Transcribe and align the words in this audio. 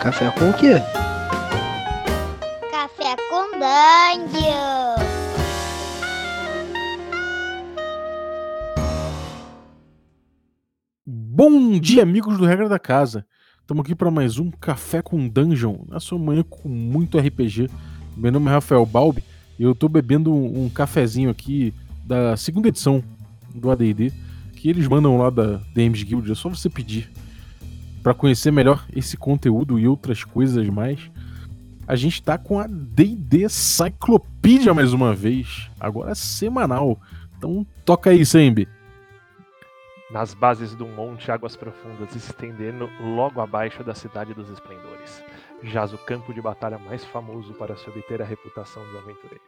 Café 0.00 0.30
com 0.30 0.48
o 0.48 0.54
quê? 0.54 0.76
Café 2.70 3.16
com 3.28 3.50
Dungeon. 3.58 4.94
Bom 11.06 11.78
dia, 11.78 12.02
amigos 12.02 12.38
do 12.38 12.46
Regra 12.46 12.66
da 12.66 12.78
Casa. 12.78 13.26
Estamos 13.60 13.84
aqui 13.84 13.94
para 13.94 14.10
mais 14.10 14.38
um 14.38 14.50
Café 14.50 15.02
com 15.02 15.28
Dungeon, 15.28 15.84
na 15.86 16.00
sua 16.00 16.18
manhã 16.18 16.42
com 16.48 16.66
muito 16.70 17.18
RPG. 17.18 17.68
Meu 18.16 18.32
nome 18.32 18.46
é 18.46 18.52
Rafael 18.52 18.86
Balbi 18.86 19.22
e 19.58 19.64
eu 19.64 19.72
estou 19.72 19.90
bebendo 19.90 20.32
um, 20.32 20.64
um 20.64 20.70
cafezinho 20.70 21.28
aqui 21.28 21.74
da 22.06 22.38
segunda 22.38 22.68
edição 22.68 23.04
do 23.54 23.70
AD&D, 23.70 24.10
que 24.56 24.70
eles 24.70 24.88
mandam 24.88 25.18
lá 25.18 25.28
da 25.28 25.60
DMs 25.74 26.02
Guild, 26.02 26.32
é 26.32 26.34
só 26.34 26.48
você 26.48 26.70
pedir. 26.70 27.10
Para 28.02 28.14
conhecer 28.14 28.50
melhor 28.50 28.84
esse 28.94 29.16
conteúdo 29.16 29.78
e 29.78 29.86
outras 29.86 30.24
coisas 30.24 30.66
mais, 30.68 31.10
a 31.86 31.96
gente 31.96 32.14
está 32.14 32.38
com 32.38 32.58
a 32.58 32.66
D&D 32.66 33.48
Cyclopedia 33.48 34.72
mais 34.72 34.92
uma 34.92 35.12
vez, 35.12 35.68
agora 35.78 36.14
semanal. 36.14 36.98
Então 37.36 37.66
toca 37.84 38.10
aí, 38.10 38.24
Sembi. 38.24 38.68
nas 40.10 40.34
bases 40.34 40.72
um 40.80 40.94
monte 40.94 41.30
águas 41.30 41.56
profundas 41.56 42.14
estendendo 42.16 42.88
logo 43.00 43.40
abaixo 43.40 43.84
da 43.84 43.94
cidade 43.94 44.34
dos 44.34 44.48
esplendores. 44.50 45.22
Jaz 45.62 45.92
o 45.92 45.98
campo 45.98 46.32
de 46.32 46.40
batalha 46.40 46.78
mais 46.78 47.04
famoso 47.04 47.52
para 47.54 47.76
se 47.76 47.88
obter 47.90 48.22
a 48.22 48.24
reputação 48.24 48.82
de 48.86 48.94
um 48.94 48.98
aventureiro. 48.98 49.44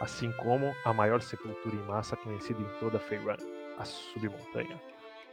Assim 0.00 0.32
como 0.32 0.72
a 0.84 0.92
maior 0.92 1.20
sepultura 1.20 1.74
em 1.74 1.88
massa 1.88 2.16
conhecida 2.16 2.60
em 2.60 2.78
toda 2.78 2.98
Feyran, 2.98 3.36
a 3.78 3.84
submontanha. 3.84 4.80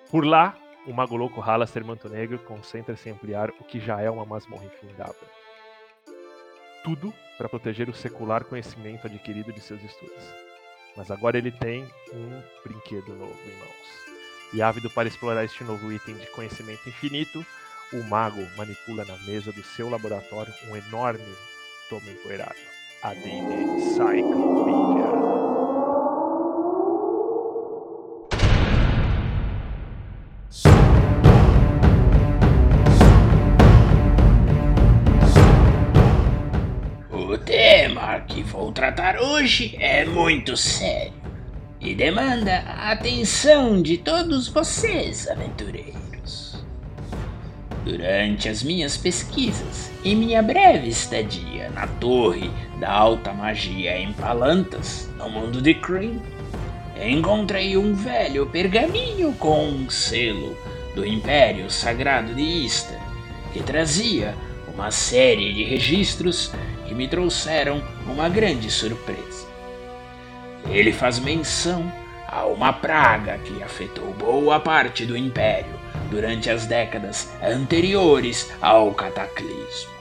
Por 0.10 0.26
lá, 0.26 0.56
o 0.88 0.94
mago 0.94 1.18
louco 1.18 1.42
Halaster 1.42 1.86
Manto 1.86 2.08
Negro 2.08 2.40
concentra-se 2.40 3.10
em 3.10 3.12
ampliar 3.12 3.50
o 3.60 3.64
que 3.66 3.80
já 3.80 4.02
é 4.02 4.10
uma 4.10 4.26
masmorra 4.26 4.66
infindável. 4.66 5.28
Tudo 6.84 7.14
para 7.38 7.50
proteger 7.50 7.90
o 7.90 7.94
secular 7.94 8.46
conhecimento 8.46 9.06
adquirido 9.06 9.52
de 9.52 9.60
seus 9.60 9.84
estudos. 9.84 10.24
Mas 10.96 11.12
agora 11.12 11.38
ele 11.38 11.52
tem 11.52 11.84
um 12.14 12.42
brinquedo 12.64 13.14
novo 13.14 13.38
em 13.46 13.60
mãos. 13.60 14.08
E 14.54 14.62
ávido 14.62 14.90
para 14.90 15.10
explorar 15.10 15.44
este 15.44 15.64
novo 15.66 15.92
item 15.92 16.16
de 16.16 16.26
conhecimento 16.28 16.88
infinito, 16.88 17.46
o 17.92 18.04
mago 18.04 18.42
manipula 18.56 19.04
na 19.04 19.18
mesa 19.26 19.52
do 19.52 19.64
seu 19.64 19.90
laboratório 19.90 20.54
um 20.70 20.76
enorme 20.78 21.36
tomo 21.90 22.10
empoeirado. 22.10 22.56
A 23.04 23.14
D&D 23.14 23.82
Cyclopedia. 23.92 25.47
Vou 38.68 38.74
tratar 38.74 39.22
hoje 39.22 39.78
é 39.80 40.04
muito 40.04 40.58
sério 40.58 41.14
e 41.80 41.96
demanda 41.96 42.66
a 42.68 42.92
atenção 42.92 43.82
de 43.82 43.98
todos 43.98 44.50
vocês, 44.50 45.26
aventureiros. 45.30 46.66
Durante 47.86 48.50
as 48.50 48.62
minhas 48.64 48.98
pesquisas 48.98 49.90
e 50.04 50.14
minha 50.14 50.44
breve 50.44 50.90
estadia 50.90 51.70
na 51.70 51.88
Torre 51.88 52.52
da 52.78 52.92
Alta 52.92 53.32
Magia 53.32 53.98
em 53.98 54.12
Palantas, 54.12 55.10
no 55.18 55.30
mundo 55.30 55.62
de 55.62 55.74
Kryn, 55.74 56.20
encontrei 57.02 57.78
um 57.78 57.94
velho 57.94 58.48
pergaminho 58.48 59.32
com 59.40 59.66
um 59.66 59.90
selo 59.90 60.58
do 60.94 61.08
Império 61.08 61.72
Sagrado 61.72 62.36
de 62.36 62.42
Istar, 62.42 63.00
que 63.54 63.64
trazia 63.64 64.36
uma 64.74 64.92
série 64.92 65.54
de 65.54 65.64
registros 65.64 66.52
me 66.98 67.08
trouxeram 67.08 67.82
uma 68.08 68.28
grande 68.28 68.72
surpresa. 68.72 69.48
Ele 70.68 70.92
faz 70.92 71.20
menção 71.20 71.90
a 72.28 72.46
uma 72.46 72.74
praga 72.74 73.38
que 73.38 73.64
afetou 73.64 74.14
boa 74.16 74.60
parte 74.60 75.06
do 75.06 75.16
Império 75.16 75.80
durante 76.10 76.50
as 76.50 76.66
décadas 76.66 77.32
anteriores 77.42 78.52
ao 78.60 78.94
cataclismo. 78.94 79.96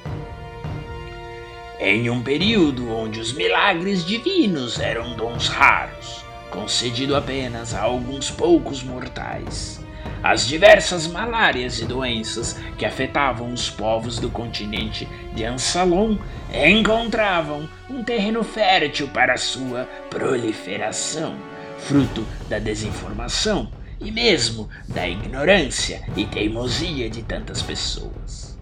Em 1.79 2.09
um 2.09 2.23
período 2.23 2.91
onde 2.91 3.21
os 3.21 3.33
milagres 3.33 4.05
divinos 4.05 4.81
eram 4.81 5.15
dons 5.15 5.49
raros, 5.49 6.25
concedido 6.51 7.15
apenas 7.15 7.75
a 7.75 7.83
alguns 7.83 8.31
poucos 8.31 8.83
mortais. 8.83 9.86
As 10.29 10.45
diversas 10.45 11.07
malárias 11.07 11.79
e 11.79 11.85
doenças 11.85 12.59
que 12.77 12.85
afetavam 12.85 13.53
os 13.53 13.71
povos 13.71 14.19
do 14.19 14.29
continente 14.29 15.09
de 15.33 15.45
Ansalon 15.45 16.19
encontravam 16.53 17.69
um 17.89 18.03
terreno 18.03 18.43
fértil 18.43 19.07
para 19.07 19.37
sua 19.37 19.85
proliferação, 20.11 21.37
fruto 21.79 22.27
da 22.49 22.59
desinformação 22.59 23.71
e 24.01 24.11
mesmo 24.11 24.69
da 24.89 25.09
ignorância 25.09 26.03
e 26.17 26.25
teimosia 26.25 27.09
de 27.09 27.23
tantas 27.23 27.63
pessoas. 27.63 28.59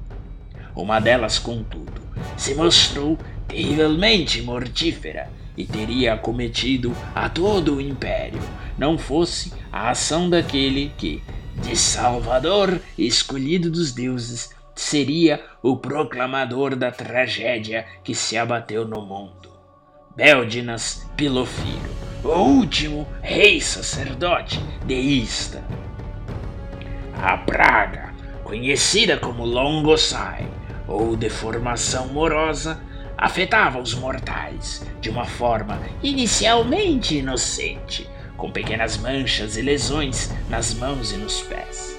Uma 0.77 1.01
delas, 1.01 1.39
contudo, 1.39 2.03
se 2.37 2.55
mostrou 2.55 3.19
terrivelmente 3.49 4.43
mortífera 4.43 5.31
e 5.57 5.65
teria 5.65 6.13
acometido 6.13 6.95
a 7.15 7.31
todo 7.31 7.77
o 7.77 7.81
império, 7.81 8.41
não 8.77 8.99
fosse 8.99 9.51
a 9.73 9.89
ação 9.89 10.29
daquele 10.29 10.93
que, 10.99 11.23
de 11.63 11.77
Salvador 11.77 12.81
escolhido 12.99 13.71
dos 13.71 13.93
deuses, 13.93 14.51
seria 14.75 15.45
o 15.63 15.77
proclamador 15.77 16.75
da 16.77 16.91
tragédia 16.91 17.87
que 18.03 18.15
se 18.15 18.37
abateu 18.37 18.87
no 18.87 19.01
mundo. 19.03 19.53
Beldinas 20.17 21.07
Pilofiro, 21.17 21.91
o 22.23 22.29
último 22.29 23.07
rei 23.21 23.61
sacerdote 23.61 24.61
de 24.87 24.95
Ista. 24.95 25.63
A 27.15 27.37
praga, 27.37 28.13
conhecida 28.43 29.17
como 29.17 29.45
Longosai, 29.45 30.49
ou 30.87 31.17
deformação 31.17 32.09
morosa, 32.09 32.81
afetava 33.17 33.79
os 33.79 33.95
mortais 33.95 34.85
de 35.01 35.09
uma 35.11 35.25
forma 35.25 35.81
inicialmente 36.03 37.17
inocente, 37.17 38.09
com 38.37 38.51
pequenas 38.51 38.97
manchas 38.97 39.57
e 39.57 39.63
lesões 39.63 40.31
nas 40.49 40.75
mãos 40.75 41.13
e 41.13 41.17
nos 41.17 41.41
pés. 41.43 41.99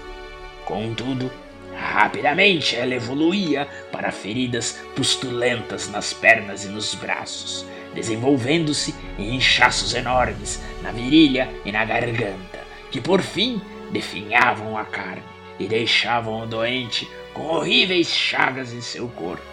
Contudo, 0.66 1.31
rapidamente 1.75 2.75
ela 2.75 2.96
evoluía 2.96 3.68
para 3.91 4.12
feridas 4.12 4.79
pustulentas 4.95 5.90
nas 5.90 6.13
pernas 6.13 6.66
e 6.66 6.69
nos 6.69 6.95
braços, 6.95 7.66
desenvolvendo-se 7.94 8.94
em 9.18 9.35
inchaços 9.35 9.94
enormes 9.94 10.62
na 10.81 10.91
virilha 10.91 11.50
e 11.63 11.72
na 11.72 11.85
garganta, 11.85 12.59
que 12.91 13.00
por 13.00 13.22
fim 13.22 13.62
definhavam 13.91 14.78
a 14.78 14.85
carne 14.85 15.24
e 15.59 15.68
deixavam 15.68 16.41
o 16.41 16.45
doente 16.45 17.07
com 17.34 17.44
horríveis 17.44 18.07
chagas 18.07 18.74
em 18.74 18.81
seu 18.81 19.07
corpo, 19.09 19.44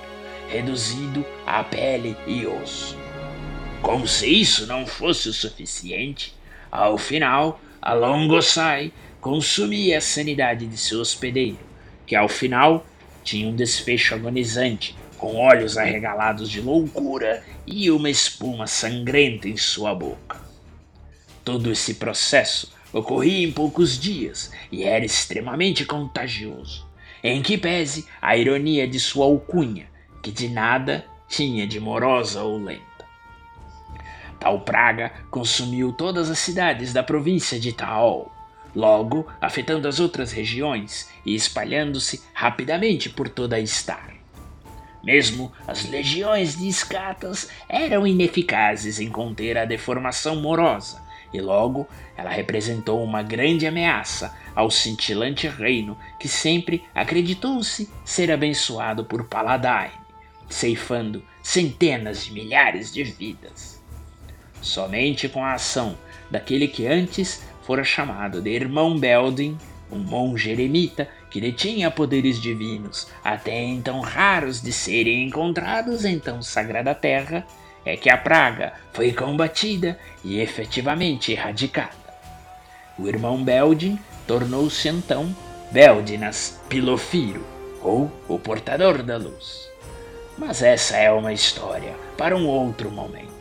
reduzido 0.48 1.24
a 1.46 1.62
pele 1.62 2.16
e 2.26 2.46
osso. 2.46 2.96
Como 3.80 4.06
se 4.06 4.26
isso 4.28 4.66
não 4.66 4.86
fosse 4.86 5.28
o 5.28 5.32
suficiente, 5.32 6.32
ao 6.72 6.96
final, 6.96 7.60
a 7.82 7.92
Longosai 7.92 8.90
consumia 9.20 9.98
a 9.98 10.00
sanidade 10.00 10.66
de 10.66 10.78
seu 10.78 11.00
hospedeiro, 11.00 11.58
que 12.06 12.16
ao 12.16 12.30
final 12.30 12.86
tinha 13.22 13.46
um 13.46 13.54
desfecho 13.54 14.14
agonizante, 14.14 14.96
com 15.18 15.36
olhos 15.36 15.76
arregalados 15.76 16.50
de 16.50 16.62
loucura 16.62 17.44
e 17.66 17.90
uma 17.90 18.08
espuma 18.08 18.66
sangrenta 18.66 19.46
em 19.46 19.56
sua 19.56 19.94
boca. 19.94 20.40
Todo 21.44 21.70
esse 21.70 21.94
processo 21.94 22.72
ocorria 22.90 23.46
em 23.46 23.52
poucos 23.52 23.98
dias 24.00 24.50
e 24.70 24.82
era 24.82 25.04
extremamente 25.04 25.84
contagioso, 25.84 26.86
em 27.22 27.42
que 27.42 27.58
pese 27.58 28.06
a 28.20 28.34
ironia 28.34 28.88
de 28.88 28.98
sua 28.98 29.26
alcunha, 29.26 29.86
que 30.22 30.32
de 30.32 30.48
nada 30.48 31.04
tinha 31.28 31.66
de 31.66 31.78
morosa 31.78 32.42
ou 32.42 32.58
lenta. 32.58 32.91
Tal 34.42 34.58
praga 34.58 35.12
consumiu 35.30 35.92
todas 35.92 36.28
as 36.28 36.40
cidades 36.40 36.92
da 36.92 37.00
província 37.00 37.60
de 37.60 37.72
Taol, 37.72 38.28
logo 38.74 39.24
afetando 39.40 39.86
as 39.86 40.00
outras 40.00 40.32
regiões 40.32 41.08
e 41.24 41.32
espalhando-se 41.32 42.20
rapidamente 42.34 43.08
por 43.08 43.28
toda 43.28 43.54
a 43.54 43.64
Star. 43.64 44.12
Mesmo 45.04 45.52
as 45.64 45.88
legiões 45.88 46.58
de 46.58 46.66
escatas 46.66 47.50
eram 47.68 48.04
ineficazes 48.04 48.98
em 48.98 49.08
conter 49.08 49.56
a 49.56 49.64
deformação 49.64 50.34
morosa, 50.34 51.00
e 51.32 51.40
logo 51.40 51.86
ela 52.16 52.30
representou 52.30 53.00
uma 53.00 53.22
grande 53.22 53.64
ameaça 53.64 54.36
ao 54.56 54.72
cintilante 54.72 55.46
reino 55.46 55.96
que 56.18 56.26
sempre 56.26 56.84
acreditou-se 56.92 57.88
ser 58.04 58.32
abençoado 58.32 59.04
por 59.04 59.22
Paladine, 59.28 59.92
ceifando 60.48 61.22
centenas 61.44 62.24
de 62.24 62.32
milhares 62.32 62.92
de 62.92 63.04
vidas. 63.04 63.71
Somente 64.62 65.28
com 65.28 65.44
a 65.44 65.54
ação 65.54 65.98
daquele 66.30 66.68
que 66.68 66.86
antes 66.86 67.42
fora 67.62 67.84
chamado 67.84 68.40
de 68.40 68.50
Irmão 68.50 68.98
Beldin, 68.98 69.58
um 69.90 69.98
monge 69.98 70.50
eremita 70.50 71.08
que 71.30 71.40
detinha 71.40 71.90
poderes 71.90 72.40
divinos, 72.40 73.08
até 73.22 73.60
então 73.62 74.00
raros 74.00 74.62
de 74.62 74.72
serem 74.72 75.24
encontrados 75.24 76.04
em 76.04 76.18
tão 76.18 76.40
sagrada 76.42 76.94
terra, 76.94 77.46
é 77.84 77.96
que 77.96 78.08
a 78.08 78.16
praga 78.16 78.72
foi 78.92 79.12
combatida 79.12 79.98
e 80.24 80.38
efetivamente 80.40 81.32
erradicada. 81.32 81.90
O 82.98 83.08
irmão 83.08 83.42
Beldin 83.42 83.98
tornou-se 84.26 84.88
então 84.88 85.34
Beldinas 85.72 86.60
Pilofiro, 86.68 87.44
ou 87.82 88.10
o 88.28 88.38
portador 88.38 89.02
da 89.02 89.16
luz. 89.16 89.68
Mas 90.38 90.62
essa 90.62 90.96
é 90.96 91.10
uma 91.10 91.32
história 91.32 91.94
para 92.16 92.36
um 92.36 92.46
outro 92.46 92.90
momento. 92.90 93.31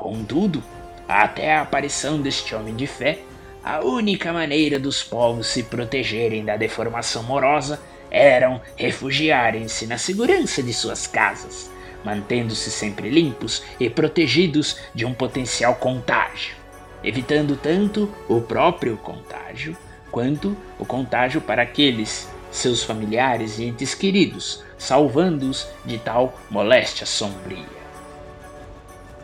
Contudo, 0.00 0.62
até 1.06 1.52
a 1.52 1.60
aparição 1.60 2.22
deste 2.22 2.54
homem 2.54 2.74
de 2.74 2.86
fé, 2.86 3.18
a 3.62 3.84
única 3.84 4.32
maneira 4.32 4.78
dos 4.78 5.02
povos 5.02 5.48
se 5.48 5.64
protegerem 5.64 6.42
da 6.42 6.56
deformação 6.56 7.22
morosa 7.22 7.78
eram 8.10 8.62
refugiarem-se 8.76 9.86
na 9.86 9.98
segurança 9.98 10.62
de 10.62 10.72
suas 10.72 11.06
casas, 11.06 11.70
mantendo-se 12.02 12.70
sempre 12.70 13.10
limpos 13.10 13.62
e 13.78 13.90
protegidos 13.90 14.78
de 14.94 15.04
um 15.04 15.12
potencial 15.12 15.74
contágio, 15.74 16.56
evitando 17.04 17.54
tanto 17.54 18.10
o 18.26 18.40
próprio 18.40 18.96
contágio 18.96 19.76
quanto 20.10 20.56
o 20.78 20.86
contágio 20.86 21.42
para 21.42 21.60
aqueles 21.60 22.26
seus 22.50 22.82
familiares 22.82 23.58
e 23.58 23.64
entes 23.64 23.94
queridos, 23.94 24.64
salvando-os 24.78 25.68
de 25.84 25.98
tal 25.98 26.40
moléstia 26.48 27.04
sombria. 27.04 27.79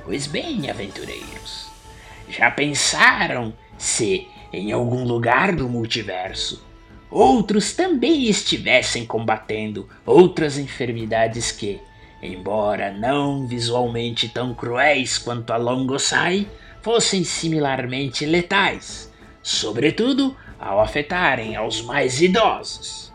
Pois 0.06 0.28
bem, 0.28 0.70
aventureiros, 0.70 1.66
já 2.28 2.48
pensaram 2.48 3.52
se, 3.76 4.28
em 4.52 4.70
algum 4.70 5.02
lugar 5.02 5.50
do 5.50 5.68
multiverso, 5.68 6.64
outros 7.10 7.72
também 7.72 8.26
estivessem 8.26 9.04
combatendo 9.04 9.88
outras 10.06 10.58
enfermidades 10.58 11.50
que, 11.50 11.80
embora 12.22 12.92
não 12.92 13.48
visualmente 13.48 14.28
tão 14.28 14.54
cruéis 14.54 15.18
quanto 15.18 15.52
a 15.52 15.56
Longosai, 15.56 16.48
fossem 16.82 17.24
similarmente 17.24 18.24
letais, 18.24 19.12
sobretudo 19.42 20.36
ao 20.56 20.78
afetarem 20.78 21.56
aos 21.56 21.82
mais 21.82 22.22
idosos. 22.22 23.12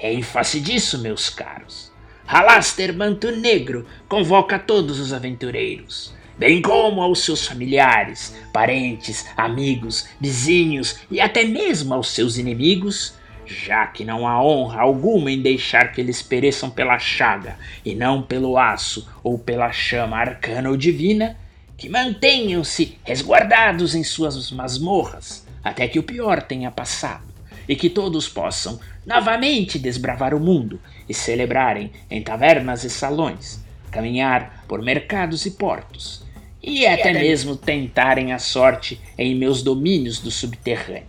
Em 0.00 0.22
face 0.22 0.60
disso, 0.60 0.98
meus 0.98 1.28
caros, 1.28 1.92
Halaster 2.26 2.96
Manto 2.96 3.30
Negro 3.30 3.86
convoca 4.08 4.58
todos 4.58 4.98
os 4.98 5.12
aventureiros, 5.12 6.14
bem 6.38 6.62
como 6.62 7.02
aos 7.02 7.22
seus 7.22 7.46
familiares, 7.46 8.34
parentes, 8.52 9.26
amigos, 9.36 10.08
vizinhos 10.18 11.00
e 11.10 11.20
até 11.20 11.44
mesmo 11.44 11.92
aos 11.92 12.08
seus 12.08 12.38
inimigos, 12.38 13.14
já 13.46 13.86
que 13.86 14.06
não 14.06 14.26
há 14.26 14.42
honra 14.42 14.80
alguma 14.80 15.30
em 15.30 15.42
deixar 15.42 15.92
que 15.92 16.00
eles 16.00 16.22
pereçam 16.22 16.70
pela 16.70 16.98
chaga 16.98 17.58
e 17.84 17.94
não 17.94 18.22
pelo 18.22 18.56
aço 18.56 19.06
ou 19.22 19.38
pela 19.38 19.70
chama 19.70 20.16
arcana 20.16 20.70
ou 20.70 20.78
divina, 20.78 21.36
que 21.76 21.90
mantenham-se 21.90 22.96
resguardados 23.04 23.94
em 23.94 24.02
suas 24.02 24.50
masmorras 24.50 25.46
até 25.62 25.86
que 25.86 25.98
o 25.98 26.02
pior 26.02 26.42
tenha 26.42 26.70
passado 26.70 27.24
e 27.68 27.76
que 27.76 27.90
todos 27.90 28.28
possam 28.28 28.80
novamente 29.06 29.78
desbravar 29.78 30.34
o 30.34 30.40
mundo 30.40 30.80
e 31.08 31.14
celebrarem 31.14 31.90
em 32.10 32.22
tavernas 32.22 32.84
e 32.84 32.90
salões, 32.90 33.62
caminhar 33.90 34.64
por 34.66 34.82
mercados 34.82 35.44
e 35.46 35.50
portos, 35.52 36.24
e 36.62 36.86
até 36.86 37.12
mesmo 37.12 37.56
tentarem 37.56 38.32
a 38.32 38.38
sorte 38.38 39.00
em 39.18 39.34
meus 39.34 39.62
domínios 39.62 40.20
do 40.20 40.30
subterrâneo. 40.30 41.04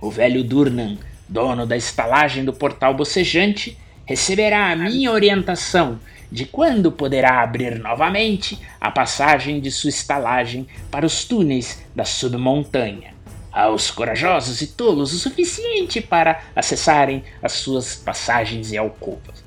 O 0.00 0.10
velho 0.10 0.44
Durnan, 0.44 0.98
dono 1.28 1.66
da 1.66 1.76
estalagem 1.76 2.44
do 2.44 2.52
portal 2.52 2.94
bocejante, 2.94 3.76
receberá 4.04 4.70
a 4.70 4.76
minha 4.76 5.10
orientação 5.10 5.98
de 6.30 6.44
quando 6.44 6.92
poderá 6.92 7.42
abrir 7.42 7.78
novamente 7.78 8.58
a 8.80 8.90
passagem 8.90 9.60
de 9.60 9.70
sua 9.70 9.90
estalagem 9.90 10.66
para 10.90 11.06
os 11.06 11.24
túneis 11.24 11.82
da 11.94 12.04
submontanha 12.04 13.19
aos 13.52 13.90
corajosos 13.90 14.60
e 14.60 14.68
tolos 14.68 15.12
o 15.12 15.18
suficiente 15.18 16.00
para 16.00 16.42
acessarem 16.54 17.24
as 17.42 17.52
suas 17.52 17.96
passagens 17.96 18.72
e 18.72 18.78
alcovas. 18.78 19.44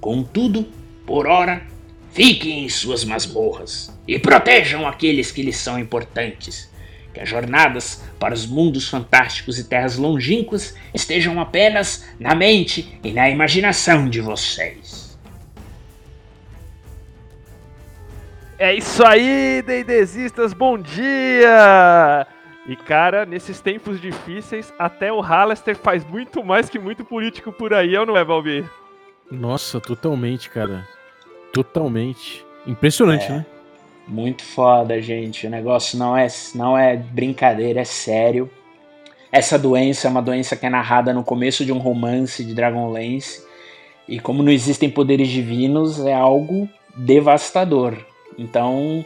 Contudo, 0.00 0.66
por 1.06 1.26
ora, 1.26 1.62
fiquem 2.12 2.64
em 2.64 2.68
suas 2.68 3.04
masmorras 3.04 3.92
e 4.06 4.18
protejam 4.18 4.86
aqueles 4.86 5.30
que 5.30 5.42
lhes 5.42 5.56
são 5.56 5.78
importantes. 5.78 6.70
Que 7.12 7.20
as 7.20 7.28
jornadas 7.28 8.02
para 8.18 8.34
os 8.34 8.46
mundos 8.46 8.88
fantásticos 8.88 9.58
e 9.58 9.64
terras 9.64 9.96
longínquas 9.96 10.74
estejam 10.92 11.40
apenas 11.40 12.04
na 12.20 12.34
mente 12.34 12.98
e 13.02 13.10
na 13.10 13.30
imaginação 13.30 14.08
de 14.08 14.20
vocês. 14.20 15.06
É 18.58 18.74
isso 18.74 19.04
aí, 19.04 19.62
Deidesistas, 19.62 20.52
bom 20.52 20.78
dia! 20.78 22.26
E, 22.68 22.74
cara, 22.74 23.24
nesses 23.24 23.60
tempos 23.60 24.00
difíceis, 24.00 24.72
até 24.78 25.12
o 25.12 25.20
Hallister 25.20 25.76
faz 25.76 26.04
muito 26.04 26.42
mais 26.44 26.68
que 26.68 26.78
muito 26.78 27.04
político 27.04 27.52
por 27.52 27.72
aí, 27.72 27.96
ou 27.96 28.04
não 28.04 28.16
é, 28.16 28.24
Balbi? 28.24 28.64
Nossa, 29.30 29.80
totalmente, 29.80 30.50
cara. 30.50 30.86
Totalmente. 31.52 32.44
Impressionante, 32.66 33.26
É. 33.26 33.30
né? 33.30 33.46
Muito 34.08 34.44
foda, 34.44 35.00
gente. 35.00 35.46
O 35.46 35.50
negócio 35.50 35.98
não 35.98 36.16
é, 36.16 36.28
não 36.54 36.78
é 36.78 36.96
brincadeira, 36.96 37.80
é 37.80 37.84
sério. 37.84 38.48
Essa 39.32 39.58
doença 39.58 40.06
é 40.06 40.10
uma 40.10 40.22
doença 40.22 40.54
que 40.56 40.64
é 40.64 40.70
narrada 40.70 41.12
no 41.12 41.24
começo 41.24 41.64
de 41.64 41.72
um 41.72 41.78
romance 41.78 42.44
de 42.44 42.54
Dragonlance. 42.54 43.44
E 44.08 44.20
como 44.20 44.44
não 44.44 44.52
existem 44.52 44.88
poderes 44.88 45.28
divinos, 45.28 46.04
é 46.06 46.14
algo 46.14 46.68
devastador. 46.96 47.94
Então, 48.38 49.04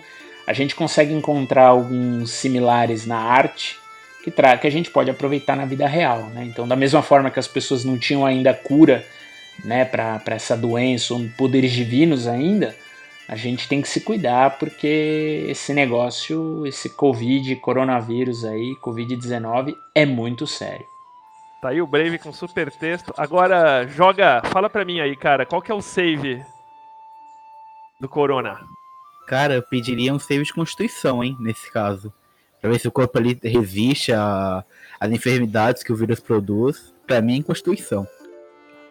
a 0.50 0.52
gente 0.52 0.74
consegue 0.74 1.12
encontrar 1.14 1.66
alguns 1.66 2.32
similares 2.32 3.06
na 3.06 3.18
arte 3.18 3.78
que, 4.24 4.32
que 4.32 4.66
a 4.66 4.70
gente 4.70 4.90
pode 4.90 5.08
aproveitar 5.08 5.56
na 5.56 5.64
vida 5.64 5.86
real. 5.86 6.24
Né? 6.24 6.44
Então, 6.44 6.66
da 6.66 6.74
mesma 6.74 7.02
forma 7.02 7.30
que 7.30 7.38
as 7.38 7.46
pessoas 7.46 7.84
não 7.84 7.96
tinham 7.96 8.26
ainda 8.26 8.52
cura 8.52 9.06
né, 9.64 9.84
para 9.84 10.20
essa 10.26 10.56
doença, 10.56 11.14
ou 11.14 11.20
poderes 11.38 11.70
divinos 11.70 12.26
ainda, 12.26 12.74
a 13.28 13.36
gente 13.36 13.68
tem 13.68 13.80
que 13.80 13.88
se 13.88 14.00
cuidar 14.00 14.58
porque 14.58 15.46
esse 15.48 15.72
negócio, 15.72 16.66
esse 16.66 16.90
Covid, 16.90 17.54
coronavírus 17.56 18.44
aí, 18.44 18.74
Covid-19, 18.82 19.76
é 19.94 20.04
muito 20.04 20.48
sério. 20.48 20.84
Tá 21.62 21.68
aí 21.68 21.80
o 21.80 21.86
Brave 21.86 22.18
com 22.18 22.32
super 22.32 22.72
texto. 22.72 23.14
Agora, 23.16 23.86
joga, 23.86 24.42
fala 24.46 24.68
pra 24.68 24.84
mim 24.84 24.98
aí, 24.98 25.14
cara, 25.14 25.46
qual 25.46 25.62
que 25.62 25.70
é 25.70 25.74
o 25.74 25.80
save 25.80 26.44
do 28.00 28.08
Corona? 28.08 28.58
Cara, 29.30 29.54
eu 29.54 29.62
pediria 29.62 30.12
um 30.12 30.18
save 30.18 30.42
de 30.42 30.52
constituição, 30.52 31.22
hein, 31.22 31.36
nesse 31.38 31.70
caso. 31.70 32.12
Pra 32.60 32.68
ver 32.68 32.80
se 32.80 32.88
o 32.88 32.90
corpo 32.90 33.16
ali 33.16 33.38
resiste 33.44 34.12
a- 34.12 34.64
às 34.98 35.08
enfermidades 35.12 35.84
que 35.84 35.92
o 35.92 35.94
vírus 35.94 36.18
produz. 36.18 36.92
Pra 37.06 37.22
mim, 37.22 37.40
constituição. 37.40 38.08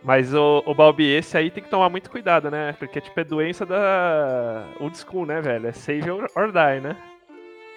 Mas 0.02 0.34
o, 0.34 0.64
o 0.66 0.74
Balbi, 0.74 1.06
esse 1.10 1.38
aí 1.38 1.52
tem 1.52 1.62
que 1.62 1.70
tomar 1.70 1.90
muito 1.90 2.10
cuidado, 2.10 2.50
né? 2.50 2.74
Porque, 2.80 3.02
tipo, 3.02 3.20
é 3.20 3.24
doença 3.26 3.66
da 3.66 4.64
old 4.80 4.98
school, 4.98 5.26
né, 5.26 5.42
velho? 5.42 5.68
É 5.68 5.74
save 5.74 6.10
or, 6.10 6.30
or 6.34 6.54
die, 6.54 6.80
né? 6.80 6.96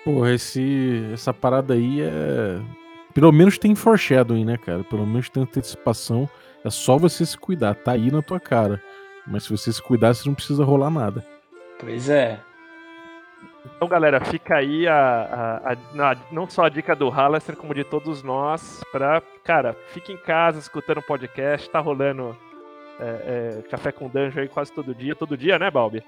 Porra, 0.05 0.33
esse, 0.33 1.05
essa 1.13 1.35
parada 1.35 1.75
aí 1.75 2.01
é. 2.01 2.61
Pelo 3.13 3.33
menos 3.33 3.59
tem 3.59 3.75
foreshadowing, 3.75 4.45
né, 4.45 4.57
cara? 4.57 4.85
Pelo 4.85 5.05
menos 5.05 5.29
tem 5.29 5.43
antecipação. 5.43 6.31
É 6.65 6.71
só 6.71 6.97
você 6.97 7.27
se 7.27 7.37
cuidar. 7.37 7.75
Tá 7.75 7.91
aí 7.91 8.09
na 8.09 8.23
tua 8.23 8.39
cara. 8.39 8.81
Mas 9.27 9.43
se 9.43 9.51
você 9.51 9.73
se 9.73 9.83
cuidar, 9.83 10.15
você 10.15 10.29
não 10.29 10.35
precisa 10.37 10.65
rolar 10.65 10.91
nada. 10.91 11.27
Pois 11.81 12.09
é. 12.09 12.39
Então, 13.65 13.87
galera, 13.89 14.21
fica 14.25 14.57
aí 14.57 14.87
a, 14.89 15.61
a- 15.65 15.73
a- 16.13 16.17
não 16.33 16.49
só 16.49 16.65
a 16.65 16.69
dica 16.69 16.97
do 16.97 17.09
Hallister, 17.09 17.57
como 17.57 17.75
de 17.75 17.85
todos 17.85 18.23
nós, 18.23 18.83
pra, 18.91 19.23
cara, 19.45 19.75
fique 19.89 20.13
em 20.13 20.17
casa 20.17 20.59
escutando 20.59 20.99
o 20.99 21.03
podcast, 21.03 21.69
tá 21.71 21.79
rolando 21.79 22.37
é, 23.01 23.59
é, 23.59 23.63
Café 23.69 23.93
com 23.93 24.09
Dungeon 24.09 24.43
aí 24.43 24.49
quase 24.49 24.73
todo 24.73 24.95
dia, 24.95 25.15
todo 25.15 25.37
dia, 25.37 25.59
né, 25.59 25.71
Balbi? 25.71 26.03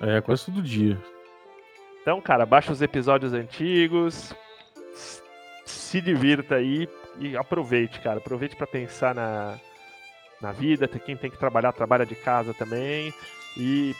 É, 0.00 0.20
quase 0.20 0.46
todo 0.46 0.62
dia. 0.62 0.96
Então, 2.02 2.20
cara, 2.20 2.46
baixa 2.46 2.70
os 2.72 2.80
episódios 2.82 3.32
antigos, 3.32 4.32
se 5.64 6.00
divirta 6.00 6.56
aí 6.56 6.88
e 7.18 7.36
aproveite, 7.36 8.00
cara. 8.00 8.18
Aproveite 8.18 8.54
pra 8.54 8.66
pensar 8.66 9.12
na, 9.14 9.58
na 10.40 10.52
vida. 10.52 10.86
Quem 10.86 11.16
tem 11.16 11.30
que 11.30 11.38
trabalhar, 11.38 11.72
trabalha 11.72 12.06
de 12.06 12.14
casa 12.14 12.54
também. 12.54 13.12
E, 13.56 13.94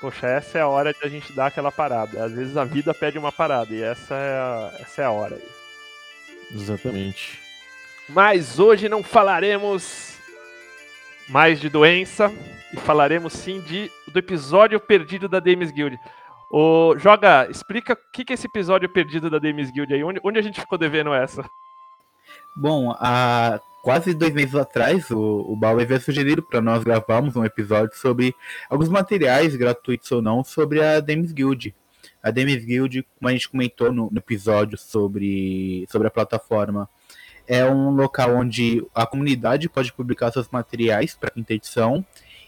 poxa, 0.00 0.26
essa 0.26 0.58
é 0.58 0.60
a 0.60 0.68
hora 0.68 0.92
de 0.92 1.04
a 1.04 1.08
gente 1.08 1.32
dar 1.32 1.46
aquela 1.46 1.72
parada. 1.72 2.24
Às 2.24 2.32
vezes 2.32 2.56
a 2.56 2.64
vida 2.64 2.94
pede 2.94 3.18
uma 3.18 3.32
parada 3.32 3.72
e 3.74 3.82
essa 3.82 4.14
é 4.14 4.38
a, 4.38 4.72
essa 4.80 5.02
é 5.02 5.04
a 5.04 5.10
hora 5.10 5.36
aí. 5.36 5.48
Exatamente. 6.54 7.40
Mas 8.08 8.58
hoje 8.58 8.88
não 8.88 9.02
falaremos 9.02 10.16
mais 11.28 11.60
de 11.60 11.68
doença 11.68 12.32
e 12.72 12.76
falaremos 12.78 13.32
sim 13.32 13.60
de, 13.60 13.90
do 14.06 14.18
episódio 14.18 14.80
perdido 14.80 15.28
da 15.28 15.40
Dames 15.40 15.70
Guild. 15.70 15.98
Ô, 16.50 16.94
Joga, 16.96 17.46
explica 17.50 17.92
o 17.92 17.96
que, 18.12 18.24
que 18.24 18.32
é 18.32 18.34
esse 18.34 18.46
episódio 18.46 18.88
perdido 18.88 19.28
da 19.28 19.38
Dames 19.38 19.70
Guild 19.70 19.92
aí. 19.92 20.02
Onde, 20.02 20.20
onde 20.24 20.38
a 20.38 20.42
gente 20.42 20.60
ficou 20.60 20.78
devendo 20.78 21.12
essa? 21.12 21.44
Bom, 22.56 22.96
há 22.98 23.60
quase 23.88 24.12
dois 24.12 24.34
meses 24.34 24.54
atrás, 24.54 25.10
o, 25.10 25.18
o 25.48 25.56
Bauer 25.56 25.82
havia 25.82 25.98
sugerido 25.98 26.42
para 26.42 26.60
nós 26.60 26.84
gravarmos 26.84 27.34
um 27.36 27.42
episódio 27.42 27.96
sobre 27.96 28.34
alguns 28.68 28.90
materiais, 28.90 29.56
gratuitos 29.56 30.12
ou 30.12 30.20
não, 30.20 30.44
sobre 30.44 30.84
a 30.84 31.00
Demis 31.00 31.32
Guild. 31.32 31.74
A 32.22 32.30
Demis 32.30 32.66
Guild, 32.66 33.02
como 33.18 33.30
a 33.30 33.32
gente 33.32 33.48
comentou 33.48 33.90
no, 33.90 34.10
no 34.10 34.18
episódio 34.18 34.76
sobre, 34.76 35.86
sobre 35.90 36.06
a 36.06 36.10
plataforma, 36.10 36.86
é 37.46 37.64
um 37.64 37.88
local 37.88 38.36
onde 38.36 38.86
a 38.94 39.06
comunidade 39.06 39.70
pode 39.70 39.90
publicar 39.90 40.30
seus 40.32 40.50
materiais 40.50 41.16
para 41.18 41.30
quinta 41.30 41.54
edição. 41.54 42.04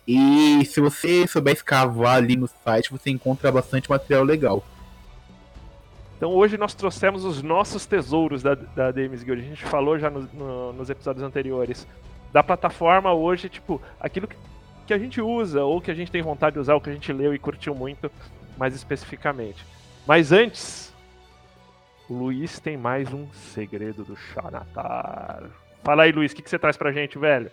E 0.07 0.63
se 0.67 0.79
você 0.79 1.27
souber 1.27 1.55
escavar 1.55 2.17
ali 2.17 2.37
no 2.37 2.51
site, 2.63 2.91
você 2.91 3.09
encontra 3.09 3.51
bastante 3.51 3.89
material 3.89 4.25
legal. 4.25 4.63
Então 6.21 6.33
hoje 6.33 6.59
nós 6.59 6.75
trouxemos 6.75 7.25
os 7.25 7.43
nossos 7.43 7.87
tesouros 7.87 8.43
da, 8.43 8.55
da 8.55 8.91
DMs 8.91 9.25
Guild. 9.25 9.41
A 9.41 9.49
gente 9.49 9.65
falou 9.65 9.99
já 9.99 10.11
no, 10.11 10.29
no, 10.35 10.71
nos 10.75 10.91
episódios 10.91 11.25
anteriores. 11.25 11.87
Da 12.31 12.43
plataforma 12.43 13.11
hoje, 13.15 13.49
tipo, 13.49 13.81
aquilo 13.99 14.29
que, 14.29 14.37
que 14.87 14.93
a 14.93 14.99
gente 14.99 15.19
usa, 15.19 15.65
ou 15.65 15.81
que 15.81 15.91
a 15.91 15.95
gente 15.95 16.13
tem 16.13 16.21
vontade 16.21 16.53
de 16.53 16.61
usar, 16.61 16.75
ou 16.75 16.81
que 16.81 16.91
a 16.91 16.93
gente 16.93 17.11
leu 17.11 17.35
e 17.35 17.39
curtiu 17.39 17.75
muito, 17.75 18.13
mais 18.59 18.75
especificamente. 18.75 19.65
Mas 20.07 20.31
antes, 20.31 20.95
o 22.07 22.13
Luiz 22.13 22.61
tem 22.61 22.77
mais 22.77 23.11
um 23.15 23.27
segredo 23.55 24.05
do 24.05 24.15
Xanatar. 24.15 25.45
Fala 25.83 26.03
aí, 26.03 26.13
Luiz, 26.13 26.33
o 26.33 26.37
que, 26.37 26.43
que 26.43 26.51
você 26.51 26.59
traz 26.59 26.77
pra 26.77 26.93
gente, 26.93 27.19
velho? 27.19 27.51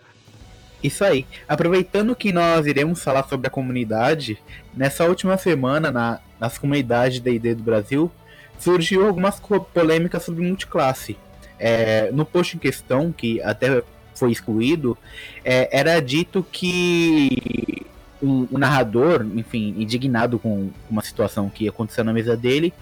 Isso 0.84 1.02
aí. 1.06 1.26
Aproveitando 1.48 2.14
que 2.14 2.34
nós 2.34 2.66
iremos 2.66 3.02
falar 3.02 3.26
sobre 3.28 3.46
a 3.46 3.50
comunidade, 3.50 4.38
nessa 4.74 5.06
última 5.06 5.38
semana, 5.38 5.90
na, 5.90 6.20
nas 6.38 6.58
comunidades 6.58 7.18
D&D 7.18 7.54
do 7.54 7.62
Brasil, 7.62 8.12
surgiu 8.58 9.06
algumas 9.06 9.40
polêmicas 9.72 10.22
sobre 10.22 10.46
multiclasse. 10.46 11.16
É, 11.58 12.10
no 12.12 12.24
post 12.24 12.56
em 12.56 12.58
questão, 12.60 13.12
que 13.12 13.42
até 13.42 13.82
foi 14.14 14.32
excluído, 14.32 14.96
é, 15.44 15.68
era 15.76 16.00
dito 16.00 16.44
que 16.50 17.86
o, 18.20 18.58
narrador, 18.58 19.24
enfim, 19.34 19.74
indignado 19.78 20.38
com 20.38 20.70
uma 20.90 21.02
situação 21.02 21.48
que 21.48 21.68
aconteceu 21.68 22.04
na 22.04 22.12
mesa 22.12 22.36
dele, 22.36 22.72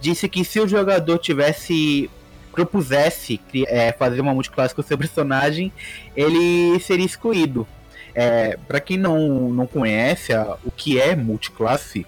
disse 0.00 0.28
que 0.28 0.44
se 0.44 0.60
o 0.60 0.68
jogador 0.68 1.18
tivesse 1.18 2.10
propusesse 2.52 3.40
é, 3.66 3.90
fazer 3.90 4.20
uma 4.20 4.32
multiclasse 4.32 4.72
com 4.72 4.80
o 4.80 4.84
seu 4.84 4.96
personagem, 4.96 5.72
ele 6.16 6.78
seria 6.78 7.04
excluído. 7.04 7.66
É, 8.14 8.56
para 8.68 8.78
quem 8.78 8.96
não, 8.96 9.50
não 9.50 9.66
conhece 9.66 10.32
a, 10.32 10.56
o 10.64 10.70
que 10.70 11.00
é 11.00 11.16
multiclasse, 11.16 12.06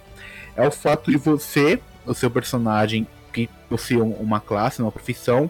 é 0.55 0.65
o 0.65 0.71
fato 0.71 1.11
de 1.11 1.17
você, 1.17 1.81
o 2.05 2.13
seu 2.13 2.31
personagem, 2.31 3.05
que 3.45 3.49
possui 3.69 3.97
uma 3.97 4.39
classe, 4.39 4.81
uma 4.81 4.91
profissão, 4.91 5.49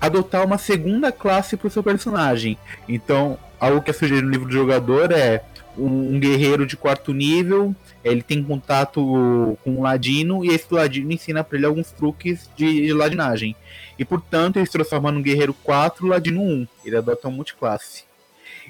adotar 0.00 0.44
uma 0.44 0.58
segunda 0.58 1.12
classe 1.12 1.56
para 1.56 1.68
o 1.68 1.70
seu 1.70 1.82
personagem. 1.82 2.58
Então, 2.88 3.38
algo 3.60 3.80
que 3.80 3.90
é 3.90 3.94
sugerido 3.94 4.26
no 4.26 4.32
livro 4.32 4.48
do 4.48 4.52
jogador 4.52 5.12
é 5.12 5.44
um, 5.78 6.16
um, 6.16 6.20
guerreiro 6.20 6.66
de 6.66 6.76
quarto 6.76 7.14
nível, 7.14 7.74
ele 8.04 8.20
tem 8.20 8.42
contato 8.42 9.56
com 9.62 9.70
um 9.70 9.82
ladino 9.82 10.44
e 10.44 10.48
esse 10.48 10.66
ladino 10.74 11.12
ensina 11.12 11.44
para 11.44 11.56
ele 11.56 11.66
alguns 11.66 11.92
truques 11.92 12.50
de, 12.56 12.86
de, 12.86 12.92
ladinagem. 12.92 13.54
E 13.96 14.04
portanto, 14.04 14.56
ele 14.56 14.66
se 14.66 14.72
transforma 14.72 15.12
num 15.12 15.22
guerreiro 15.22 15.54
4, 15.54 16.06
ladino 16.06 16.42
1. 16.42 16.66
Ele 16.84 16.96
adota 16.96 17.28
um 17.28 17.32
multiclasse. 17.32 18.04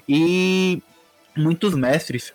E 0.07 0.81
muitos 1.35 1.73
mestres, 1.73 2.31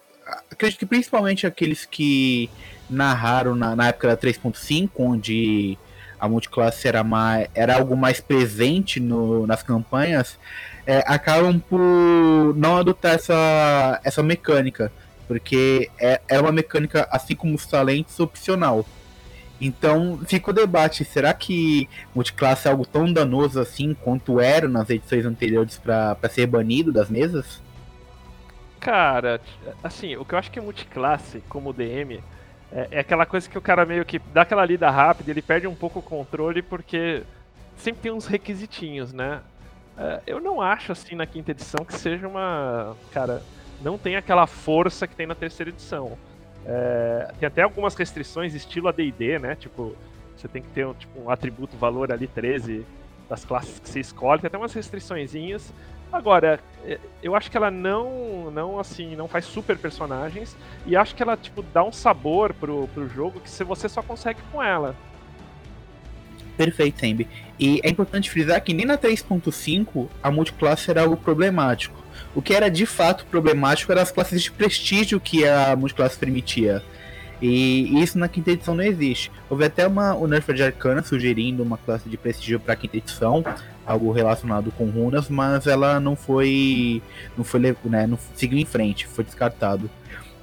acredito 0.51 0.79
que 0.79 0.87
principalmente 0.87 1.47
aqueles 1.47 1.85
que 1.85 2.51
narraram 2.89 3.55
na, 3.55 3.77
na 3.77 3.89
época 3.89 4.09
da 4.09 4.17
3.5, 4.17 4.91
onde 4.97 5.79
a 6.19 6.29
multiclasse 6.29 6.89
era, 6.89 7.05
mais, 7.05 7.49
era 7.55 7.77
algo 7.77 7.97
mais 7.97 8.21
presente 8.21 8.99
no, 8.99 9.47
nas 9.47 9.63
campanhas, 9.63 10.39
é, 10.87 11.05
acabam 11.07 11.61
por 11.61 12.55
não 12.57 12.77
adotar 12.77 13.15
essa, 13.15 14.01
essa 14.03 14.23
mecânica, 14.23 14.91
porque 15.27 15.91
é, 15.99 16.21
é 16.29 16.41
uma 16.41 16.51
mecânica, 16.51 17.07
assim 17.11 17.35
como 17.35 17.55
os 17.55 17.67
talentos, 17.67 18.19
opcional. 18.19 18.85
Então 19.61 20.21
fica 20.27 20.51
o 20.51 20.55
debate: 20.55 21.05
será 21.05 21.35
que 21.35 21.89
multiclasse 22.15 22.69
é 22.69 22.71
algo 22.71 22.87
tão 22.87 23.13
danoso 23.13 23.61
assim 23.61 23.93
quanto 23.93 24.41
era 24.41 24.69
nas 24.69 24.89
edições 24.89 25.27
anteriores 25.27 25.77
para 25.77 26.17
ser 26.31 26.47
banido 26.47 26.93
das 26.93 27.11
mesas? 27.11 27.61
Cara, 28.81 29.41
assim, 29.83 30.17
o 30.17 30.25
que 30.25 30.35
eu 30.35 30.39
acho 30.39 30.51
que 30.51 30.61
multiclasse, 30.61 31.43
como 31.49 31.73
DM, 31.73 32.23
é, 32.71 32.89
é, 32.91 33.01
aquela 33.01 33.27
coisa 33.27 33.49
que 33.49 33.57
o 33.57 33.63
cara 33.63 33.85
meio 33.85 34.05
que 34.05 34.19
dá 34.19 34.43
aquela 34.43 34.65
lida 34.65 34.91
rápida, 34.91 35.31
ele 35.31 35.43
perde 35.43 35.67
um 35.67 35.75
pouco 35.75 35.99
o 35.99 36.03
controle 36.03 36.63
porque 36.63 37.23
sempre 37.77 38.03
tem 38.03 38.13
uns 38.13 38.27
requisitinhos, 38.27 39.13
né? 39.13 39.41
É, 39.97 40.23
eu 40.27 40.41
não 40.41 40.61
acho 40.61 40.93
assim 40.93 41.15
na 41.15 41.27
quinta 41.27 41.51
edição 41.51 41.85
que 41.85 41.95
seja 41.95 42.29
uma. 42.29 42.97
Cara, 43.13 43.43
não 43.81 43.99
tem 43.99 44.17
aquela 44.17 44.47
força 44.47 45.07
que 45.07 45.17
tem 45.17 45.27
na 45.27 45.35
terceira 45.35 45.71
edição. 45.71 46.17
É, 46.67 47.33
tem 47.39 47.47
até 47.47 47.63
algumas 47.63 47.95
restrições 47.95 48.55
estilo 48.55 48.89
ADD, 48.89 49.39
né? 49.41 49.55
Tipo, 49.57 49.97
você 50.37 50.47
tem 50.47 50.63
que 50.63 50.69
ter 50.69 50.87
tipo, 50.95 51.21
um 51.21 51.31
atributo 51.31 51.77
valor 51.77 52.13
ali 52.13 52.27
13 52.27 52.85
das 53.29 53.45
classes 53.45 53.79
que 53.79 53.89
você 53.89 54.01
escolhe, 54.01 54.41
tem 54.41 54.49
até 54.49 54.59
umas 54.59 54.73
restriçõezinhas. 54.73 55.73
Agora, 56.11 56.59
é, 56.85 56.99
eu 57.23 57.35
acho 57.35 57.51
que 57.51 57.57
ela 57.57 57.71
não, 57.71 58.51
não 58.51 58.79
assim, 58.79 59.15
não 59.15 59.29
faz 59.29 59.45
super 59.45 59.77
personagens 59.77 60.57
e 60.87 60.97
acho 60.97 61.15
que 61.15 61.23
ela 61.23 61.37
tipo 61.37 61.63
dá 61.63 61.85
um 61.85 61.93
sabor 61.93 62.55
pro, 62.55 62.89
pro 62.89 63.09
jogo 63.09 63.41
que 63.41 63.65
você 63.65 63.89
só 63.89 64.03
consegue 64.03 64.41
com 64.51 64.63
ela. 64.63 64.97
Perfeito, 66.57 66.99
Sembi. 66.99 67.29
E 67.59 67.81
é 67.85 67.89
importante 67.89 68.31
frisar 68.31 68.61
que 68.63 68.75
nem 68.75 68.85
na 68.85 68.99
3.5 68.99 70.09
a 70.23 70.31
multiclasse 70.31 70.91
era 70.91 71.03
algo 71.03 71.17
problemático. 71.17 71.97
O 72.35 72.43
que 72.43 72.53
era 72.53 72.69
de 72.69 72.85
fato 72.85 73.25
problemático 73.27 73.93
eram 73.93 74.03
as 74.03 74.11
classes 74.11 74.43
de 74.43 74.51
prestígio 74.51 75.21
que 75.21 75.47
a 75.47 75.77
multiclasse 75.77 76.19
permitia. 76.19 76.83
E 77.41 78.03
isso 78.03 78.19
na 78.19 78.29
quinta 78.29 78.51
edição 78.51 78.75
não 78.75 78.85
existe. 78.85 79.31
Houve 79.49 79.65
até 79.65 79.87
uma 79.87 80.15
o 80.15 80.27
Nerf 80.27 80.53
de 80.53 80.63
Arcana 80.63 81.03
sugerindo 81.03 81.63
uma 81.63 81.79
classe 81.79 82.09
de 82.09 82.17
prestígio 82.17 82.59
para 82.59 82.75
quinta 82.75 82.97
edição, 82.97 83.45
algo 83.87 84.11
relacionado 84.11 84.73
com 84.73 84.87
runas, 84.87 85.29
mas 85.29 85.67
ela 85.67 86.01
não 86.01 86.17
foi 86.17 87.01
não 87.37 87.45
foi 87.45 87.61
né, 87.85 88.07
não 88.07 88.19
seguiu 88.35 88.59
em 88.59 88.65
frente, 88.65 89.07
foi 89.07 89.25
descartado. 89.25 89.89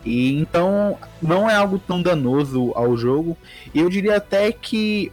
E 0.06 0.40
então 0.40 0.98
não 1.22 1.50
é 1.50 1.56
algo 1.56 1.80
tão 1.80 2.02
danoso 2.02 2.72
ao 2.76 2.96
jogo. 2.96 3.38
E 3.74 3.80
eu 3.80 3.90
diria 3.90 4.18
até 4.18 4.52
que 4.52 5.12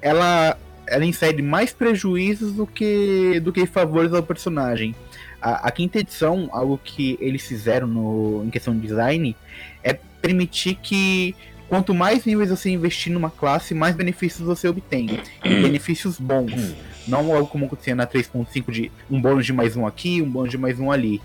ela 0.00 0.56
ela 0.86 1.04
insere 1.04 1.40
mais 1.40 1.72
prejuízos 1.72 2.52
do 2.52 2.66
que 2.66 3.40
do 3.40 3.52
que 3.52 3.66
favores 3.66 4.12
ao 4.12 4.22
personagem. 4.22 4.94
A, 5.40 5.68
a 5.68 5.70
quinta 5.70 5.98
edição, 5.98 6.48
algo 6.52 6.78
que 6.82 7.18
eles 7.20 7.46
fizeram 7.46 7.86
no, 7.86 8.44
em 8.44 8.50
questão 8.50 8.74
de 8.74 8.86
design, 8.86 9.36
é 9.82 9.98
permitir 10.24 10.76
que 10.76 11.36
quanto 11.68 11.92
mais 11.92 12.24
níveis 12.24 12.48
você 12.48 12.70
investir 12.70 13.12
numa 13.12 13.28
classe, 13.28 13.74
mais 13.74 13.94
benefícios 13.94 14.46
você 14.46 14.66
obtém. 14.66 15.20
E 15.44 15.48
benefícios 15.60 16.18
bons. 16.18 16.74
Não 17.06 17.30
algo 17.30 17.46
como 17.46 17.66
acontecia 17.66 17.94
na 17.94 18.06
3.5 18.06 18.70
de 18.70 18.90
um 19.10 19.20
bônus 19.20 19.44
de 19.44 19.52
mais 19.52 19.76
um 19.76 19.86
aqui, 19.86 20.22
um 20.22 20.30
bônus 20.30 20.50
de 20.50 20.56
mais 20.56 20.80
um 20.80 20.90
ali. 20.90 21.20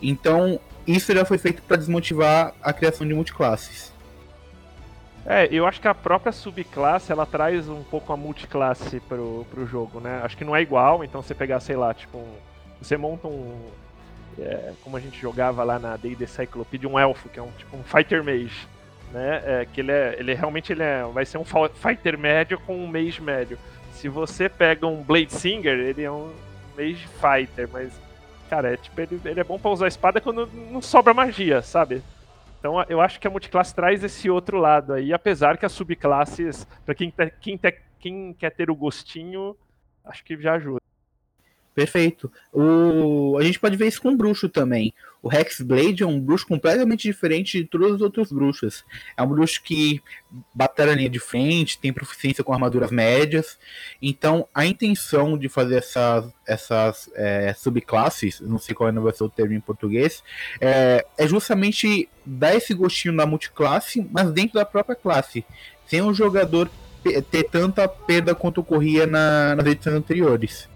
Então, 0.00 0.60
isso 0.86 1.12
já 1.12 1.24
foi 1.24 1.38
feito 1.38 1.60
para 1.62 1.76
desmotivar 1.76 2.54
a 2.62 2.72
criação 2.72 3.04
de 3.04 3.12
multiclasses. 3.14 3.92
É, 5.24 5.48
eu 5.50 5.66
acho 5.66 5.80
que 5.80 5.88
a 5.88 5.94
própria 5.94 6.30
subclasse 6.30 7.10
ela 7.10 7.26
traz 7.26 7.68
um 7.68 7.82
pouco 7.82 8.12
a 8.12 8.16
multiclasse 8.16 9.00
pro, 9.00 9.44
pro 9.50 9.66
jogo, 9.66 9.98
né? 9.98 10.20
Acho 10.22 10.36
que 10.36 10.44
não 10.44 10.54
é 10.54 10.62
igual, 10.62 11.02
então 11.02 11.20
você 11.20 11.34
pegar, 11.34 11.58
sei 11.58 11.74
lá, 11.74 11.92
tipo, 11.92 12.16
um, 12.16 12.32
você 12.80 12.96
monta 12.96 13.26
um, 13.26 13.58
é, 14.38 14.72
como 14.82 14.96
a 14.96 15.00
gente 15.00 15.20
jogava 15.20 15.64
lá 15.64 15.78
na 15.78 15.96
D&D 15.96 16.26
Cyclopedia, 16.26 16.88
um 16.88 16.98
elfo, 16.98 17.28
que 17.28 17.38
é 17.38 17.42
um 17.42 17.50
tipo 17.52 17.76
um 17.76 17.82
fighter 17.82 18.22
mage, 18.22 18.66
né? 19.12 19.42
É, 19.44 19.66
que 19.70 19.80
ele 19.80 19.92
é, 19.92 20.16
ele 20.18 20.34
realmente 20.34 20.72
ele 20.72 20.82
é, 20.82 21.02
vai 21.04 21.24
ser 21.24 21.38
um 21.38 21.44
fighter 21.44 22.18
médio 22.18 22.58
com 22.60 22.76
um 22.76 22.86
mage 22.86 23.20
médio. 23.20 23.58
Se 23.92 24.08
você 24.08 24.48
pega 24.48 24.86
um 24.86 25.02
Blade 25.02 25.32
Singer, 25.32 25.78
ele 25.78 26.02
é 26.02 26.10
um 26.10 26.32
mage 26.76 27.08
fighter, 27.20 27.68
mas 27.72 27.92
cara, 28.48 28.74
é 28.74 28.76
tipo 28.76 29.00
ele, 29.00 29.20
ele 29.24 29.40
é 29.40 29.44
bom 29.44 29.58
para 29.58 29.70
usar 29.70 29.88
espada 29.88 30.20
quando 30.20 30.46
não 30.70 30.82
sobra 30.82 31.14
magia, 31.14 31.62
sabe? 31.62 32.02
Então 32.58 32.82
eu 32.88 33.00
acho 33.00 33.18
que 33.18 33.26
a 33.26 33.30
multiclasse 33.30 33.74
traz 33.74 34.04
esse 34.04 34.28
outro 34.28 34.58
lado 34.58 34.92
aí, 34.92 35.12
apesar 35.12 35.56
que 35.56 35.66
as 35.66 35.72
subclasses, 35.72 36.66
para 36.84 36.94
quem, 36.94 37.12
quem, 37.40 37.60
quem 37.98 38.32
quer 38.34 38.50
ter 38.50 38.70
o 38.70 38.76
gostinho, 38.76 39.56
acho 40.04 40.24
que 40.24 40.36
já 40.40 40.54
ajuda. 40.54 40.85
Perfeito. 41.76 42.32
O... 42.50 43.36
A 43.38 43.42
gente 43.42 43.60
pode 43.60 43.76
ver 43.76 43.86
isso 43.86 44.00
com 44.00 44.08
o 44.08 44.16
bruxo 44.16 44.48
também. 44.48 44.94
O 45.22 45.30
Hexblade 45.30 46.02
é 46.02 46.06
um 46.06 46.18
bruxo 46.18 46.46
completamente 46.46 47.02
diferente 47.02 47.58
de 47.58 47.68
todos 47.68 47.96
os 47.96 48.00
outros 48.00 48.32
bruxos. 48.32 48.82
É 49.14 49.22
um 49.22 49.26
bruxo 49.26 49.62
que 49.62 50.02
batalha 50.54 50.94
linha 50.94 51.10
de 51.10 51.18
frente, 51.18 51.78
tem 51.78 51.92
proficiência 51.92 52.42
com 52.42 52.54
armaduras 52.54 52.90
médias. 52.90 53.58
Então, 54.00 54.48
a 54.54 54.64
intenção 54.64 55.36
de 55.36 55.50
fazer 55.50 55.76
essas, 55.76 56.32
essas 56.46 57.10
é, 57.14 57.52
subclasses, 57.52 58.40
não 58.40 58.58
sei 58.58 58.74
qual 58.74 58.90
vai 58.90 59.12
ser 59.12 59.24
o 59.24 59.28
termo 59.28 59.52
em 59.52 59.60
português, 59.60 60.24
é, 60.58 61.04
é 61.18 61.28
justamente 61.28 62.08
dar 62.24 62.54
esse 62.54 62.72
gostinho 62.72 63.12
na 63.12 63.26
multiclasse, 63.26 64.08
mas 64.10 64.30
dentro 64.32 64.54
da 64.54 64.64
própria 64.64 64.96
classe. 64.96 65.44
Sem 65.86 66.00
o 66.00 66.14
jogador 66.14 66.70
ter 67.30 67.44
tanta 67.44 67.86
perda 67.86 68.34
quanto 68.34 68.62
ocorria 68.62 69.06
na, 69.06 69.54
nas 69.56 69.66
edições 69.66 69.96
anteriores. 69.96 70.75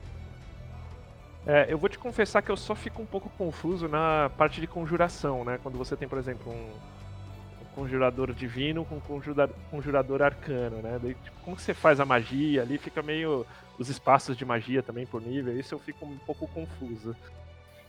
É, 1.50 1.66
eu 1.68 1.76
vou 1.76 1.88
te 1.88 1.98
confessar 1.98 2.42
que 2.42 2.50
eu 2.52 2.56
só 2.56 2.76
fico 2.76 3.02
um 3.02 3.06
pouco 3.06 3.28
confuso 3.30 3.88
na 3.88 4.30
parte 4.38 4.60
de 4.60 4.68
conjuração, 4.68 5.44
né? 5.44 5.58
Quando 5.60 5.76
você 5.76 5.96
tem, 5.96 6.06
por 6.06 6.16
exemplo, 6.16 6.52
um, 6.52 6.70
conjurador 7.74 8.32
divino 8.32 8.84
com 8.84 8.98
um 8.98 9.00
conjura, 9.00 9.50
conjurador 9.68 10.22
arcano, 10.22 10.76
né? 10.76 10.96
Daí, 11.02 11.14
tipo, 11.14 11.36
como 11.44 11.56
que 11.56 11.62
você 11.62 11.74
faz 11.74 11.98
a 11.98 12.04
magia 12.04 12.62
ali? 12.62 12.78
Fica 12.78 13.02
meio. 13.02 13.44
Os 13.80 13.88
espaços 13.88 14.36
de 14.36 14.44
magia 14.44 14.80
também 14.80 15.06
por 15.06 15.20
nível, 15.20 15.58
isso 15.58 15.74
eu 15.74 15.80
fico 15.80 16.04
um 16.04 16.18
pouco 16.18 16.46
confuso. 16.46 17.16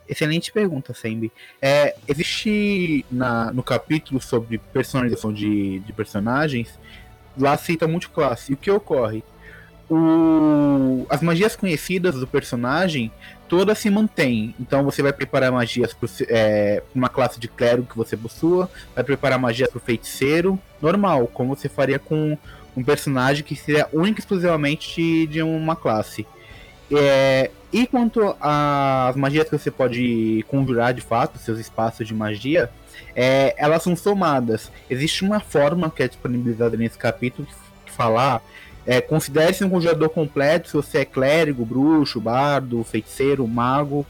Excelente 0.10 0.52
pergunta, 0.52 0.92
Sembi. 0.96 1.32
É, 1.62 1.96
existe 2.08 3.06
na, 3.12 3.54
no 3.54 3.62
capítulo 3.62 4.20
sobre 4.20 4.58
personalização 4.58 5.32
de, 5.32 5.80
de 5.82 5.94
personagens, 5.94 6.80
lá 7.38 7.56
cita 7.58 7.88
multiclasse. 7.88 8.54
E 8.54 8.56
o 8.56 8.58
que 8.58 8.72
ocorre? 8.72 9.24
O, 9.90 11.06
as 11.10 11.22
magias 11.22 11.58
conhecidas 11.58 12.16
do 12.16 12.26
personagem 12.26 13.12
todas 13.52 13.80
se 13.80 13.90
mantêm. 13.90 14.56
Então 14.58 14.82
você 14.82 15.04
vai 15.04 15.12
preparar 15.12 15.52
magias 15.52 15.94
para 15.94 16.08
é, 16.30 16.82
uma 16.96 17.10
classe 17.10 17.38
de 17.38 17.50
clérigo 17.50 17.86
que 17.86 17.98
você 17.98 18.16
possua, 18.16 18.72
vai 18.96 19.04
preparar 19.04 19.38
magias 19.38 19.70
para 19.70 19.78
o 19.78 19.82
feiticeiro, 19.82 20.58
normal, 20.82 21.28
como 21.28 21.54
você 21.54 21.68
faria 21.68 22.00
com 22.00 22.38
um 22.78 22.82
personagem 22.82 23.44
que 23.44 23.54
seria 23.54 23.90
único 23.92 24.20
e 24.20 24.22
exclusivamente 24.22 25.28
de, 25.28 25.44
uma 25.44 25.76
classe. 25.76 26.26
É, 26.90 27.52
e 27.74 27.86
quanto 27.86 28.38
às 28.40 29.18
magias 29.18 29.50
que 29.50 29.58
você 29.58 29.70
pode 29.70 30.46
conjurar 30.48 30.94
de 30.94 31.02
fato, 31.02 31.38
seus 31.38 31.60
espaços 31.60 32.08
de 32.08 32.14
magia, 32.14 32.70
é, 33.14 33.54
elas 33.58 33.84
são 33.84 33.98
somadas. 33.98 34.72
Existe 34.90 35.26
uma 35.26 35.42
forma 35.42 35.92
que 35.92 36.02
é 36.02 36.08
disponibilizada 36.08 36.78
nesse 36.78 36.98
capítulo 36.98 37.46
que 37.86 37.92
fala 37.92 38.42
é, 38.92 39.00
Considere-se 39.00 39.64
um 39.64 39.70
conjurador 39.70 40.10
completo 40.10 40.68
se 40.68 40.74
você 40.74 40.98
é 40.98 41.06
clérigo, 41.06 41.64
bruxo, 41.64 42.20
bardo, 42.20 42.84
feiticeiro, 42.84 43.48
mago. 43.48 44.06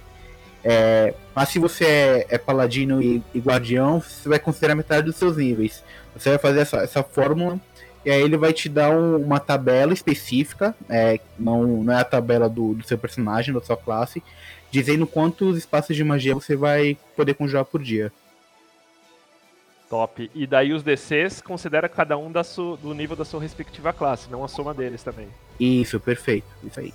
É, 0.63 1.13
mas 1.35 1.50
se 1.50 1.59
você 1.59 1.85
é, 1.85 2.25
é 2.29 2.38
paladino 2.39 3.00
e, 3.00 3.21
e, 3.31 3.39
guardião, 3.39 4.01
você 4.01 4.27
vai 4.27 4.39
considerar 4.39 4.73
metade 4.73 5.05
dos 5.05 5.17
seus 5.17 5.38
níveis. 5.38 5.83
Você 6.15 6.31
vai 6.31 6.39
fazer 6.39 6.61
essa, 6.61 6.77
essa 6.77 7.03
fórmula 7.03 7.59
e 8.03 8.09
aí 8.09 8.23
ele 8.23 8.35
vai 8.35 8.53
te 8.53 8.67
dar 8.67 8.89
um, 8.89 9.17
uma 9.17 9.39
tabela 9.39 9.93
específica, 9.93 10.75
é, 10.89 11.19
não, 11.38 11.83
não 11.83 11.93
é 11.93 12.01
a 12.01 12.03
tabela 12.03 12.50
do, 12.50 12.73
do 12.73 12.83
seu 12.83 12.97
personagem, 12.97 13.53
da 13.53 13.61
sua 13.61 13.77
classe, 13.77 14.23
dizendo 14.71 15.05
quantos 15.05 15.59
espaços 15.59 15.95
de 15.95 16.03
magia 16.03 16.33
você 16.33 16.55
vai 16.55 16.97
poder 17.15 17.35
conjurar 17.35 17.65
por 17.65 17.83
dia. 17.83 18.11
Top. 19.91 20.31
E 20.33 20.48
daí 20.48 20.71
os 20.71 20.83
DCs 20.83 21.41
considera 21.41 21.89
cada 21.89 22.17
um 22.17 22.31
da 22.31 22.45
su, 22.45 22.79
do 22.81 22.93
nível 22.93 23.13
da 23.13 23.25
sua 23.25 23.41
respectiva 23.41 23.91
classe, 23.91 24.31
não 24.31 24.41
a 24.41 24.48
soma 24.48 24.74
deles 24.74 25.03
também. 25.03 25.27
Isso, 25.60 26.00
perfeito. 26.00 26.48
Isso 26.63 26.79
aí. 26.79 26.93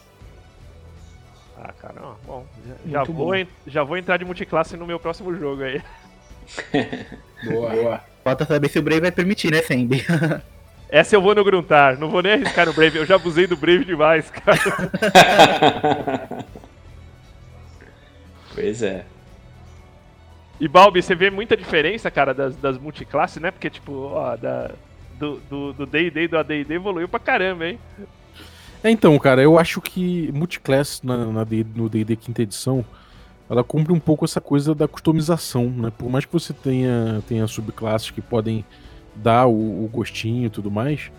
Ah, 1.59 1.75
caramba. 1.79 2.17
Bom, 2.27 2.47
já, 2.67 2.75
já 2.87 3.05
vou, 3.05 3.33
já 3.67 3.83
vou 3.83 3.99
entrar 3.99 4.17
de 4.17 4.25
multiclasse 4.25 4.79
no 4.79 4.87
meu 4.87 4.99
próximo 4.99 5.37
jogo 5.37 5.63
aí. 5.63 5.83
boa, 7.45 7.71
boa. 7.71 8.01
Falta 8.25 8.47
saber 8.47 8.71
se 8.71 8.79
o 8.79 8.83
Brave 8.83 9.03
vai 9.03 9.13
permitir, 9.13 9.53
né, 9.53 9.61
Sandy? 9.61 10.03
Essa 10.89 11.17
eu 11.17 11.21
vou 11.21 11.35
no 11.35 11.45
Gruntar, 11.45 11.99
não 11.99 12.09
vou 12.09 12.23
nem 12.23 12.33
arriscar 12.33 12.65
no 12.65 12.73
Brave, 12.73 12.97
eu 12.97 13.05
já 13.05 13.17
abusei 13.17 13.47
do 13.47 13.59
Brave 13.59 13.85
demais, 13.85 14.31
cara. 14.31 14.59
pois 18.55 18.83
é. 18.83 19.05
E 20.59 20.67
Balbi, 20.67 21.03
você 21.03 21.15
vê 21.15 21.31
muita 21.31 21.57
diferença, 21.57 22.11
cara, 22.11 22.33
das, 22.33 22.57
das 22.57 22.79
multiclasses, 22.79 23.41
né? 23.41 23.51
Porque, 23.51 23.69
tipo, 23.69 23.93
ó, 23.93 24.37
da, 24.37 24.71
do 25.19 25.87
D&D 25.87 26.23
e 26.23 26.29
do 26.29 26.39
AD&D 26.39 26.75
evoluiu 26.75 27.09
pra 27.09 27.21
caramba, 27.21 27.67
hein? 27.67 27.79
É, 28.83 28.91
então, 28.91 29.19
cara, 29.19 29.43
eu 29.43 29.59
acho 29.59 29.81
que 29.81 30.31
multiclass 30.33 31.03
na, 31.03 31.17
na 31.27 31.47
no 31.75 31.89
D&D 31.89 32.17
quinta 32.17 32.43
edição, 32.43 32.85
ela 33.49 33.63
cumpre 33.65 33.93
um 33.93 34.01
pouco 34.01 34.25
essa 34.25 34.41
coisa 34.41 34.75
da 34.75 34.89
customização, 34.89 35.69
né? 35.69 35.93
Por 35.97 36.11
mais 36.11 36.25
que 36.25 36.33
você 36.33 36.53
tenha, 36.53 37.23
tenha 37.29 37.47
subclasses 37.47 38.11
que 38.11 38.21
podem 38.21 38.65
dar 39.15 39.47
o, 39.47 39.85
o 39.85 39.89
gostinho 39.93 40.47
e 40.47 40.51
tudo 40.51 40.71
mais, 40.71 41.11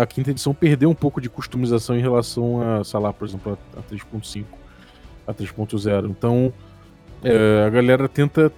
a 0.00 0.06
quinta 0.06 0.30
edição 0.30 0.52
perdeu 0.52 0.90
um 0.90 0.94
pouco 0.94 1.20
de 1.20 1.28
customização 1.28 1.96
em 1.96 2.00
relação 2.00 2.60
a, 2.60 2.84
sei 2.84 3.00
lá, 3.00 3.12
por 3.12 3.26
exemplo, 3.26 3.58
a 3.76 3.82
3.5, 3.82 4.44
a 5.26 5.32
3.0. 5.32 6.10
Então, 6.10 6.52
é, 7.22 7.64
a 7.66 7.70
galera 7.70 8.08
tenta 8.08 8.52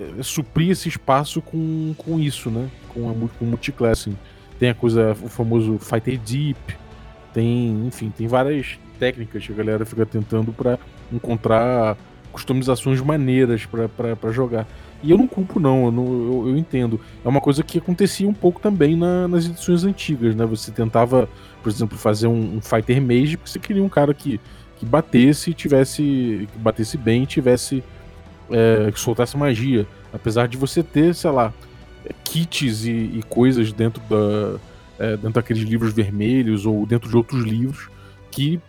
é, 0.00 0.22
suprir 0.22 0.70
esse 0.70 0.88
espaço 0.88 1.40
com, 1.40 1.94
com 1.96 2.18
isso, 2.18 2.50
né? 2.50 2.68
Com, 2.88 3.10
a, 3.10 3.14
com 3.38 3.44
multiclassing. 3.44 4.16
Tem 4.58 4.70
a 4.70 4.74
coisa, 4.74 5.12
o 5.22 5.28
famoso 5.28 5.78
Fighter 5.78 6.18
Deep, 6.18 6.58
tem, 7.32 7.86
enfim, 7.86 8.10
tem 8.10 8.26
várias 8.26 8.78
técnicas 8.98 9.44
que 9.46 9.52
a 9.52 9.54
galera 9.54 9.84
fica 9.84 10.06
tentando 10.06 10.52
para 10.52 10.78
encontrar 11.12 11.96
customizações 12.32 13.00
maneiras 13.00 13.66
para 13.66 14.32
jogar. 14.32 14.66
E 15.02 15.10
eu 15.10 15.18
não 15.18 15.26
culpo, 15.26 15.60
não, 15.60 15.86
eu, 15.86 15.92
não 15.92 16.06
eu, 16.06 16.48
eu, 16.48 16.56
entendo. 16.56 17.00
É 17.24 17.28
uma 17.28 17.40
coisa 17.40 17.62
que 17.62 17.78
acontecia 17.78 18.28
um 18.28 18.34
pouco 18.34 18.60
também 18.60 18.96
na, 18.96 19.28
nas 19.28 19.44
edições 19.46 19.84
antigas, 19.84 20.34
né? 20.34 20.44
Você 20.46 20.70
tentava, 20.70 21.28
por 21.62 21.70
exemplo, 21.70 21.96
fazer 21.96 22.26
um, 22.26 22.56
um 22.56 22.60
Fighter 22.60 23.00
Mage, 23.00 23.36
porque 23.36 23.50
você 23.50 23.58
queria 23.58 23.82
um 23.82 23.88
cara 23.88 24.12
que, 24.14 24.40
que 24.76 24.86
batesse 24.86 25.52
tivesse. 25.52 26.48
que 26.50 26.58
batesse 26.58 26.96
bem 26.96 27.22
e 27.22 27.26
tivesse 27.26 27.84
é, 28.50 28.92
soltasse 28.94 29.36
magia. 29.36 29.86
Apesar 30.12 30.48
de 30.48 30.56
você 30.56 30.82
ter, 30.82 31.14
sei 31.14 31.30
lá, 31.30 31.52
kits 32.24 32.84
e, 32.84 32.90
e 32.90 33.22
coisas 33.28 33.72
dentro, 33.72 34.02
da, 34.08 34.58
é, 34.98 35.10
dentro 35.16 35.32
daqueles 35.32 35.62
livros 35.62 35.92
vermelhos 35.92 36.66
ou 36.66 36.86
dentro 36.86 37.08
de 37.08 37.16
outros 37.16 37.44
livros 37.44 37.88
que 38.30 38.60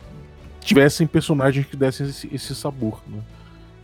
tivessem 0.61 1.07
personagens 1.07 1.65
que 1.65 1.75
dessem 1.75 2.07
esse, 2.07 2.29
esse 2.33 2.55
sabor. 2.55 3.01
Né? 3.07 3.19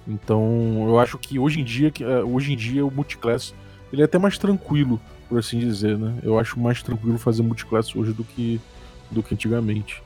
Então 0.07 0.85
eu 0.87 0.99
acho 0.99 1.17
que 1.17 1.39
hoje 1.39 1.61
em 1.61 1.63
dia, 1.63 1.91
é, 2.01 2.23
hoje 2.23 2.53
em 2.53 2.57
dia 2.57 2.85
o 2.85 2.91
multiclass 2.91 3.53
ele 3.91 4.01
é 4.01 4.05
até 4.05 4.17
mais 4.17 4.37
tranquilo, 4.37 4.99
por 5.29 5.37
assim 5.37 5.59
dizer, 5.59 5.97
né? 5.97 6.15
Eu 6.23 6.39
acho 6.39 6.59
mais 6.59 6.81
tranquilo 6.81 7.19
fazer 7.19 7.43
multiclass 7.43 7.95
hoje 7.95 8.11
do 8.11 8.23
que, 8.23 8.59
do 9.11 9.21
que 9.21 9.35
antigamente. 9.35 10.01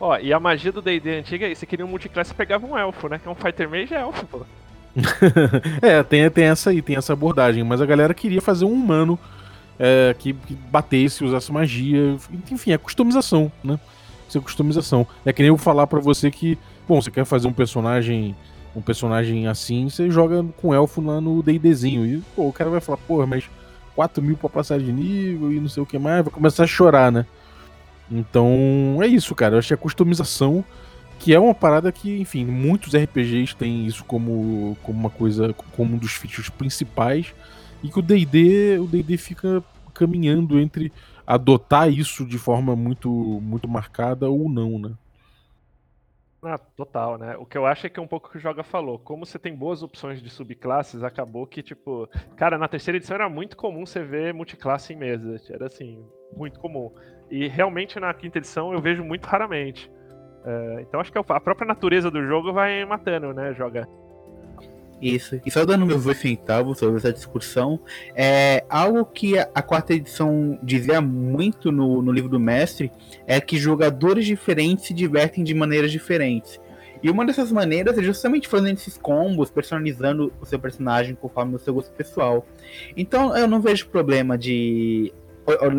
Ó, 0.00 0.18
e 0.18 0.32
a 0.32 0.40
magia 0.40 0.72
do 0.72 0.82
D&D 0.82 1.18
antiga 1.18 1.54
você 1.54 1.64
queria 1.64 1.86
um 1.86 1.88
multiclass, 1.88 2.32
pegava 2.32 2.66
um 2.66 2.76
elfo, 2.76 3.08
né? 3.08 3.18
Que 3.18 3.28
é 3.28 3.30
um 3.30 3.36
fighter 3.36 3.70
mage 3.70 3.94
é 3.94 4.00
elfo, 4.00 4.26
pô. 4.26 4.44
é, 5.80 6.02
tem, 6.02 6.28
tem 6.30 6.44
essa 6.44 6.70
aí, 6.70 6.82
tem 6.82 6.96
essa 6.96 7.12
abordagem. 7.12 7.62
Mas 7.64 7.80
a 7.80 7.86
galera 7.86 8.12
queria 8.14 8.40
fazer 8.40 8.64
um 8.64 8.72
humano 8.72 9.18
é, 9.78 10.14
que, 10.18 10.32
que, 10.32 10.54
batesse, 10.54 11.24
usasse 11.24 11.52
magia. 11.52 12.16
Enfim, 12.50 12.72
é 12.72 12.78
customização, 12.78 13.50
né? 13.62 13.78
Isso 14.28 14.38
é 14.38 14.40
customização. 14.40 15.06
É 15.24 15.32
que 15.32 15.42
nem 15.42 15.48
eu 15.48 15.56
falar 15.56 15.86
para 15.86 16.00
você 16.00 16.30
que, 16.30 16.58
bom, 16.86 17.00
você 17.00 17.10
quer 17.10 17.24
fazer 17.24 17.48
um 17.48 17.52
personagem 17.52 18.34
um 18.76 18.82
personagem 18.82 19.48
assim, 19.48 19.88
você 19.88 20.10
joga 20.10 20.44
com 20.58 20.72
elfo 20.72 21.00
lá 21.00 21.20
no 21.20 21.42
D&Dzinho. 21.42 22.06
E, 22.06 22.22
pô, 22.36 22.48
o 22.48 22.52
cara 22.52 22.70
vai 22.70 22.80
falar, 22.80 22.98
porra, 22.98 23.26
mas 23.26 23.44
4 23.96 24.22
mil 24.22 24.36
pra 24.36 24.48
passar 24.48 24.78
de 24.78 24.92
nível 24.92 25.52
e 25.52 25.58
não 25.58 25.68
sei 25.68 25.82
o 25.82 25.86
que 25.86 25.98
mais, 25.98 26.22
vai 26.22 26.32
começar 26.32 26.62
a 26.62 26.66
chorar, 26.66 27.10
né? 27.10 27.26
Então, 28.10 28.98
é 29.02 29.06
isso, 29.06 29.34
cara. 29.34 29.54
Eu 29.54 29.58
acho 29.58 29.68
que 29.68 29.74
a 29.74 29.78
customização 29.78 30.64
que 31.18 31.34
é 31.34 31.38
uma 31.40 31.54
parada 31.54 31.90
que, 31.90 32.20
enfim, 32.20 32.44
muitos 32.44 32.94
RPGs 32.94 33.56
têm 33.56 33.86
isso 33.86 34.04
como, 34.04 34.76
como 34.82 34.98
uma 34.98 35.10
coisa, 35.10 35.52
como 35.76 35.94
um 35.94 35.98
dos 35.98 36.12
features 36.12 36.48
principais, 36.48 37.34
e 37.82 37.88
que 37.88 37.98
o 37.98 38.02
D&D, 38.02 38.78
o 38.78 38.86
D&D 38.86 39.16
fica 39.16 39.62
caminhando 39.94 40.58
entre 40.60 40.92
adotar 41.26 41.90
isso 41.90 42.24
de 42.24 42.38
forma 42.38 42.74
muito 42.74 43.10
muito 43.10 43.68
marcada 43.68 44.30
ou 44.30 44.48
não, 44.48 44.78
né? 44.78 44.92
Ah, 46.40 46.56
total, 46.56 47.18
né? 47.18 47.36
O 47.36 47.44
que 47.44 47.58
eu 47.58 47.66
acho 47.66 47.86
é 47.86 47.90
que 47.90 47.98
é 47.98 48.02
um 48.02 48.06
pouco 48.06 48.28
o 48.28 48.30
que 48.30 48.38
o 48.38 48.40
Joga 48.40 48.62
falou. 48.62 48.96
Como 48.98 49.26
você 49.26 49.40
tem 49.40 49.54
boas 49.54 49.82
opções 49.82 50.22
de 50.22 50.30
subclasses, 50.30 51.02
acabou 51.02 51.46
que, 51.46 51.62
tipo. 51.62 52.08
Cara, 52.36 52.56
na 52.56 52.68
terceira 52.68 52.96
edição 52.96 53.16
era 53.16 53.28
muito 53.28 53.56
comum 53.56 53.84
você 53.84 54.04
ver 54.04 54.32
multiclasse 54.32 54.92
em 54.92 54.96
mesa. 54.96 55.36
Era 55.50 55.66
assim, 55.66 56.04
muito 56.36 56.60
comum. 56.60 56.92
E 57.28 57.48
realmente 57.48 57.98
na 57.98 58.14
quinta 58.14 58.38
edição 58.38 58.72
eu 58.72 58.80
vejo 58.80 59.04
muito 59.04 59.26
raramente. 59.26 59.90
É, 60.48 60.80
então 60.80 60.98
acho 60.98 61.12
que 61.12 61.18
a 61.18 61.40
própria 61.40 61.68
natureza 61.68 62.10
do 62.10 62.26
jogo 62.26 62.54
vai 62.54 62.82
matando, 62.86 63.34
né? 63.34 63.52
Joga. 63.52 63.86
Isso. 65.00 65.38
E 65.44 65.50
só 65.50 65.64
dando 65.66 65.84
meus 65.84 66.04
dois 66.04 66.16
centavos 66.16 66.78
sobre 66.78 66.96
essa 66.96 67.12
discussão, 67.12 67.78
é 68.16 68.64
algo 68.68 69.04
que 69.04 69.38
a, 69.38 69.46
a 69.54 69.60
quarta 69.60 69.92
edição 69.92 70.58
dizia 70.62 71.02
muito 71.02 71.70
no, 71.70 72.00
no 72.00 72.10
livro 72.10 72.30
do 72.30 72.40
mestre 72.40 72.90
é 73.26 73.38
que 73.42 73.58
jogadores 73.58 74.24
diferentes 74.24 74.86
se 74.86 74.94
divertem 74.94 75.44
de 75.44 75.52
maneiras 75.52 75.92
diferentes. 75.92 76.58
E 77.02 77.10
uma 77.10 77.26
dessas 77.26 77.52
maneiras 77.52 77.98
é 77.98 78.02
justamente 78.02 78.48
fazendo 78.48 78.76
esses 78.76 78.96
combos, 78.96 79.50
personalizando 79.50 80.32
o 80.40 80.46
seu 80.46 80.58
personagem 80.58 81.14
conforme 81.14 81.54
o 81.56 81.58
seu 81.58 81.74
gosto 81.74 81.92
pessoal. 81.92 82.44
Então 82.96 83.36
eu 83.36 83.46
não 83.46 83.60
vejo 83.60 83.86
problema 83.88 84.36
de 84.36 85.12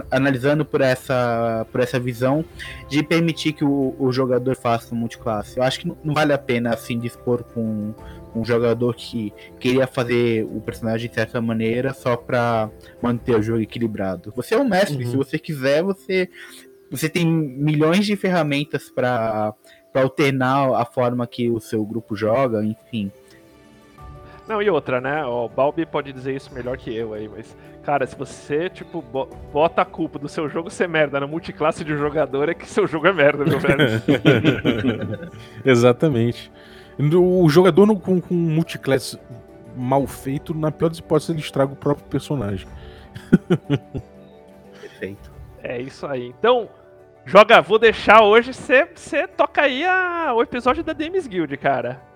analisando 0.10 0.66
por 0.66 0.82
essa, 0.82 1.66
por 1.72 1.82
essa 1.82 2.00
visão 2.00 2.44
de 2.88 3.04
permitir 3.04 3.54
que 3.54 3.64
o, 3.64 3.96
o 4.00 4.12
jogador 4.12 4.56
faça 4.56 4.94
um 4.94 4.98
multiclasse. 4.98 5.58
Eu 5.58 5.64
acho 5.64 5.80
que 5.80 5.88
não 6.04 6.14
vale 6.14 6.34
a 6.34 6.38
pena 6.38 6.74
assim 6.74 7.00
dispor 7.00 7.44
com 7.44 7.94
um 8.36 8.46
jogador 8.46 8.96
que 8.96 9.34
queria 9.60 9.88
fazer 9.88 10.46
o 10.46 10.62
personagem 10.62 11.10
de 11.10 11.16
certa 11.16 11.42
maneira 11.42 11.94
só 11.94 12.16
para 12.16 12.70
manter 13.02 13.36
o 13.36 13.42
jogo 13.42 13.62
equilibrado. 13.62 14.32
Você 14.36 14.56
é 14.56 14.58
um 14.58 14.68
mestre, 14.68 15.04
uhum. 15.04 15.12
se 15.12 15.18
você 15.18 15.40
quiser, 15.40 15.84
você 15.84 16.30
você 16.92 17.08
tem 17.08 17.26
milhões 17.26 18.06
de 18.06 18.16
ferramentas 18.16 18.90
para 18.90 19.54
para 19.92 20.04
alternar 20.04 20.76
a 20.76 20.86
forma 20.86 21.26
que 21.26 21.50
o 21.50 21.60
seu 21.60 21.84
grupo 21.84 22.16
joga, 22.16 22.64
enfim. 22.64 23.12
Não, 24.50 24.64
e 24.64 24.68
outra, 24.68 25.00
né? 25.00 25.24
O 25.24 25.48
Balbi 25.48 25.86
pode 25.86 26.12
dizer 26.12 26.36
isso 26.36 26.52
melhor 26.52 26.76
que 26.76 26.92
eu 26.92 27.14
aí, 27.14 27.30
mas, 27.30 27.56
cara, 27.84 28.08
se 28.08 28.16
você, 28.16 28.68
tipo, 28.68 29.00
bota 29.54 29.84
a 29.84 29.86
culpa 29.86 30.18
do 30.18 30.28
seu 30.28 30.50
jogo 30.50 30.72
ser 30.72 30.90
merda 30.90 31.20
na 31.20 31.28
multiclasse 31.28 31.84
de 31.84 31.96
jogador, 31.96 32.50
é 32.50 32.56
que 32.56 32.68
seu 32.68 32.88
jogo 32.88 33.06
é 33.06 33.14
merda, 33.14 33.46
meu 33.46 33.60
velho. 33.60 34.02
Exatamente. 35.64 36.52
O 37.16 37.48
jogador 37.48 37.86
no, 37.86 38.00
com, 38.00 38.20
com 38.20 38.34
multiclasse 38.34 39.20
mal 39.78 40.08
feito, 40.08 40.52
na 40.56 40.72
pior 40.72 40.90
das 40.90 40.98
hipóteses, 40.98 41.30
ele 41.30 41.40
estraga 41.42 41.72
o 41.72 41.76
próprio 41.76 42.08
personagem. 42.08 42.68
Perfeito. 44.82 45.32
É 45.62 45.80
isso 45.80 46.08
aí. 46.08 46.34
Então, 46.40 46.68
joga, 47.24 47.62
vou 47.62 47.78
deixar 47.78 48.24
hoje 48.24 48.52
você 48.52 49.28
toca 49.28 49.62
aí 49.62 49.86
a, 49.86 50.34
o 50.34 50.42
episódio 50.42 50.84
da 50.84 50.92
Demis 50.92 51.28
Guild, 51.28 51.56
cara. 51.58 52.09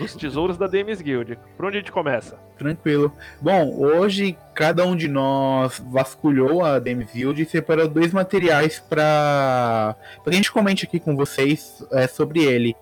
Dos 0.00 0.14
tesouros 0.14 0.56
da 0.56 0.66
Demis 0.66 1.02
Guild. 1.02 1.38
Por 1.58 1.66
onde 1.66 1.76
a 1.76 1.80
gente 1.80 1.92
começa? 1.92 2.38
Tranquilo. 2.56 3.12
Bom, 3.38 3.76
hoje 3.76 4.34
cada 4.54 4.86
um 4.86 4.96
de 4.96 5.06
nós 5.06 5.78
vasculhou 5.78 6.64
a 6.64 6.78
Demis 6.78 7.12
Guild 7.12 7.42
e 7.42 7.44
separou 7.44 7.86
dois 7.86 8.10
materiais 8.10 8.80
para 8.80 9.94
a 10.26 10.30
gente 10.32 10.50
comente 10.50 10.86
aqui 10.86 10.98
com 10.98 11.14
vocês 11.14 11.84
é, 11.92 12.06
sobre 12.06 12.42
ele. 12.42 12.74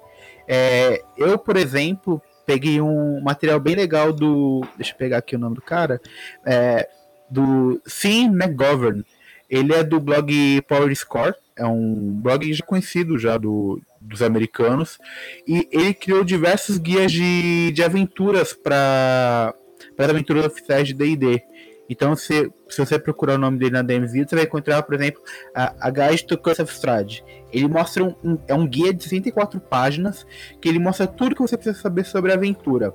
É, 0.46 1.02
eu, 1.16 1.36
por 1.36 1.56
exemplo, 1.56 2.22
peguei 2.46 2.80
um 2.80 3.20
material 3.20 3.58
bem 3.58 3.74
legal 3.74 4.12
do. 4.12 4.64
Deixa 4.76 4.92
eu 4.92 4.96
pegar 4.96 5.18
aqui 5.18 5.34
o 5.34 5.40
nome 5.40 5.56
do 5.56 5.62
cara. 5.62 6.00
É, 6.46 6.88
do 7.28 7.82
Sim 7.84 8.26
McGovern. 8.26 9.04
Ele 9.50 9.74
é 9.74 9.82
do 9.82 9.98
blog 9.98 10.62
Power 10.68 10.94
Score, 10.94 11.34
é 11.56 11.66
um 11.66 12.12
blog 12.22 12.52
já 12.52 12.64
conhecido 12.64 13.18
já 13.18 13.38
do, 13.38 13.80
dos 14.00 14.22
americanos, 14.22 14.98
e 15.46 15.68
ele 15.72 15.94
criou 15.94 16.24
diversos 16.24 16.78
guias 16.78 17.10
de, 17.10 17.72
de 17.72 17.82
aventuras 17.82 18.52
para 18.52 19.54
as 19.96 20.08
aventuras 20.08 20.46
oficiais 20.46 20.86
de 20.86 20.94
D&D. 20.94 21.42
Então, 21.90 22.14
se, 22.14 22.52
se 22.68 22.78
você 22.84 22.98
procurar 22.98 23.34
o 23.34 23.38
nome 23.38 23.58
dele 23.58 23.72
na 23.72 23.82
DMZ, 23.82 24.12
você 24.12 24.36
vai 24.36 24.44
encontrar, 24.44 24.82
por 24.82 24.94
exemplo, 24.94 25.22
a, 25.54 25.88
a 25.88 25.90
Guide 25.90 26.26
to 26.26 26.36
Curse 26.36 26.60
of 26.60 26.72
Strahd. 26.72 27.24
Ele 27.50 27.66
mostra 27.66 28.04
um, 28.04 28.14
um, 28.22 28.38
é 28.46 28.54
um 28.54 28.66
guia 28.66 28.92
de 28.92 29.02
64 29.02 29.58
páginas 29.58 30.26
que 30.60 30.68
ele 30.68 30.78
mostra 30.78 31.06
tudo 31.06 31.34
que 31.34 31.40
você 31.40 31.56
precisa 31.56 31.80
saber 31.80 32.04
sobre 32.04 32.30
a 32.30 32.34
aventura. 32.34 32.94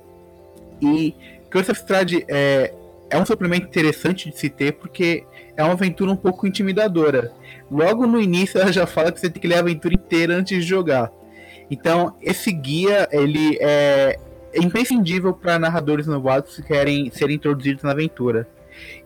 E 0.80 1.12
Curse 1.50 1.72
of 1.72 1.80
Strahd 1.80 2.24
é, 2.28 2.72
é 3.10 3.18
um 3.18 3.26
suplemento 3.26 3.66
interessante 3.66 4.30
de 4.30 4.38
se 4.38 4.48
ter 4.48 4.72
porque 4.72 5.24
é 5.56 5.62
uma 5.62 5.72
aventura 5.72 6.10
um 6.10 6.16
pouco 6.16 6.46
intimidadora. 6.46 7.32
Logo 7.70 8.06
no 8.06 8.20
início 8.20 8.60
ela 8.60 8.72
já 8.72 8.86
fala 8.86 9.12
que 9.12 9.20
você 9.20 9.30
tem 9.30 9.40
que 9.40 9.48
ler 9.48 9.56
a 9.56 9.60
aventura 9.60 9.94
inteira 9.94 10.34
antes 10.34 10.62
de 10.62 10.68
jogar. 10.68 11.10
Então, 11.70 12.14
esse 12.20 12.52
guia 12.52 13.08
ele 13.10 13.58
é, 13.60 14.18
imprescindível 14.54 15.32
para 15.32 15.58
narradores 15.58 16.06
novatos 16.06 16.56
que 16.56 16.62
querem 16.62 17.10
ser 17.10 17.30
introduzidos 17.30 17.82
na 17.82 17.92
aventura. 17.92 18.46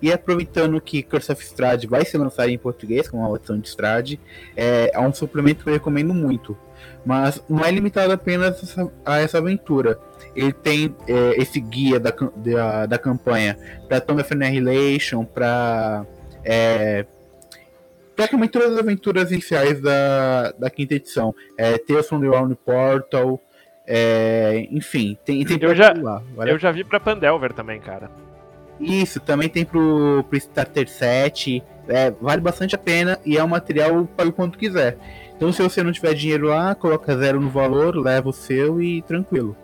E 0.01 0.11
aproveitando 0.11 0.81
que 0.81 1.03
Curse 1.03 1.31
of 1.31 1.45
Strahd 1.45 1.87
vai 1.87 2.05
ser 2.05 2.19
lançado 2.19 2.49
em 2.49 2.57
português, 2.57 3.09
com 3.09 3.25
a 3.25 3.37
versão 3.37 3.59
de 3.59 3.69
Strahd, 3.69 4.19
é, 4.57 4.91
é 4.95 5.01
um 5.01 5.13
suplemento 5.13 5.63
que 5.63 5.71
eu 5.71 5.75
recomendo 5.75 6.15
muito. 6.15 6.57
Mas 7.05 7.43
não 7.49 7.65
é 7.65 7.71
limitado 7.71 8.13
apenas 8.13 8.77
a 9.05 9.19
essa 9.19 9.39
aventura. 9.39 9.99
Ele 10.35 10.53
tem 10.53 10.95
é, 11.07 11.41
esse 11.41 11.61
guia 11.61 12.01
da, 12.01 12.13
da, 12.37 12.87
da 12.87 12.99
campanha 12.99 13.59
para 13.89 14.01
Tomb 14.01 14.23
of 14.23 14.33
Annihilation, 14.33 15.25
para 15.25 16.07
é, 16.45 17.05
praticamente 18.17 18.53
todas 18.53 18.73
as 18.73 18.79
aventuras 18.79 19.31
iniciais 19.31 19.81
da, 19.81 20.53
da 20.53 20.71
quinta 20.71 20.95
edição. 20.95 21.35
É, 21.57 21.79
Tales 21.79 22.09
from 22.09 22.21
the 22.21 22.27
Round 22.27 22.55
Portal, 22.57 23.41
é, 23.87 24.67
enfim, 24.71 25.17
tem, 25.25 25.45
tem 25.45 25.59
eu 25.61 25.75
já, 25.75 25.95
lá, 25.95 26.23
eu 26.47 26.59
já 26.59 26.71
vi 26.71 26.85
pra 26.85 27.01
Pandelver 27.01 27.53
também, 27.53 27.81
cara. 27.81 28.11
Isso, 28.81 29.19
também 29.21 29.49
tem 29.49 29.65
pro, 29.65 30.25
pro 30.29 30.39
Starter 30.39 30.89
7. 30.89 31.63
É, 31.89 32.11
vale 32.11 32.41
bastante 32.41 32.75
a 32.75 32.79
pena 32.79 33.19
e 33.25 33.39
é 33.39 33.43
um 33.43 33.49
material 33.49 34.07
para 34.17 34.29
o 34.29 34.33
quanto 34.33 34.59
quiser. 34.59 34.99
Então, 35.37 35.53
se 35.53 35.63
você 35.63 35.83
não 35.83 35.93
tiver 35.93 36.15
dinheiro 36.15 36.49
lá, 36.49 36.75
coloca 36.75 37.17
zero 37.17 37.41
no 37.41 37.49
valor, 37.49 37.97
leva 37.97 38.29
o 38.29 38.33
seu 38.33 38.81
e 38.83 39.03
tranquilo. 39.03 39.57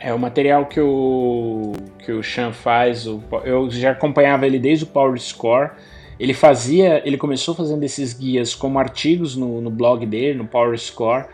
É 0.00 0.14
o 0.14 0.18
material 0.18 0.66
que 0.66 0.80
o 0.80 1.72
que 2.04 2.12
o 2.12 2.22
Chan 2.22 2.52
faz. 2.52 3.06
O, 3.06 3.22
eu 3.44 3.70
já 3.70 3.90
acompanhava 3.90 4.46
ele 4.46 4.58
desde 4.58 4.84
o 4.84 4.86
Power 4.86 5.18
Score. 5.18 5.70
Ele 6.18 6.34
fazia, 6.34 7.02
ele 7.06 7.16
começou 7.16 7.54
fazendo 7.54 7.82
esses 7.84 8.12
guias 8.12 8.54
como 8.54 8.78
artigos 8.78 9.36
no, 9.36 9.60
no 9.60 9.70
blog 9.70 10.04
dele, 10.04 10.36
no 10.36 10.46
Power 10.46 10.76
Score 10.78 11.26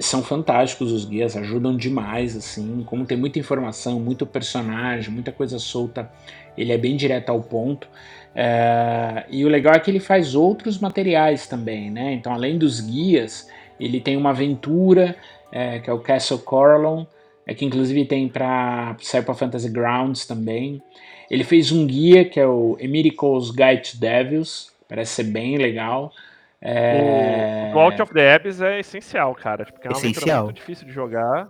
são 0.00 0.22
fantásticos 0.22 0.92
os 0.92 1.04
guias, 1.04 1.36
ajudam 1.36 1.76
demais, 1.76 2.36
assim, 2.36 2.82
como 2.86 3.04
tem 3.04 3.16
muita 3.16 3.38
informação, 3.38 3.98
muito 3.98 4.24
personagem, 4.24 5.12
muita 5.12 5.32
coisa 5.32 5.58
solta, 5.58 6.10
ele 6.56 6.72
é 6.72 6.78
bem 6.78 6.96
direto 6.96 7.30
ao 7.30 7.42
ponto. 7.42 7.88
É, 8.34 9.24
e 9.30 9.44
o 9.44 9.48
legal 9.48 9.74
é 9.74 9.80
que 9.80 9.90
ele 9.90 10.00
faz 10.00 10.34
outros 10.34 10.78
materiais 10.78 11.46
também, 11.46 11.90
né? 11.90 12.12
Então, 12.12 12.32
além 12.32 12.58
dos 12.58 12.80
guias, 12.80 13.48
ele 13.80 14.00
tem 14.00 14.16
uma 14.16 14.30
aventura, 14.30 15.16
é, 15.50 15.80
que 15.80 15.90
é 15.90 15.92
o 15.92 15.98
Castle 15.98 16.38
Coralon, 16.38 17.04
é, 17.48 17.54
que 17.54 17.64
inclusive 17.64 18.04
tem 18.04 18.28
para 18.28 18.94
Cyber 19.00 19.34
Fantasy 19.34 19.70
Grounds 19.70 20.26
também. 20.26 20.82
Ele 21.30 21.42
fez 21.42 21.72
um 21.72 21.86
guia 21.86 22.24
que 22.26 22.38
é 22.38 22.46
o 22.46 22.76
Emiricles 22.78 23.50
Guide 23.50 23.92
to 23.92 23.98
Devils, 23.98 24.70
parece 24.86 25.12
ser 25.14 25.24
bem 25.24 25.56
legal. 25.56 26.12
É... 26.60 27.72
O 27.74 27.78
Out 27.78 28.02
of 28.02 28.12
the 28.12 28.34
Abyss 28.34 28.60
é 28.60 28.80
essencial, 28.80 29.34
cara. 29.34 29.64
Porque 29.64 29.88
é 29.88 29.90
uma 29.90 29.96
essencial. 29.96 30.44
muito 30.44 30.56
difícil 30.56 30.86
de 30.86 30.92
jogar. 30.92 31.48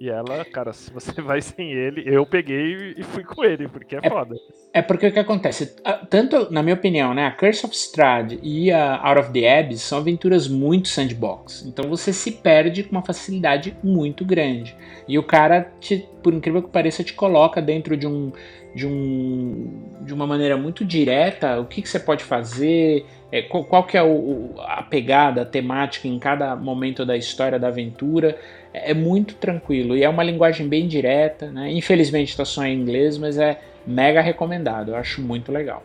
E 0.00 0.08
ela, 0.08 0.44
cara, 0.44 0.72
se 0.72 0.92
você 0.92 1.10
vai 1.20 1.40
sem 1.40 1.72
ele, 1.72 2.02
eu 2.06 2.24
peguei 2.24 2.94
e 2.96 3.02
fui 3.02 3.24
com 3.24 3.44
ele, 3.44 3.68
porque 3.68 3.96
é, 3.96 4.00
é 4.02 4.08
foda. 4.08 4.36
É 4.72 4.80
porque 4.80 5.08
o 5.08 5.12
que 5.12 5.18
acontece? 5.18 5.74
Tanto, 6.08 6.52
na 6.52 6.62
minha 6.62 6.74
opinião, 6.74 7.12
né, 7.12 7.26
a 7.26 7.32
Curse 7.32 7.66
of 7.66 7.74
Strahd 7.74 8.38
e 8.42 8.70
a 8.70 8.96
Out 9.02 9.20
of 9.20 9.32
the 9.32 9.58
Abyss 9.58 9.82
são 9.82 9.98
aventuras 9.98 10.46
muito 10.46 10.88
sandbox. 10.88 11.64
Então 11.66 11.88
você 11.88 12.12
se 12.12 12.30
perde 12.32 12.84
com 12.84 12.92
uma 12.92 13.02
facilidade 13.02 13.76
muito 13.82 14.24
grande. 14.24 14.76
E 15.08 15.18
o 15.18 15.22
cara, 15.22 15.72
te, 15.80 16.08
por 16.22 16.32
incrível 16.32 16.62
que 16.62 16.68
pareça, 16.68 17.02
te 17.02 17.14
coloca 17.14 17.60
dentro 17.60 17.96
de 17.96 18.06
um. 18.06 18.32
De, 18.74 18.86
um, 18.86 19.96
de 20.02 20.12
uma 20.12 20.26
maneira 20.26 20.56
muito 20.56 20.84
direta 20.84 21.58
o 21.58 21.64
que, 21.64 21.80
que 21.80 21.88
você 21.88 21.98
pode 21.98 22.22
fazer, 22.22 23.06
é, 23.32 23.42
qual, 23.42 23.64
qual, 23.64 23.84
que 23.84 23.96
é 23.96 24.02
o, 24.02 24.54
a 24.58 24.82
pegada, 24.82 25.42
a 25.42 25.44
temática 25.44 26.06
em 26.06 26.18
cada 26.18 26.54
momento 26.54 27.04
da 27.04 27.16
história 27.16 27.58
da 27.58 27.68
aventura. 27.68 28.38
É, 28.72 28.92
muito 28.92 29.34
tranquilo 29.34 29.96
e 29.96 30.02
é 30.02 30.08
uma 30.08 30.22
linguagem 30.22 30.68
bem 30.68 30.86
direta. 30.86 31.50
Né? 31.50 31.72
Infelizmente 31.72 32.30
está 32.30 32.44
só 32.44 32.64
em 32.64 32.80
inglês, 32.80 33.18
mas 33.18 33.38
é 33.38 33.60
mega 33.86 34.20
recomendado. 34.20 34.90
Eu 34.90 34.96
acho 34.96 35.20
muito 35.22 35.50
legal. 35.50 35.82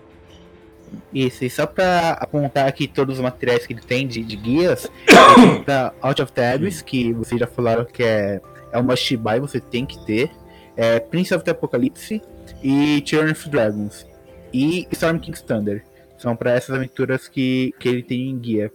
Isso, 1.14 1.44
e 1.44 1.50
só 1.50 1.66
para 1.66 2.12
apontar 2.12 2.68
aqui 2.68 2.88
todos 2.88 3.16
os 3.16 3.22
materiais 3.22 3.66
que 3.66 3.74
ele 3.74 3.82
tem 3.82 4.08
de, 4.08 4.24
de 4.24 4.36
guias, 4.36 4.90
da 5.66 5.94
Out 6.02 6.22
of 6.22 6.32
Tabs, 6.32 6.82
que 6.82 7.12
vocês 7.14 7.40
já 7.40 7.48
falaram 7.48 7.86
que 7.86 8.04
é, 8.04 8.40
é 8.72 8.78
um 8.78 8.84
must 8.84 9.18
buy, 9.18 9.40
você 9.40 9.60
tem 9.60 9.86
que 9.86 10.04
ter. 10.06 10.30
É 10.76 11.00
Prince 11.00 11.34
of 11.34 11.44
the 11.44 11.52
Apocalypse 11.52 12.22
e 12.64 13.02
Tyranny 13.02 13.32
of 13.32 13.50
Dragons. 13.50 14.08
E 14.54 14.88
Storm 14.92 15.20
King's 15.20 15.42
Thunder. 15.42 15.84
São 16.18 16.36
para 16.36 16.52
essas 16.52 16.76
aventuras 16.76 17.28
que, 17.28 17.74
que 17.80 17.90
ele 17.90 18.02
tem 18.02 18.30
em 18.30 18.38
guia. 18.38 18.72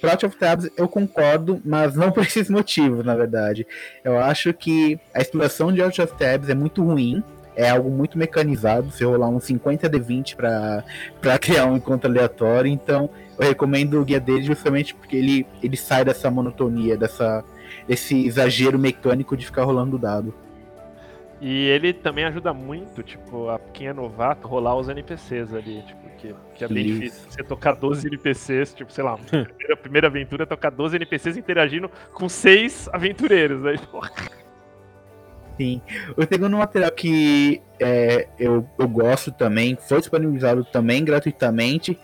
Para 0.00 0.12
Out 0.12 0.26
of 0.26 0.36
Tabs 0.36 0.70
eu 0.76 0.86
concordo, 0.86 1.60
mas 1.64 1.94
não 1.94 2.10
por 2.12 2.24
esses 2.24 2.50
motivos, 2.50 3.04
na 3.04 3.14
verdade. 3.14 3.66
Eu 4.04 4.18
acho 4.18 4.52
que 4.52 5.00
a 5.14 5.20
exploração 5.20 5.72
de 5.72 5.80
Out 5.80 6.02
of 6.02 6.14
Tabs 6.14 6.48
é 6.50 6.54
muito 6.54 6.84
ruim. 6.84 7.22
É 7.58 7.70
algo 7.70 7.88
muito 7.90 8.18
mecanizado, 8.18 8.90
se 8.90 9.02
rolar 9.02 9.30
um 9.30 9.40
50 9.40 9.88
de 9.88 9.98
20 9.98 10.36
para 10.36 10.84
criar 11.40 11.64
um 11.64 11.76
encontro 11.76 12.10
aleatório. 12.10 12.70
Então, 12.70 13.08
eu 13.38 13.48
recomendo 13.48 13.98
o 13.98 14.04
guia 14.04 14.20
dele 14.20 14.42
justamente 14.42 14.94
porque 14.94 15.16
ele, 15.16 15.46
ele 15.62 15.76
sai 15.76 16.04
dessa 16.04 16.30
monotonia, 16.30 16.98
dessa, 16.98 17.42
desse 17.88 18.26
exagero 18.26 18.78
mecânico 18.78 19.34
de 19.34 19.46
ficar 19.46 19.64
rolando 19.64 19.96
dado. 19.96 20.34
E 21.40 21.66
ele 21.68 21.92
também 21.92 22.24
ajuda 22.24 22.52
muito, 22.54 23.02
tipo, 23.02 23.50
a 23.50 23.58
quem 23.72 23.88
é 23.88 23.92
novato, 23.92 24.48
rolar 24.48 24.74
os 24.76 24.88
NPCs 24.88 25.52
ali, 25.52 25.82
tipo, 25.82 26.08
que, 26.16 26.34
que 26.54 26.64
é 26.64 26.68
bem 26.68 26.84
difícil 26.84 27.30
você 27.30 27.42
tocar 27.42 27.74
12 27.74 28.06
NPCs, 28.06 28.74
tipo, 28.74 28.90
sei 28.90 29.04
lá, 29.04 29.14
a 29.14 29.18
primeira, 29.18 29.76
primeira 29.76 30.06
aventura 30.06 30.44
é 30.44 30.46
tocar 30.46 30.70
12 30.70 30.96
NPCs 30.96 31.36
interagindo 31.36 31.90
com 32.14 32.26
seis 32.28 32.88
aventureiros, 32.90 33.66
aí, 33.66 33.78
porra. 33.78 34.10
Sim. 35.58 35.80
O 36.16 36.22
segundo 36.24 36.56
material 36.56 36.90
que 36.90 37.62
é, 37.80 38.28
eu, 38.38 38.66
eu 38.78 38.88
gosto 38.88 39.30
também, 39.30 39.76
foi 39.76 39.98
disponibilizado 39.98 40.64
também 40.64 41.04
gratuitamente, 41.04 41.98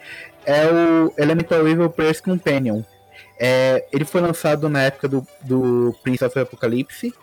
é 0.44 0.66
o 0.66 1.12
Elemental 1.16 1.66
Evil 1.66 1.88
Player's 1.88 2.20
Companion. 2.20 2.82
É, 3.38 3.86
ele 3.92 4.04
foi 4.04 4.20
lançado 4.20 4.68
na 4.68 4.82
época 4.82 5.08
do, 5.08 5.26
do 5.42 5.94
Prince 6.02 6.24
of 6.24 6.38
Apocalypse 6.38 7.14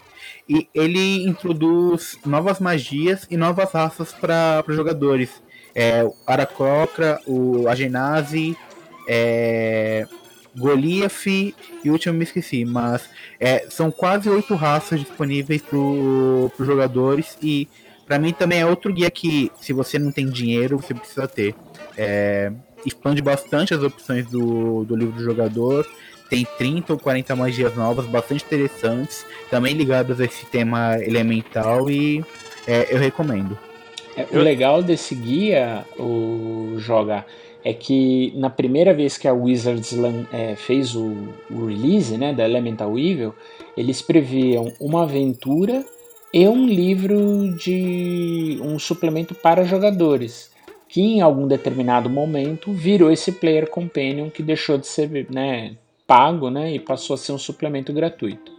e 0.50 0.68
ele 0.74 1.28
introduz 1.28 2.18
novas 2.26 2.60
magias 2.60 3.28
e 3.30 3.38
novas 3.38 3.72
raças 3.72 4.12
para 4.12 4.64
os 4.68 4.76
jogadores. 4.76 5.30
É, 5.76 6.04
o 6.04 6.14
Aracocra, 6.26 7.20
o 7.28 7.68
Agenazi, 7.68 8.58
é, 9.08 10.08
Goliath 10.58 11.28
e 11.28 11.54
o 11.86 11.92
último 11.92 12.16
me 12.16 12.24
esqueci, 12.24 12.66
mas 12.66 13.08
é, 13.40 13.68
são 13.70 13.92
quase 13.92 14.28
oito 14.28 14.56
raças 14.56 15.00
disponíveis 15.00 15.62
para 15.62 15.78
os 15.78 16.66
jogadores 16.66 17.38
e 17.42 17.68
para 18.08 18.18
mim 18.18 18.34
também 18.34 18.62
é 18.62 18.66
outro 18.66 18.92
guia 18.92 19.12
que, 19.12 19.52
se 19.62 19.72
você 19.72 20.00
não 20.00 20.12
tem 20.12 20.28
dinheiro, 20.28 20.78
você 20.78 20.96
precisa 20.96 21.28
ter. 21.28 21.54
É, 21.96 22.52
expande 22.84 23.22
bastante 23.22 23.74
as 23.74 23.84
opções 23.84 24.26
do, 24.26 24.84
do 24.84 24.96
livro 24.96 25.14
do 25.14 25.24
jogador. 25.24 25.88
Tem 26.30 26.46
30 26.58 26.94
ou 26.94 27.00
40 27.00 27.36
magias 27.36 27.76
novas, 27.76 28.06
bastante 28.06 28.46
interessantes, 28.46 29.26
também 29.50 29.74
ligadas 29.74 30.22
a 30.22 30.26
esse 30.26 30.46
tema 30.46 30.98
elemental 31.02 31.90
e 31.90 32.24
é, 32.68 32.94
eu 32.94 33.00
recomendo. 33.00 33.58
É, 34.16 34.26
o 34.32 34.40
legal 34.40 34.84
desse 34.84 35.16
guia, 35.16 35.86
o 35.98 36.76
Joga, 36.78 37.26
é 37.64 37.74
que 37.74 38.34
na 38.36 38.50
primeira 38.50 38.94
vez 38.94 39.18
que 39.18 39.28
a 39.28 39.34
Wizards 39.34 39.94
é, 40.32 40.56
fez 40.56 40.96
o, 40.96 41.16
o, 41.50 41.66
release 41.66 42.18
né, 42.18 42.34
da 42.34 42.46
Elemental 42.46 42.98
Evil, 42.98 43.34
eles 43.76 44.02
previam 44.02 44.72
uma 44.80 45.04
aventura 45.04 45.86
e 46.34 46.48
um 46.48 46.66
livro 46.66 47.56
de 47.58 48.60
um 48.62 48.78
suplemento 48.78 49.34
para 49.34 49.66
jogadores, 49.66 50.52
que 50.88 51.02
em 51.02 51.22
algum 51.22 51.48
determinado 51.48 52.10
momento 52.10 52.72
virou 52.72 53.12
esse 53.12 53.32
Player 53.32 53.70
Companion 53.70 54.30
que 54.30 54.44
deixou 54.44 54.78
de 54.78 54.88
ser 54.88 55.28
né, 55.30 55.76
pago 56.10 56.50
né, 56.50 56.74
e 56.74 56.80
passou 56.80 57.14
a 57.14 57.18
ser 57.18 57.32
um 57.34 57.38
suplemento 57.38 57.94
gratuito. 57.94 58.58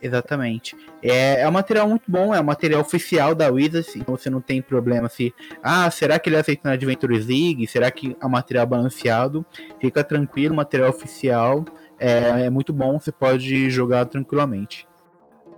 Exatamente. 0.00 0.74
É, 1.02 1.42
é 1.42 1.48
um 1.48 1.52
material 1.52 1.86
muito 1.86 2.10
bom, 2.10 2.34
é 2.34 2.40
um 2.40 2.44
material 2.44 2.80
oficial 2.80 3.34
da 3.34 3.50
Wizards, 3.50 3.94
então 3.94 4.16
você 4.16 4.30
não 4.30 4.40
tem 4.40 4.62
problema 4.62 5.08
se. 5.08 5.34
Ah, 5.62 5.90
será 5.90 6.18
que 6.18 6.30
ele 6.30 6.36
aceita 6.36 6.62
na 6.64 6.74
Adventures 6.74 7.26
League? 7.26 7.66
Será 7.66 7.90
que 7.90 8.16
é 8.18 8.24
um 8.24 8.30
material 8.30 8.64
balanceado? 8.66 9.44
Fica 9.78 10.02
tranquilo, 10.02 10.54
material 10.54 10.88
oficial. 10.88 11.64
É, 11.98 12.46
é 12.46 12.50
muito 12.50 12.72
bom, 12.72 12.98
você 12.98 13.12
pode 13.12 13.68
jogar 13.68 14.06
tranquilamente. 14.06 14.88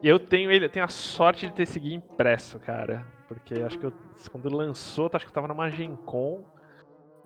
Eu 0.02 0.18
tenho 0.18 0.50
ele, 0.50 0.64
eu 0.64 0.70
tenho 0.70 0.86
a 0.86 0.88
sorte 0.88 1.46
de 1.46 1.52
ter 1.52 1.62
esse 1.64 1.78
guia 1.78 1.94
impresso, 1.94 2.58
cara. 2.58 3.06
Porque 3.28 3.54
acho 3.54 3.78
que 3.78 3.84
eu, 3.84 3.92
quando 4.32 4.48
lançou, 4.48 5.08
acho 5.12 5.26
que 5.26 5.30
eu 5.30 5.34
tava 5.34 5.54
na 5.54 5.70
Gen 5.70 5.96
Con 6.04 6.42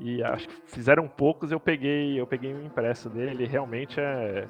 e 0.04 0.22
acho 0.22 0.46
que 0.46 0.54
fizeram 0.66 1.08
poucos, 1.08 1.50
eu 1.50 1.58
peguei, 1.58 2.20
eu 2.20 2.26
peguei 2.26 2.54
um 2.54 2.62
impresso 2.64 3.08
dele, 3.08 3.46
realmente 3.46 3.98
é 3.98 4.46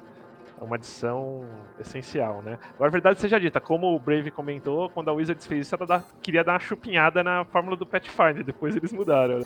é 0.59 0.63
uma 0.63 0.75
adição 0.77 1.45
essencial, 1.79 2.41
né? 2.41 2.57
Agora, 2.75 2.89
a 2.89 2.91
verdade 2.91 3.19
seja 3.19 3.39
dita, 3.39 3.59
como 3.59 3.93
o 3.93 3.99
Brave 3.99 4.31
comentou, 4.31 4.89
quando 4.89 5.09
a 5.09 5.13
Wizards 5.13 5.45
fez 5.45 5.67
isso, 5.67 5.75
ela 5.75 5.85
dá, 5.85 6.03
queria 6.21 6.43
dar 6.43 6.53
uma 6.53 6.59
chupinhada 6.59 7.23
na 7.23 7.43
fórmula 7.45 7.75
do 7.75 7.85
Pathfinder, 7.85 8.43
depois 8.43 8.75
eles 8.75 8.93
mudaram. 8.93 9.41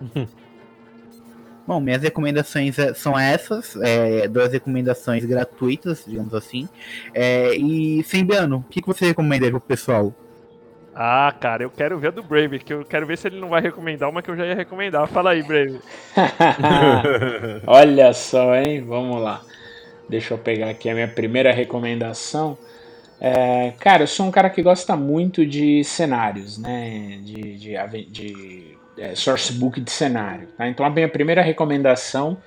Bom, 1.66 1.80
minhas 1.80 2.02
recomendações 2.02 2.78
é, 2.78 2.94
são 2.94 3.18
essas, 3.18 3.74
é, 3.82 4.28
duas 4.28 4.52
recomendações 4.52 5.24
gratuitas, 5.24 6.04
digamos 6.06 6.32
assim. 6.32 6.68
É, 7.12 7.56
e, 7.56 8.04
Sembiano, 8.04 8.58
o 8.58 8.62
que, 8.70 8.80
que 8.80 8.86
você 8.86 9.06
recomenda 9.06 9.46
aí 9.46 9.50
pro 9.50 9.60
pessoal? 9.60 10.14
Ah, 10.98 11.30
cara, 11.38 11.62
eu 11.62 11.70
quero 11.70 11.98
ver 11.98 12.08
a 12.08 12.10
do 12.10 12.22
Brave, 12.22 12.58
que 12.58 12.72
eu 12.72 12.82
quero 12.82 13.06
ver 13.06 13.18
se 13.18 13.28
ele 13.28 13.38
não 13.38 13.50
vai 13.50 13.60
recomendar 13.60 14.08
uma 14.08 14.22
que 14.22 14.30
eu 14.30 14.36
já 14.36 14.46
ia 14.46 14.54
recomendar. 14.54 15.06
Fala 15.06 15.32
aí, 15.32 15.42
Brave. 15.42 15.78
Olha 17.66 18.14
só, 18.14 18.56
hein? 18.56 18.80
Vamos 18.80 19.20
lá. 19.20 19.42
Deixa 20.08 20.32
eu 20.32 20.38
pegar 20.38 20.70
aqui 20.70 20.88
a 20.88 20.94
minha 20.94 21.06
primeira 21.06 21.52
recomendação. 21.52 22.56
É, 23.20 23.74
cara, 23.78 24.04
eu 24.04 24.06
sou 24.06 24.24
um 24.24 24.30
cara 24.30 24.48
que 24.48 24.62
gosta 24.62 24.96
muito 24.96 25.44
de 25.44 25.84
cenários, 25.84 26.56
né? 26.56 27.18
De, 27.22 27.58
de, 27.58 28.04
de 28.06 28.78
é, 28.96 29.14
sourcebook 29.14 29.78
de 29.78 29.90
cenário. 29.90 30.48
Tá? 30.56 30.66
Então 30.66 30.86
a 30.86 30.88
minha 30.88 31.10
primeira 31.10 31.42
recomendação 31.42 32.38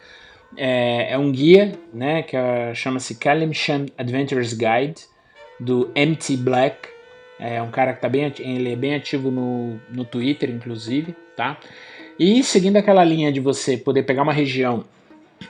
é, 0.58 1.14
é 1.14 1.18
um 1.20 1.32
guia, 1.32 1.74
né? 1.94 2.24
Que 2.24 2.36
é, 2.36 2.74
chama-se 2.74 3.14
Kalimshan 3.14 3.86
Adventures 3.96 4.54
Guide 4.54 5.02
do 5.60 5.92
MT 5.96 6.38
Black. 6.38 6.99
É 7.40 7.62
um 7.62 7.72
cara 7.72 7.94
que 7.94 8.02
tá 8.02 8.10
bem, 8.10 8.32
ele 8.40 8.74
é 8.74 8.76
bem 8.76 8.96
ativo 8.96 9.32
no, 9.32 9.80
no 9.90 10.04
Twitter, 10.04 10.50
inclusive, 10.50 11.16
tá? 11.36 11.58
E 12.20 12.44
seguindo 12.44 12.76
aquela 12.76 13.04
linha 13.04 13.32
de 13.32 13.40
você 13.40 13.78
poder 13.78 14.04
pegar 14.04 14.24
uma 14.24 14.34
região 14.34 14.84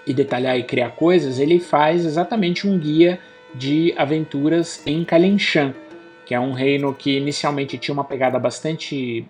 e 0.06 0.14
detalhar 0.14 0.58
e 0.58 0.64
criar 0.64 0.92
coisas, 0.92 1.40
ele 1.40 1.60
faz 1.60 2.06
exatamente 2.06 2.68
um 2.68 2.78
guia 2.78 3.20
de 3.56 3.92
aventuras 3.98 4.86
em 4.86 5.04
Kalinshan, 5.04 5.74
que 6.26 6.36
é 6.36 6.40
um 6.40 6.54
reino 6.54 6.94
que 6.94 7.18
inicialmente 7.18 7.78
tinha 7.80 7.94
uma 7.94 8.04
pegada 8.04 8.38
bastante 8.38 9.26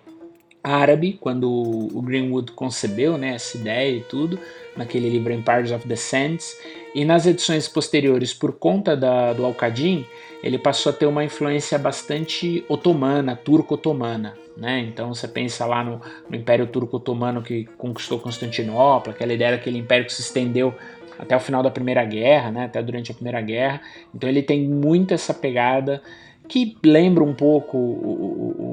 árabe, 0.62 1.18
quando 1.20 1.50
o 1.50 2.02
Greenwood 2.02 2.52
concebeu 2.52 3.16
né, 3.16 3.34
essa 3.34 3.56
ideia 3.56 3.96
e 3.96 4.00
tudo, 4.00 4.38
naquele 4.76 5.08
livro 5.08 5.32
Empires 5.32 5.72
of 5.72 5.86
the 5.86 5.96
Sands, 5.96 6.56
e 6.94 7.04
nas 7.04 7.26
edições 7.26 7.68
posteriores, 7.68 8.34
por 8.34 8.52
conta 8.52 8.96
da, 8.96 9.32
do 9.32 9.44
Alcadin, 9.44 10.04
ele 10.42 10.58
passou 10.58 10.90
a 10.90 10.92
ter 10.92 11.06
uma 11.06 11.24
influência 11.24 11.78
bastante 11.78 12.64
otomana, 12.68 13.36
turco-otomana. 13.36 14.34
Né? 14.56 14.80
Então 14.80 15.14
você 15.14 15.26
pensa 15.26 15.64
lá 15.64 15.82
no, 15.82 16.00
no 16.28 16.36
Império 16.36 16.66
Turco-Otomano 16.66 17.40
que 17.40 17.64
conquistou 17.78 18.18
Constantinopla, 18.18 19.12
aquela 19.12 19.32
ideia 19.32 19.52
daquele 19.52 19.78
império 19.78 20.04
que 20.04 20.12
se 20.12 20.20
estendeu 20.20 20.74
até 21.18 21.36
o 21.36 21.40
final 21.40 21.62
da 21.62 21.70
Primeira 21.70 22.04
Guerra, 22.04 22.50
né? 22.50 22.64
até 22.64 22.82
durante 22.82 23.10
a 23.10 23.14
Primeira 23.14 23.40
Guerra. 23.40 23.80
Então 24.14 24.28
ele 24.28 24.42
tem 24.42 24.68
muito 24.68 25.14
essa 25.14 25.32
pegada 25.32 26.02
que 26.48 26.76
lembra 26.84 27.22
um 27.22 27.32
pouco 27.32 27.78
o, 27.78 28.54
o, 28.58 28.64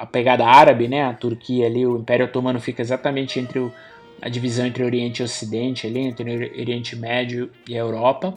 a 0.00 0.06
pegada 0.06 0.46
árabe, 0.46 0.88
né? 0.88 1.04
A 1.04 1.12
Turquia 1.12 1.66
ali, 1.66 1.86
o 1.86 1.98
Império 1.98 2.24
Otomano 2.24 2.58
fica 2.58 2.80
exatamente 2.80 3.38
entre 3.38 3.58
o, 3.58 3.70
a 4.22 4.30
divisão 4.30 4.64
entre 4.64 4.82
Oriente 4.82 5.20
e 5.20 5.22
Ocidente, 5.22 5.86
ali, 5.86 6.00
entre 6.00 6.32
Oriente 6.58 6.96
Médio 6.96 7.50
e 7.68 7.74
Europa. 7.74 8.34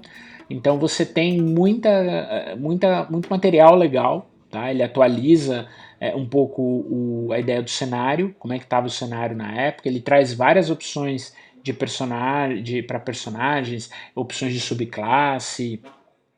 Então 0.50 0.78
você 0.78 1.06
tem 1.06 1.42
muita, 1.42 2.58
muita, 2.60 3.08
muito 3.10 3.30
material 3.30 3.76
legal, 3.76 4.30
tá? 4.52 4.70
Ele 4.70 4.84
atualiza 4.84 5.66
é, 6.02 6.14
um 6.14 6.26
pouco 6.26 6.62
o, 6.62 7.30
a 7.32 7.40
ideia 7.40 7.62
do 7.62 7.70
cenário, 7.70 8.36
como 8.38 8.54
é 8.54 8.60
que 8.60 8.66
estava 8.66 8.88
o 8.88 8.90
cenário 8.90 9.34
na 9.34 9.54
época. 9.54 9.88
Ele 9.88 10.02
traz 10.02 10.34
várias 10.34 10.70
opções 10.70 11.34
de 11.64 11.72
personagem 11.72 12.84
para 12.84 13.00
personagens, 13.00 13.90
opções 14.14 14.52
de 14.52 14.60
subclasse. 14.60 15.82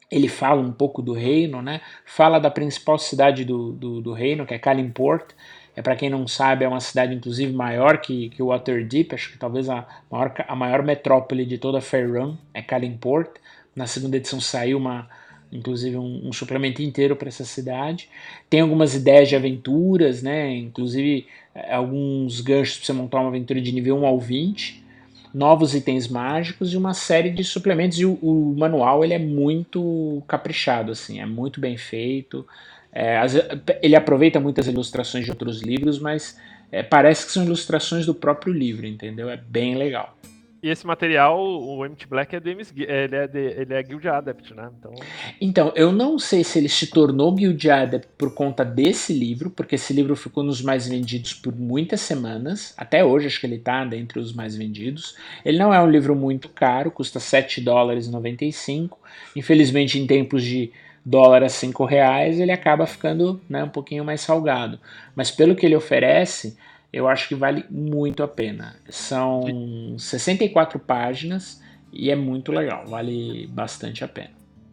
Ele 0.10 0.28
fala 0.28 0.62
um 0.62 0.72
pouco 0.72 1.02
do 1.02 1.14
reino, 1.14 1.62
né? 1.62 1.82
Fala 2.06 2.40
da 2.40 2.52
principal 2.52 2.98
cidade 2.98 3.44
do, 3.44 3.72
do, 3.74 4.02
do 4.02 4.14
reino, 4.14 4.46
que 4.46 4.54
é 4.54 4.60
Kalimport. 4.60 5.32
É 5.76 5.82
para 5.82 5.96
quem 5.96 6.10
não 6.10 6.28
sabe, 6.28 6.64
é 6.64 6.68
uma 6.68 6.80
cidade 6.80 7.14
inclusive 7.14 7.52
maior 7.52 7.98
que, 7.98 8.30
que 8.30 8.42
Waterdeep, 8.42 9.14
acho 9.14 9.32
que 9.34 9.38
talvez 9.38 9.70
a 9.70 9.86
maior, 10.10 10.34
a 10.48 10.56
maior 10.56 10.82
metrópole 10.84 11.46
de 11.46 11.58
toda 11.58 11.82
Faerun 11.82 12.38
é 12.54 12.62
Kalimport. 12.62 13.30
Na 13.76 13.86
segunda 13.86 14.16
edição 14.16 14.40
saiu 14.40 14.78
uma, 14.78 15.10
inclusive 15.52 15.98
um, 15.98 16.28
um 16.28 16.32
suplemento 16.32 16.82
inteiro 16.82 17.16
para 17.16 17.28
essa 17.28 17.44
cidade. 17.44 18.10
Tem 18.50 18.62
algumas 18.62 18.96
ideias 18.96 19.28
de 19.28 19.36
aventuras, 19.36 20.24
né? 20.24 20.56
Inclusive 20.56 21.28
é, 21.54 21.74
alguns 21.74 22.40
ganchos 22.40 22.78
para 22.78 22.86
você 22.86 22.94
montar 22.94 23.20
uma 23.20 23.30
aventura 23.30 23.62
de 23.62 23.72
nível 23.72 23.98
1 23.98 24.06
ao 24.06 24.20
20, 24.20 24.85
novos 25.36 25.76
itens 25.76 26.08
mágicos 26.08 26.72
e 26.72 26.78
uma 26.78 26.94
série 26.94 27.30
de 27.30 27.44
suplementos. 27.44 28.00
E 28.00 28.06
o, 28.06 28.14
o 28.22 28.56
manual 28.58 29.04
ele 29.04 29.14
é 29.14 29.20
muito 29.20 30.24
caprichado, 30.28 30.94
assim, 30.94 31.20
é 31.20 31.26
muito 31.26 31.60
bem 31.60 31.76
feito. 31.76 32.48
É, 32.94 33.20
ele 33.82 33.98
aproveita 33.98 34.40
muitas 34.40 34.66
ilustrações 34.66 35.26
de 35.26 35.32
outros 35.32 35.62
livros, 35.62 36.00
mas 36.00 36.40
é, 36.72 36.82
parece 36.82 37.26
que 37.26 37.34
são 37.34 37.44
ilustrações 37.44 38.06
do 38.06 38.16
próprio 38.16 38.54
livro, 38.54 38.88
entendeu? 38.88 39.30
É 39.30 39.36
bem 39.36 39.76
legal. 39.76 40.18
E 40.64 40.70
esse 40.70 40.86
material, 40.86 41.40
o 41.40 41.86
Empty 41.86 42.08
Black 42.08 42.36
é 42.36 42.40
de, 42.40 42.50
ele 42.50 43.16
é, 43.16 43.28
de, 43.28 43.40
ele 43.40 43.74
é 43.74 43.84
Guild 43.84 44.08
Adept, 44.08 44.54
né? 44.54 44.70
Então... 44.80 44.94
então, 45.40 45.74
eu 45.76 45.92
não 45.92 46.18
sei 46.18 46.44
se 46.44 46.58
ele 46.58 46.70
se 46.70 46.88
tornou 46.88 47.34
Guild 47.34 47.70
Adept 47.70 48.08
por 48.18 48.34
conta 48.34 48.66
desse 48.66 49.14
livro, 49.14 49.52
porque 49.52 49.76
esse 49.76 49.94
livro 49.94 50.16
ficou 50.16 50.44
nos 50.44 50.62
mais 50.62 50.88
vendidos 50.88 51.34
por 51.34 51.56
muitas 51.56 52.02
semanas. 52.02 52.74
Até 52.78 53.06
hoje 53.06 53.28
acho 53.28 53.40
que 53.40 53.46
ele 53.46 53.58
está 53.58 53.86
dentre 53.86 54.20
os 54.20 54.34
mais 54.34 54.56
vendidos. 54.56 55.16
Ele 55.44 55.60
não 55.60 55.74
é 55.74 55.80
um 55.80 55.90
livro 55.90 56.16
muito 56.16 56.50
caro, 56.50 56.90
custa 56.90 57.20
7 57.20 57.62
dólares 57.62 58.08
e 58.08 58.12
95. 58.12 58.98
Infelizmente, 59.36 60.00
em 60.00 60.08
tempos 60.08 60.44
de 60.44 60.72
dólar 61.06 61.44
a 61.44 61.50
5 61.50 61.86
reais, 61.86 62.40
ele 62.40 62.52
acaba 62.52 62.88
ficando 62.88 63.40
né, 63.48 63.64
um 63.64 63.70
pouquinho 63.70 64.04
mais 64.04 64.22
salgado. 64.22 64.80
Mas 65.16 65.30
pelo 65.30 65.56
que 65.56 65.66
ele 65.66 65.76
oferece 65.76 66.58
eu 66.96 67.10
acho 67.10 67.28
que 67.28 67.36
vale 67.36 67.66
muito 67.70 68.24
a 68.24 68.28
pena. 68.28 68.78
São 68.90 69.98
64 69.98 70.80
páginas 70.80 71.62
e 71.92 72.10
é 72.10 72.16
muito 72.16 72.54
legal, 72.54 72.88
vale 72.88 73.48
bastante 73.48 74.02
a 74.02 74.08
pena. 74.08 74.32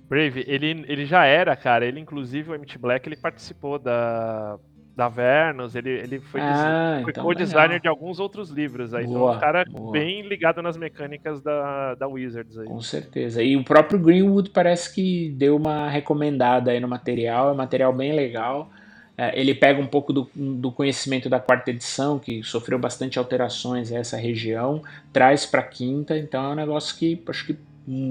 Brave, 0.08 0.44
ele, 0.46 0.84
ele 0.86 1.04
já 1.04 1.24
era, 1.24 1.56
cara, 1.56 1.84
ele 1.84 1.98
inclusive 1.98 2.52
o 2.52 2.54
MT 2.54 2.78
Black, 2.78 3.08
ele 3.08 3.16
participou 3.16 3.76
da 3.76 4.56
da 4.94 5.08
Vernos, 5.08 5.74
ele, 5.74 5.88
ele 5.88 6.20
foi, 6.20 6.40
ah, 6.42 7.00
foi 7.02 7.12
então 7.12 7.24
co-designer 7.24 7.80
de 7.80 7.88
alguns 7.88 8.20
outros 8.20 8.50
livros 8.50 8.92
aí. 8.92 9.06
Boa, 9.06 9.16
então, 9.16 9.36
um 9.36 9.40
cara 9.40 9.64
boa. 9.64 9.90
bem 9.90 10.20
ligado 10.20 10.60
nas 10.60 10.76
mecânicas 10.76 11.40
da, 11.40 11.94
da 11.94 12.06
Wizards 12.06 12.58
aí. 12.58 12.66
Com 12.66 12.80
certeza. 12.82 13.42
E 13.42 13.56
o 13.56 13.64
próprio 13.64 13.98
Greenwood 13.98 14.50
parece 14.50 14.94
que 14.94 15.30
deu 15.30 15.56
uma 15.56 15.88
recomendada 15.88 16.70
aí 16.70 16.78
no 16.78 16.86
material, 16.86 17.48
é 17.48 17.52
um 17.52 17.56
material 17.56 17.90
bem 17.92 18.12
legal. 18.12 18.70
É, 19.16 19.38
ele 19.38 19.54
pega 19.54 19.80
um 19.80 19.86
pouco 19.86 20.12
do, 20.12 20.30
do, 20.34 20.72
conhecimento 20.72 21.28
da 21.28 21.38
quarta 21.38 21.70
edição, 21.70 22.18
que 22.18 22.42
sofreu 22.42 22.78
bastante 22.78 23.18
alterações 23.18 23.92
essa 23.92 24.16
região, 24.16 24.82
traz 25.12 25.44
para 25.44 25.60
a 25.60 25.64
quinta, 25.64 26.16
então 26.16 26.44
é 26.44 26.48
um 26.48 26.54
negócio 26.54 26.96
que 26.96 27.22
acho 27.28 27.46
que 27.46 27.56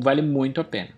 vale 0.02 0.22
muito 0.22 0.62
a 0.62 0.64
pena. 0.64 0.90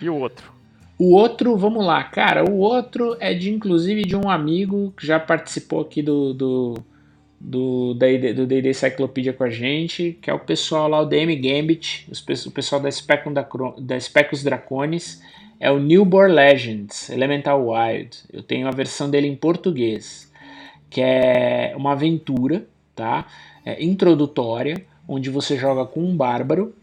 E 0.00 0.08
o 0.08 0.16
outro? 0.16 0.52
O 0.98 1.14
outro, 1.14 1.56
vamos 1.56 1.84
lá, 1.84 2.02
cara, 2.02 2.44
o 2.50 2.56
outro 2.56 3.16
é 3.20 3.34
de 3.34 3.50
inclusive 3.50 4.02
de 4.04 4.16
um 4.16 4.28
amigo 4.30 4.92
que 4.96 5.06
já 5.06 5.20
participou 5.20 5.82
aqui 5.82 6.02
do, 6.02 6.32
do, 6.32 6.74
do 7.38 7.94
do 7.94 8.46
D&D 8.46 8.74
Cyclopedia 8.74 9.32
com 9.32 9.44
a 9.44 9.50
gente, 9.50 10.18
que 10.20 10.30
é 10.30 10.34
o 10.34 10.40
pessoal 10.40 10.88
lá, 10.88 11.00
o 11.00 11.06
DM 11.06 11.36
Gambit, 11.36 12.10
o 12.46 12.50
pessoal 12.50 12.80
da 12.80 12.90
Specus, 12.90 13.32
da, 13.32 13.46
da 13.78 14.00
Specus 14.00 14.42
Draconis, 14.42 15.22
é 15.60 15.70
o 15.70 15.78
Newborn 15.78 16.34
Legends 16.34 17.10
Elemental 17.10 17.68
Wild. 17.68 18.16
Eu 18.32 18.42
tenho 18.42 18.68
a 18.68 18.70
versão 18.70 19.10
dele 19.10 19.26
em 19.26 19.36
português, 19.36 20.32
que 20.88 21.00
é 21.00 21.74
uma 21.76 21.92
aventura, 21.92 22.66
tá? 22.94 23.26
É 23.64 23.82
introdutória, 23.82 24.84
onde 25.06 25.30
você 25.30 25.56
joga 25.56 25.84
com 25.84 26.00
um 26.00 26.16
bárbaro 26.16 26.74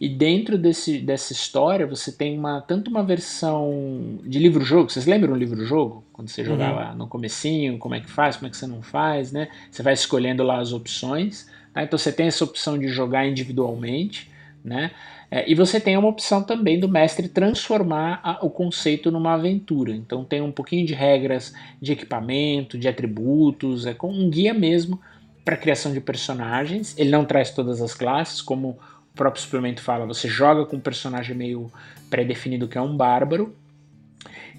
e 0.00 0.08
dentro 0.08 0.58
desse, 0.58 0.98
dessa 0.98 1.32
história 1.32 1.86
você 1.86 2.10
tem 2.10 2.38
uma 2.38 2.60
tanto 2.60 2.90
uma 2.90 3.02
versão 3.02 4.18
de 4.24 4.38
livro-jogo. 4.38 4.90
Vocês 4.90 5.06
lembram 5.06 5.32
o 5.32 5.36
livro-jogo? 5.36 6.04
Quando 6.12 6.28
você 6.28 6.44
jogava 6.44 6.90
uhum. 6.90 6.98
no 6.98 7.06
comecinho, 7.06 7.78
como 7.78 7.94
é 7.94 8.00
que 8.00 8.10
faz, 8.10 8.36
como 8.36 8.48
é 8.48 8.50
que 8.50 8.56
você 8.56 8.66
não 8.66 8.82
faz, 8.82 9.32
né? 9.32 9.48
Você 9.70 9.82
vai 9.82 9.94
escolhendo 9.94 10.42
lá 10.42 10.58
as 10.58 10.72
opções. 10.72 11.48
Tá? 11.72 11.82
Então 11.82 11.98
você 11.98 12.12
tem 12.12 12.26
essa 12.26 12.44
opção 12.44 12.78
de 12.78 12.88
jogar 12.88 13.26
individualmente, 13.26 14.30
né? 14.64 14.92
É, 15.30 15.50
e 15.50 15.54
você 15.54 15.78
tem 15.78 15.96
uma 15.96 16.08
opção 16.08 16.42
também 16.42 16.80
do 16.80 16.88
mestre 16.88 17.28
transformar 17.28 18.20
a, 18.22 18.44
o 18.44 18.48
conceito 18.48 19.10
numa 19.10 19.34
aventura. 19.34 19.94
Então 19.94 20.24
tem 20.24 20.40
um 20.40 20.50
pouquinho 20.50 20.86
de 20.86 20.94
regras 20.94 21.52
de 21.80 21.92
equipamento, 21.92 22.78
de 22.78 22.88
atributos, 22.88 23.84
é 23.84 23.92
com 23.92 24.10
um 24.10 24.30
guia 24.30 24.54
mesmo 24.54 24.98
para 25.44 25.56
criação 25.56 25.92
de 25.92 26.00
personagens. 26.00 26.96
Ele 26.96 27.10
não 27.10 27.24
traz 27.24 27.50
todas 27.50 27.82
as 27.82 27.94
classes, 27.94 28.40
como 28.40 28.78
o 29.14 29.16
próprio 29.16 29.42
suplemento 29.42 29.82
fala, 29.82 30.06
você 30.06 30.26
joga 30.28 30.64
com 30.64 30.76
um 30.76 30.80
personagem 30.80 31.36
meio 31.36 31.70
pré-definido 32.10 32.66
que 32.66 32.76
é 32.76 32.80
um 32.80 32.96
bárbaro, 32.96 33.54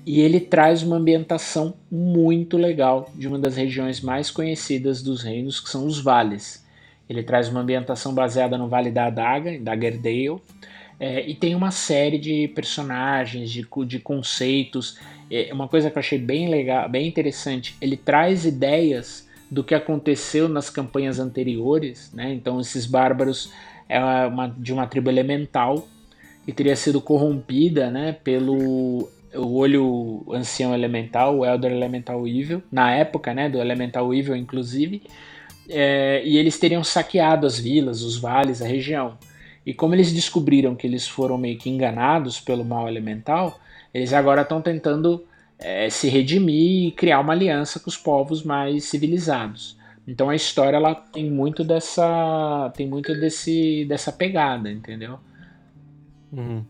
e 0.06 0.22
ele 0.22 0.40
traz 0.40 0.84
uma 0.84 0.98
ambientação 0.98 1.74
muito 1.92 2.58
legal 2.58 3.12
de 3.16 3.28
uma 3.28 3.40
das 3.40 3.56
regiões 3.56 4.00
mais 4.00 4.30
conhecidas 4.30 5.02
dos 5.02 5.24
reinos, 5.24 5.60
que 5.60 5.70
são 5.70 5.86
os 5.86 6.00
vales. 6.00 6.65
Ele 7.10 7.24
traz 7.24 7.50
uma 7.50 7.62
ambientação 7.62 8.14
baseada 8.14 8.58
no 8.58 8.68
Vale 8.68 8.92
da 8.92 9.06
Adaga, 9.06 9.60
da 9.60 9.76
Gerdale, 9.76 10.42
é, 11.00 11.28
e 11.28 11.36
tem 11.36 11.56
uma 11.56 11.72
série 11.72 12.18
de 12.18 12.48
personagens, 12.50 13.52
de, 13.52 13.68
de 13.86 14.00
conceitos. 14.00 14.98
É, 15.30 15.54
uma 15.54 15.68
coisa 15.68 15.92
que 15.92 15.98
eu 15.98 16.00
achei 16.00 16.18
bem 16.18 16.50
legal, 16.50 16.90
bem 16.90 17.08
interessante, 17.08 17.76
ele 17.82 17.98
traz 17.98 18.46
ideias 18.46 19.28
do 19.52 19.64
que 19.64 19.76
aconteceu 19.76 20.50
nas 20.50 20.70
campanhas 20.70 21.20
anteriores, 21.20 22.12
né? 22.14 22.34
Então 22.34 22.60
esses 22.60 22.86
bárbaros 22.86 23.52
é 23.88 24.00
uma, 24.26 24.48
de 24.48 24.74
uma 24.74 24.88
tribo 24.88 25.10
elemental 25.10 25.88
que 26.46 26.52
teria 26.52 26.76
sido 26.76 27.02
corrompida 27.02 27.90
né, 27.90 28.16
pelo 28.24 29.10
o 29.34 29.58
olho 29.58 30.24
ancião 30.32 30.74
elemental, 30.74 31.40
o 31.40 31.46
Elder 31.46 31.72
Elemental 31.72 32.26
Evil, 32.26 32.64
na 32.72 32.92
época 32.94 33.34
né, 33.34 33.50
do 33.50 33.60
Elemental 33.60 34.14
Evil, 34.14 34.36
inclusive, 34.36 35.02
é, 35.70 36.22
e 36.26 36.38
eles 36.38 36.60
teriam 36.60 36.84
saqueado 36.84 37.46
as 37.46 37.60
vilas, 37.60 38.02
os 38.02 38.18
vales, 38.18 38.62
a 38.62 38.68
região. 38.68 39.18
E 39.66 39.74
como 39.74 39.96
eles 39.96 40.12
descobriram 40.14 40.76
que 40.76 40.86
eles 40.86 41.08
foram 41.08 41.38
meio 41.38 41.58
que 41.58 41.70
enganados 41.70 42.40
pelo 42.40 42.64
mal 42.64 42.88
elemental, 42.88 43.60
eles 43.94 44.14
agora 44.14 44.42
estão 44.42 44.62
tentando 44.62 45.26
é, 45.58 45.90
se 45.90 46.08
redimir 46.08 46.88
e 46.88 46.92
criar 46.92 47.20
uma 47.20 47.34
aliança 47.34 47.80
com 47.80 47.90
os 47.90 47.98
povos 47.98 48.44
mais 48.44 48.84
civilizados. 48.86 49.78
Então 50.08 50.30
a 50.30 50.36
história 50.36 50.78
ela 50.78 50.94
tem 50.94 51.30
muito 51.32 51.64
dessa 51.64 52.72
tem 52.76 52.88
muito 52.88 53.14
desse 53.20 53.86
dessa 53.86 54.12
pegada, 54.12 54.72
entendeu? 54.72 55.20
Uhum. 56.32 56.64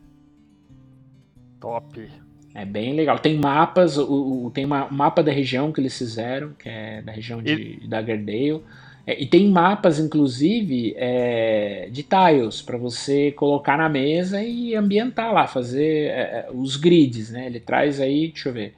Top. 1.59 2.09
É 2.53 2.63
bem 2.63 2.93
legal. 2.93 3.19
Tem 3.19 3.37
mapas, 3.37 3.97
o, 3.97 4.45
o 4.45 4.51
tem 4.51 4.63
uma, 4.63 4.85
um 4.85 4.93
mapa 4.93 5.21
da 5.21 5.31
região 5.31 5.73
que 5.73 5.81
eles 5.81 5.97
fizeram, 5.97 6.53
que 6.53 6.69
é 6.69 7.01
da 7.01 7.11
região 7.11 7.43
de 7.43 7.79
e... 7.83 7.87
Daggerdale. 7.87 8.63
É, 9.07 9.21
e 9.21 9.25
tem 9.27 9.49
mapas, 9.49 9.99
inclusive, 9.99 10.93
é, 10.97 11.87
de 11.91 12.03
tiles 12.03 12.61
para 12.61 12.77
você 12.77 13.31
colocar 13.31 13.77
na 13.77 13.87
mesa 13.87 14.41
e 14.43 14.75
ambientar 14.75 15.31
lá, 15.31 15.47
fazer 15.47 16.07
é, 16.09 16.47
é 16.47 16.49
os 16.51 16.75
grids, 16.75 17.29
né? 17.29 17.45
Ele 17.45 17.59
traz 17.59 18.01
aí, 18.01 18.29
deixa 18.29 18.49
eu 18.49 18.53
ver, 18.53 18.73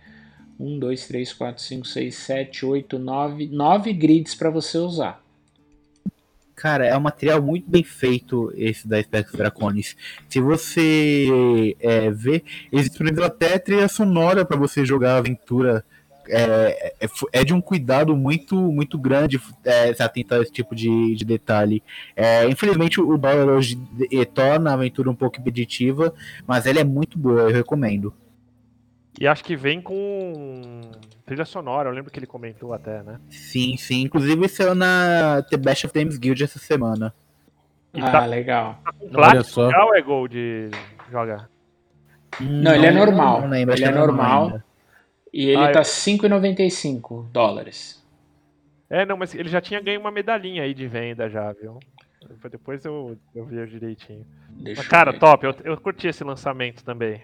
1, 0.60 0.80
2, 0.80 1.08
3, 1.08 1.34
4, 1.34 1.64
5, 1.64 1.88
6, 1.88 2.16
7, 2.16 2.66
8, 2.66 3.00
9, 3.00 3.48
9 3.48 3.94
grids 3.94 4.36
para 4.36 4.50
você 4.50 4.78
usar. 4.78 5.24
Cara, 6.56 6.88
é 6.88 6.98
um 6.98 7.02
material 7.02 7.40
muito 7.40 7.70
bem 7.70 7.84
feito 7.84 8.52
esse 8.56 8.88
da 8.88 9.00
Specs 9.02 9.32
Draconis. 9.32 9.96
Se 10.28 10.42
você 10.42 11.76
é, 11.80 12.10
ver, 12.10 12.44
eles 12.72 12.86
disponibilizam 12.90 13.28
até 13.28 13.60
trilha 13.60 13.88
sonora 13.88 14.44
para 14.44 14.58
você 14.58 14.84
jogar 14.84 15.14
a 15.14 15.18
aventura. 15.18 15.86
É, 16.30 16.94
é, 17.00 17.08
é, 17.34 17.44
de 17.44 17.54
um 17.54 17.62
cuidado 17.62 18.16
muito 18.16 18.56
muito 18.56 18.98
grande 18.98 19.40
é, 19.64 19.94
se 19.94 20.04
atentar 20.04 20.40
a 20.40 20.42
esse 20.42 20.52
tipo 20.52 20.76
de, 20.76 21.16
de 21.16 21.26
detalhe. 21.26 21.84
É, 22.16 22.48
infelizmente, 22.48 23.00
o 23.00 23.18
Bauer 23.18 23.48
hoje 23.50 23.78
torna 24.34 24.72
a 24.72 24.74
aventura 24.74 25.10
um 25.10 25.16
pouco 25.16 25.38
repetitiva, 25.38 26.14
mas 26.46 26.66
ela 26.66 26.80
é 26.80 26.84
muito 26.84 27.18
boa, 27.18 27.42
eu 27.42 27.54
recomendo. 27.54 28.14
E 29.20 29.28
acho 29.28 29.44
que 29.44 29.56
vem 29.56 29.82
com 29.82 30.82
trilha 31.26 31.46
sonora, 31.46 31.90
eu 31.90 31.94
lembro 31.94 32.12
que 32.12 32.20
ele 32.20 32.28
comentou 32.28 32.72
até, 32.72 33.02
né? 33.02 33.20
Sim, 33.30 33.76
sim. 33.76 34.04
Inclusive 34.04 34.48
saiu 34.48 34.76
na 34.76 35.42
The 35.50 35.58
Best 35.58 35.88
of 35.88 35.94
Games 35.94 36.18
Guild 36.18 36.44
essa 36.44 36.60
semana. 36.60 37.14
E 37.94 38.02
ah, 38.02 38.12
tá, 38.12 38.26
legal. 38.26 38.80
Tá 38.84 38.94
com 38.94 39.10
Platinum 39.10 39.72
ou 39.86 39.96
é 39.96 40.02
Gold 40.02 40.72
jogar? 41.12 41.50
Não, 42.40 42.48
não, 42.48 42.76
ele 42.76 42.86
é 42.86 42.92
normal. 42.92 43.42
Não, 43.42 43.50
lembro, 43.50 43.74
ele 43.74 43.86
é, 43.86 43.88
é 43.88 43.92
normal. 43.92 44.62
E 45.38 45.50
ele 45.50 45.64
ah, 45.64 45.72
tá 45.72 45.82
eu... 45.82 45.84
5,95 45.84 47.28
dólares. 47.32 48.04
É, 48.90 49.06
não, 49.06 49.16
mas 49.16 49.36
ele 49.36 49.50
já 49.50 49.62
tinha 49.62 49.80
ganho 49.80 50.00
uma 50.00 50.10
medalhinha 50.10 50.64
aí 50.64 50.74
de 50.74 50.88
venda 50.88 51.30
já, 51.30 51.54
viu? 51.54 51.78
Depois 52.50 52.84
eu, 52.84 53.16
eu 53.36 53.46
vi 53.46 53.64
direitinho. 53.68 54.26
Deixa 54.50 54.82
mas, 54.82 54.90
cara, 54.90 55.14
top, 55.14 55.46
eu, 55.46 55.56
eu 55.64 55.78
curti 55.78 56.08
esse 56.08 56.24
lançamento 56.24 56.84
também. 56.84 57.22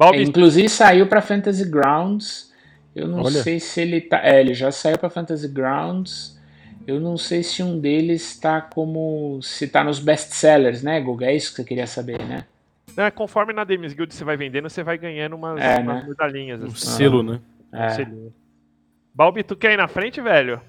É, 0.00 0.22
inclusive 0.22 0.66
saiu 0.66 1.06
para 1.06 1.20
Fantasy 1.20 1.68
Grounds. 1.68 2.50
Eu 2.96 3.06
não 3.06 3.18
Olha. 3.18 3.42
sei 3.42 3.60
se 3.60 3.82
ele 3.82 4.00
tá. 4.00 4.24
É, 4.24 4.40
ele 4.40 4.54
já 4.54 4.72
saiu 4.72 4.96
para 4.96 5.10
Fantasy 5.10 5.46
Grounds. 5.46 6.40
Eu 6.86 6.98
não 7.00 7.18
sei 7.18 7.42
se 7.42 7.62
um 7.62 7.78
deles 7.78 8.32
está 8.32 8.62
como. 8.62 9.42
se 9.42 9.68
tá 9.68 9.84
nos 9.84 9.98
best-sellers, 9.98 10.82
né, 10.82 10.98
Guga? 11.02 11.26
É 11.26 11.36
isso 11.36 11.50
que 11.50 11.56
você 11.56 11.64
queria 11.64 11.86
saber, 11.86 12.18
né? 12.24 12.46
É, 12.96 13.10
conforme 13.10 13.52
na 13.52 13.64
Demis 13.64 13.92
Guild 13.92 14.14
você 14.14 14.24
vai 14.24 14.36
vendendo, 14.36 14.68
você 14.68 14.82
vai 14.82 14.98
ganhando 14.98 15.34
umas, 15.34 15.60
é, 15.60 15.78
umas 15.78 16.02
né? 16.02 16.08
medalhinhas. 16.08 16.62
Assim. 16.62 16.72
Um 16.72 16.76
selo, 16.76 17.22
né? 17.22 17.40
É. 17.72 17.86
Um 17.86 17.90
selinho. 17.90 18.34
Balbi, 19.14 19.42
tu 19.42 19.56
quer 19.56 19.72
ir 19.72 19.76
na 19.76 19.88
frente, 19.88 20.20
velho? 20.20 20.60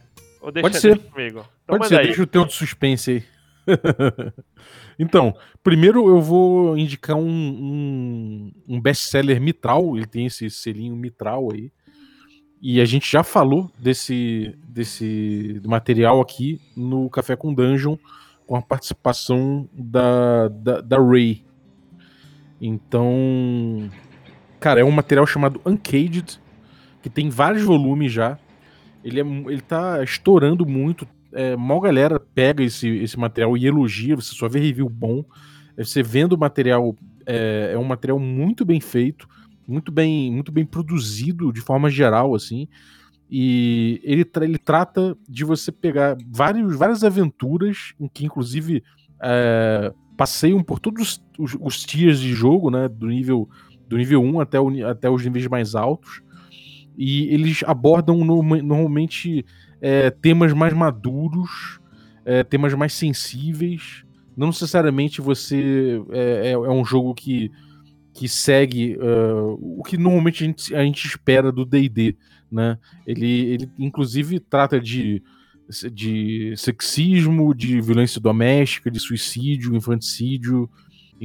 Ou 0.41 0.51
deixa, 0.51 0.69
Pode 0.69 0.79
ser. 0.79 0.99
comigo? 0.99 1.45
Então 1.63 1.77
Pode 1.77 1.87
ser, 1.87 1.99
aí. 1.99 2.07
deixa 2.07 2.23
o 2.23 2.27
teu 2.27 2.45
de 2.45 2.53
suspense 2.53 3.11
aí. 3.11 3.23
então, 4.99 5.33
primeiro 5.63 6.09
eu 6.09 6.21
vou 6.21 6.77
indicar 6.77 7.15
um, 7.15 7.25
um, 7.25 8.51
um 8.67 8.81
best-seller 8.81 9.39
Mitral, 9.39 9.95
ele 9.95 10.05
tem 10.05 10.25
esse 10.25 10.49
selinho 10.49 10.95
Mitral 10.95 11.49
aí. 11.53 11.71
E 12.61 12.79
a 12.79 12.85
gente 12.85 13.11
já 13.11 13.23
falou 13.23 13.69
desse, 13.77 14.57
desse 14.65 15.61
material 15.65 16.21
aqui 16.21 16.61
no 16.77 17.09
Café 17.09 17.35
com 17.35 17.53
Dungeon, 17.53 17.97
com 18.45 18.55
a 18.55 18.61
participação 18.61 19.67
da, 19.73 20.47
da, 20.47 20.81
da 20.81 20.97
Ray. 20.97 21.43
Então, 22.65 23.89
cara, 24.57 24.79
é 24.79 24.85
um 24.85 24.91
material 24.91 25.27
chamado 25.27 25.59
Uncaged, 25.65 26.39
que 27.01 27.09
tem 27.09 27.29
vários 27.29 27.61
volumes 27.63 28.13
já. 28.13 28.39
Ele, 29.03 29.19
é, 29.19 29.25
ele 29.25 29.59
tá 29.59 30.01
estourando 30.01 30.65
muito, 30.65 31.05
é, 31.33 31.57
mal 31.57 31.81
galera 31.81 32.21
pega 32.21 32.63
esse, 32.63 32.87
esse 32.87 33.19
material 33.19 33.57
e 33.57 33.65
elogia, 33.65 34.15
você 34.15 34.33
só 34.33 34.47
vê 34.47 34.61
review 34.61 34.87
bom. 34.87 35.25
É, 35.75 35.83
você 35.83 36.01
vendo 36.01 36.33
o 36.33 36.37
material, 36.37 36.95
é, 37.25 37.71
é 37.73 37.77
um 37.77 37.83
material 37.83 38.17
muito 38.17 38.63
bem 38.63 38.79
feito, 38.79 39.27
muito 39.67 39.91
bem, 39.91 40.31
muito 40.31 40.49
bem 40.49 40.65
produzido 40.65 41.51
de 41.51 41.59
forma 41.59 41.89
geral, 41.89 42.33
assim. 42.33 42.69
E 43.29 43.99
ele, 44.05 44.23
tra 44.23 44.45
ele 44.45 44.57
trata 44.57 45.17
de 45.27 45.43
você 45.43 45.69
pegar 45.69 46.15
vários, 46.31 46.77
várias 46.77 47.03
aventuras, 47.03 47.93
em 47.99 48.07
que 48.07 48.25
inclusive 48.25 48.81
é, 49.21 49.91
passeiam 50.17 50.63
por 50.63 50.79
todos 50.79 51.21
os, 51.37 51.57
os 51.59 51.83
tiers 51.83 52.19
de 52.19 52.33
jogo, 52.33 52.69
né? 52.69 52.87
Do 52.87 53.07
nível, 53.07 53.49
do 53.87 53.97
nível 53.97 54.21
1 54.21 54.39
até, 54.39 54.59
o, 54.59 54.87
até 54.87 55.09
os 55.09 55.23
níveis 55.23 55.47
mais 55.47 55.75
altos. 55.75 56.21
E 56.97 57.27
eles 57.33 57.63
abordam 57.65 58.23
no, 58.23 58.43
normalmente 58.61 59.45
é, 59.81 60.09
temas 60.09 60.53
mais 60.53 60.73
maduros, 60.73 61.79
é, 62.25 62.43
temas 62.43 62.73
mais 62.73 62.93
sensíveis. 62.93 64.03
Não 64.35 64.47
necessariamente 64.47 65.21
você 65.21 66.01
é, 66.11 66.49
é, 66.49 66.51
é 66.51 66.69
um 66.69 66.85
jogo 66.85 67.13
que 67.13 67.51
que 68.13 68.29
segue 68.29 68.95
uh, 68.97 69.79
o 69.79 69.81
que 69.83 69.97
normalmente 69.97 70.43
a 70.43 70.47
gente, 70.47 70.75
a 70.75 70.83
gente 70.83 71.07
espera 71.07 71.51
do 71.51 71.65
D&D, 71.65 72.15
né? 72.51 72.77
Ele, 73.07 73.27
ele 73.27 73.71
inclusive 73.79 74.39
trata 74.39 74.79
de, 74.79 75.23
de 75.91 76.53
sexismo, 76.57 77.53
de 77.53 77.81
violência 77.81 78.19
doméstica, 78.19 78.91
de 78.91 78.99
suicídio, 78.99 79.75
infanticídio, 79.75 80.69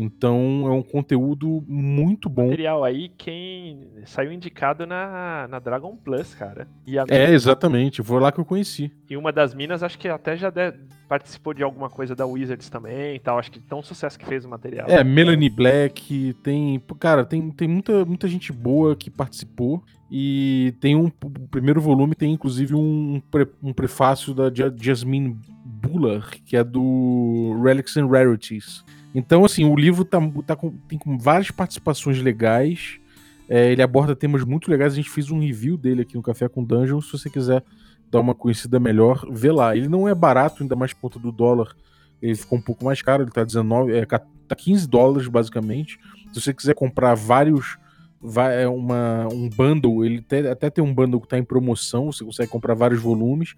então 0.01 0.65
é 0.69 0.71
um 0.71 0.83
conteúdo 0.83 1.65
muito 1.67 2.29
bom. 2.29 2.51
Material 2.51 2.85
aí, 2.85 3.09
quem 3.19 3.89
saiu 4.05 4.33
indicado 4.33 4.87
na, 4.87 5.49
na 5.49 5.59
Dragon 5.59 5.97
Plus, 5.97 6.35
cara. 6.35 6.69
A... 6.87 7.13
É, 7.13 7.33
exatamente. 7.33 8.01
Foi 8.01 8.21
lá 8.21 8.31
que 8.31 8.39
eu 8.39 8.45
conheci. 8.45 8.93
E 9.11 9.17
uma 9.17 9.33
das 9.33 9.55
minas, 9.55 9.83
acho 9.83 9.99
que 9.99 10.07
até 10.07 10.37
já 10.37 10.51
de... 10.51 10.73
participou 11.09 11.53
de 11.53 11.65
alguma 11.65 11.91
coisa 11.91 12.15
da 12.15 12.25
Wizards 12.25 12.69
também 12.69 13.17
e 13.17 13.19
tal. 13.19 13.41
Acho 13.41 13.51
que 13.51 13.59
tão 13.59 13.83
sucesso 13.83 14.17
que 14.17 14.25
fez 14.25 14.45
o 14.45 14.49
material. 14.49 14.87
É, 14.89 15.03
Melanie 15.03 15.51
Black, 15.51 16.33
tem. 16.45 16.81
Cara, 17.01 17.25
tem, 17.25 17.51
tem 17.51 17.67
muita, 17.67 18.05
muita 18.05 18.29
gente 18.29 18.53
boa 18.53 18.95
que 18.95 19.11
participou. 19.11 19.83
E 20.11 20.75
tem 20.81 20.97
um. 20.97 21.07
O 21.07 21.49
primeiro 21.49 21.81
volume 21.81 22.15
tem 22.15 22.33
inclusive 22.33 22.75
um, 22.75 23.21
pre, 23.31 23.47
um 23.63 23.73
prefácio 23.73 24.33
da 24.33 24.51
Jasmine 24.75 25.39
Buller, 25.65 26.25
que 26.45 26.57
é 26.57 26.65
do 26.65 27.61
Relics 27.63 27.97
and 27.97 28.07
Rarities 28.07 28.85
então, 29.15 29.45
assim, 29.45 29.65
o 29.65 29.77
livro 29.77 30.05
tá, 30.05 30.19
tá 30.47 30.55
com, 30.55 30.71
tem 30.89 30.99
com 30.99 31.19
várias 31.19 31.51
participações 31.51 32.21
legais. 32.21 33.01
É, 33.49 33.73
ele 33.73 33.83
aborda 33.83 34.15
temas 34.15 34.45
muito 34.45 34.71
legais. 34.71 34.93
A 34.93 34.97
gente 34.97 35.11
fez 35.11 35.31
um 35.31 35.41
review 35.41 35.77
dele 35.77 36.03
aqui 36.03 36.15
no 36.15 36.23
Café 36.23 36.49
com 36.49 36.63
Dungeon. 36.63 37.01
Se 37.01 37.13
você 37.13 37.31
quiser 37.31 37.65
dar 38.11 38.21
uma 38.21 38.35
conhecida 38.35 38.79
melhor, 38.79 39.27
vê 39.31 39.51
lá. 39.51 39.77
Ele 39.77 39.89
não 39.89 40.07
é 40.07 40.15
barato, 40.15 40.63
ainda 40.63 40.77
mais 40.77 40.93
por 40.93 41.03
conta 41.03 41.19
do 41.19 41.33
dólar. 41.33 41.75
Ele 42.21 42.35
ficou 42.35 42.59
um 42.59 42.63
pouco 42.63 42.85
mais 42.85 43.01
caro, 43.01 43.23
ele 43.23 43.31
tá 43.31 43.45
19, 43.45 43.93
é, 43.93 44.05
tá 44.05 44.57
15 44.57 44.89
dólares 44.89 45.29
basicamente. 45.29 45.99
Se 46.33 46.41
você 46.41 46.53
quiser 46.53 46.75
comprar 46.75 47.15
vários, 47.15 47.79
vai, 48.21 48.63
é 48.63 48.69
uma, 48.69 49.29
um 49.33 49.49
bundle, 49.49 50.05
ele 50.05 50.19
até, 50.19 50.51
até 50.51 50.71
tem 50.71 50.83
um 50.83 50.95
bundle 50.95 51.21
que 51.21 51.29
tá 51.29 51.39
em 51.39 51.45
promoção, 51.45 52.11
você 52.11 52.25
consegue 52.25 52.51
comprar 52.51 52.75
vários 52.75 53.01
volumes. 53.01 53.55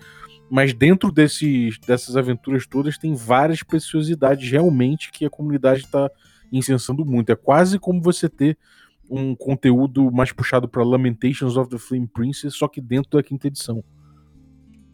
Mas 0.50 0.74
dentro 0.74 1.12
desses, 1.12 1.78
dessas 1.78 2.16
aventuras 2.16 2.66
todas 2.66 2.98
tem 2.98 3.14
várias 3.14 3.62
preciosidades 3.62 4.50
realmente 4.50 5.12
que 5.12 5.24
a 5.24 5.30
comunidade 5.30 5.82
está 5.82 6.10
incensando 6.52 7.04
muito. 7.04 7.30
É 7.30 7.36
quase 7.36 7.78
como 7.78 8.02
você 8.02 8.28
ter 8.28 8.58
um 9.08 9.34
conteúdo 9.34 10.10
mais 10.10 10.32
puxado 10.32 10.68
para 10.68 10.84
Lamentations 10.84 11.56
of 11.56 11.70
the 11.70 11.78
Flame 11.78 12.06
Princess, 12.06 12.54
só 12.54 12.68
que 12.68 12.80
dentro 12.80 13.10
da 13.16 13.22
quinta 13.22 13.46
edição. 13.46 13.82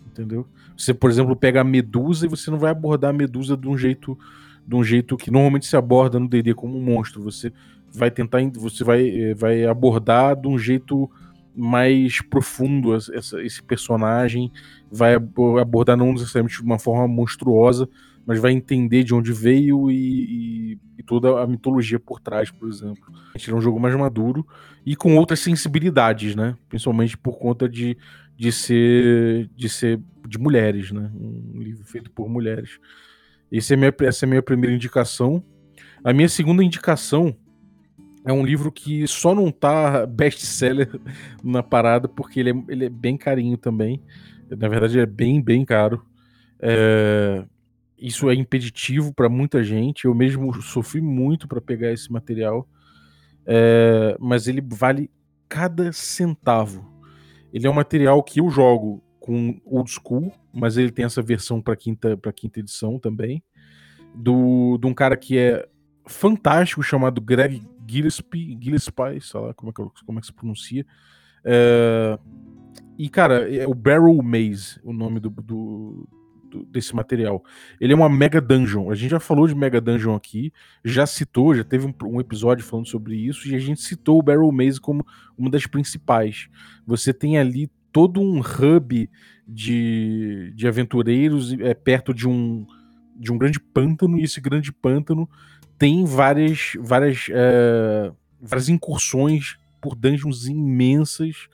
Entendeu? 0.07 0.47
Você, 0.77 0.95
por 0.95 1.11
exemplo, 1.11 1.37
pega 1.37 1.61
a 1.61 1.65
Medusa 1.65 2.27
e 2.27 2.29
você 2.29 2.51
não 2.51 2.59
vai 2.59 2.71
abordar 2.71 3.11
a 3.11 3.13
Medusa 3.13 3.57
de 3.57 3.69
um 3.69 3.77
jeito 3.77 4.19
de 4.67 4.75
um 4.75 4.83
jeito 4.83 5.17
que 5.17 5.31
normalmente 5.31 5.65
se 5.65 5.77
aborda 5.77 6.19
no 6.19 6.29
D&D 6.29 6.53
como 6.53 6.77
um 6.77 6.83
monstro. 6.83 7.23
Você 7.23 7.53
vai 7.97 8.11
tentar, 8.11 8.39
você 8.55 8.85
vai, 8.85 9.09
eh, 9.09 9.35
vai 9.35 9.65
abordar 9.65 10.37
de 10.37 10.47
um 10.47 10.59
jeito 10.59 11.11
mais 11.57 12.21
profundo 12.21 12.95
essa, 12.95 13.43
esse 13.43 13.63
personagem, 13.63 14.53
vai 14.93 15.15
abordar 15.15 15.97
não 15.97 16.13
necessariamente 16.13 16.59
de 16.59 16.63
uma 16.63 16.79
forma 16.79 17.09
monstruosa, 17.09 17.89
mas 18.27 18.39
vai 18.39 18.53
entender 18.53 19.03
de 19.03 19.15
onde 19.15 19.33
veio 19.33 19.91
e, 19.91 19.95
e, 20.75 20.79
e 20.99 21.03
toda 21.03 21.41
a 21.41 21.47
mitologia 21.47 21.99
por 21.99 22.21
trás, 22.21 22.51
por 22.51 22.69
exemplo. 22.69 23.05
Gente 23.37 23.51
é 23.51 23.55
um 23.55 23.61
jogo 23.61 23.81
mais 23.81 23.95
maduro 23.95 24.47
e 24.85 24.95
com 24.95 25.17
outras 25.17 25.41
sensibilidades, 25.41 26.37
né? 26.37 26.57
Principalmente 26.69 27.17
por 27.17 27.39
conta 27.39 27.67
de, 27.67 27.97
de 28.37 28.53
ser 28.53 29.49
de 29.57 29.69
ser 29.69 30.01
de 30.29 30.39
mulheres, 30.39 30.93
né? 30.93 31.11
Um 31.15 31.63
livro 31.63 31.85
feito 31.85 32.11
por 32.11 32.29
mulheres. 32.29 32.79
Esse 33.51 33.73
é 33.73 33.77
minha, 33.77 33.95
essa 34.01 34.25
é 34.25 34.27
a 34.27 34.29
minha 34.29 34.43
primeira 34.43 34.75
indicação. 34.75 35.43
A 36.05 36.13
minha 36.13 36.29
segunda 36.29 36.63
indicação 36.63 37.35
é 38.27 38.33
um 38.33 38.45
livro 38.45 38.73
que 38.73 39.07
só 39.07 39.37
não 39.37 39.53
tá 39.53 40.05
best-seller 40.05 40.91
na 41.45 41.63
parada 41.63 42.09
porque 42.09 42.41
ele 42.41 42.51
é, 42.51 42.65
ele 42.69 42.85
é 42.87 42.89
bem 42.89 43.17
carinho 43.17 43.57
também. 43.57 44.03
Na 44.51 44.69
verdade, 44.69 44.99
é 44.99 45.07
bem, 45.07 45.41
bem 45.41 45.65
caro. 45.65 46.05
É... 46.59 47.45
Isso 47.97 48.29
é 48.29 48.35
impeditivo 48.35 49.15
para 49.15 49.29
muita 49.29 49.63
gente. 49.63 50.07
Eu 50.07 50.15
mesmo 50.15 50.53
sofri 50.61 51.01
muito 51.01 51.47
para 51.47 51.61
pegar 51.61 51.93
esse 51.93 52.13
material. 52.13 52.69
É... 53.47 54.17
Mas 54.19 54.49
ele 54.49 54.61
vale 54.61 55.09
cada 55.49 55.93
centavo. 55.93 56.85
Ele 57.53 57.65
é 57.65 57.71
um 57.71 57.75
material 57.75 58.21
que 58.25 58.41
eu 58.41 58.51
jogo 58.51 59.05
com 59.21 59.61
old 59.65 59.89
school, 59.89 60.33
mas 60.53 60.77
ele 60.77 60.91
tem 60.91 61.05
essa 61.05 61.23
versão 61.23 61.63
para 61.63 61.77
quinta, 61.77 62.17
pra 62.17 62.33
quinta 62.33 62.59
edição 62.59 62.99
também. 62.99 63.41
Do, 64.13 64.79
de 64.79 64.87
um 64.87 64.95
cara 64.95 65.17
que 65.17 65.39
é 65.39 65.69
fantástico 66.07 66.83
chamado 66.83 67.21
Greg 67.21 67.63
Gillespie, 67.89 68.59
Gillespie, 68.61 69.21
sei 69.21 69.41
lá 69.41 69.55
como 69.55 69.71
é 69.71 69.73
que, 69.73 70.05
como 70.05 70.19
é 70.19 70.21
que 70.21 70.27
se 70.27 70.33
pronuncia. 70.33 70.87
É, 71.45 72.19
e, 72.99 73.09
cara, 73.09 73.53
é 73.55 73.67
o 73.67 73.75
Barrel 73.75 74.21
Maze, 74.23 74.81
o 74.83 74.93
nome 74.93 75.21
do, 75.21 75.29
do, 75.29 76.09
do, 76.51 76.65
desse 76.65 76.95
material. 76.95 77.45
Ele 77.81 77.93
é 77.93 77.97
uma 77.97 78.09
Mega 78.09 78.41
Dungeon. 78.41 78.91
A 78.91 78.95
gente 78.95 79.11
já 79.11 79.21
falou 79.21 79.47
de 79.47 79.55
Mega 79.55 79.81
Dungeon 79.81 80.15
aqui, 80.15 80.53
já 80.85 81.07
citou, 81.07 81.55
já 81.55 81.63
teve 81.63 81.87
um, 81.87 81.95
um 82.05 82.21
episódio 82.21 82.65
falando 82.65 82.87
sobre 82.87 83.15
isso, 83.17 83.49
e 83.49 83.55
a 83.55 83.59
gente 83.59 83.81
citou 83.83 84.19
o 84.19 84.23
Barrel 84.23 84.51
Maze 84.51 84.81
como 84.81 85.07
uma 85.37 85.51
das 85.51 85.67
principais. 85.67 86.49
Você 86.87 87.13
tem 87.13 87.39
ali 87.39 87.71
todo 87.93 88.21
um 88.21 88.41
hub 88.41 89.11
de, 89.47 90.53
de 90.55 90.67
aventureiros 90.67 91.53
é, 91.53 91.75
perto 91.75 92.15
de 92.15 92.27
um, 92.27 92.67
de 93.15 93.31
um 93.31 93.39
grande 93.39 93.61
pântano, 93.61 94.19
e 94.19 94.23
esse 94.23 94.41
grande 94.41 94.73
pântano 94.73 95.29
tem 95.79 96.05
várias, 96.05 96.73
várias, 96.79 97.27
é, 97.31 98.13
várias 98.41 98.69
incursões 98.69 99.57
por 99.81 99.95
dungeons 99.95 100.47
imensas. 100.47 101.49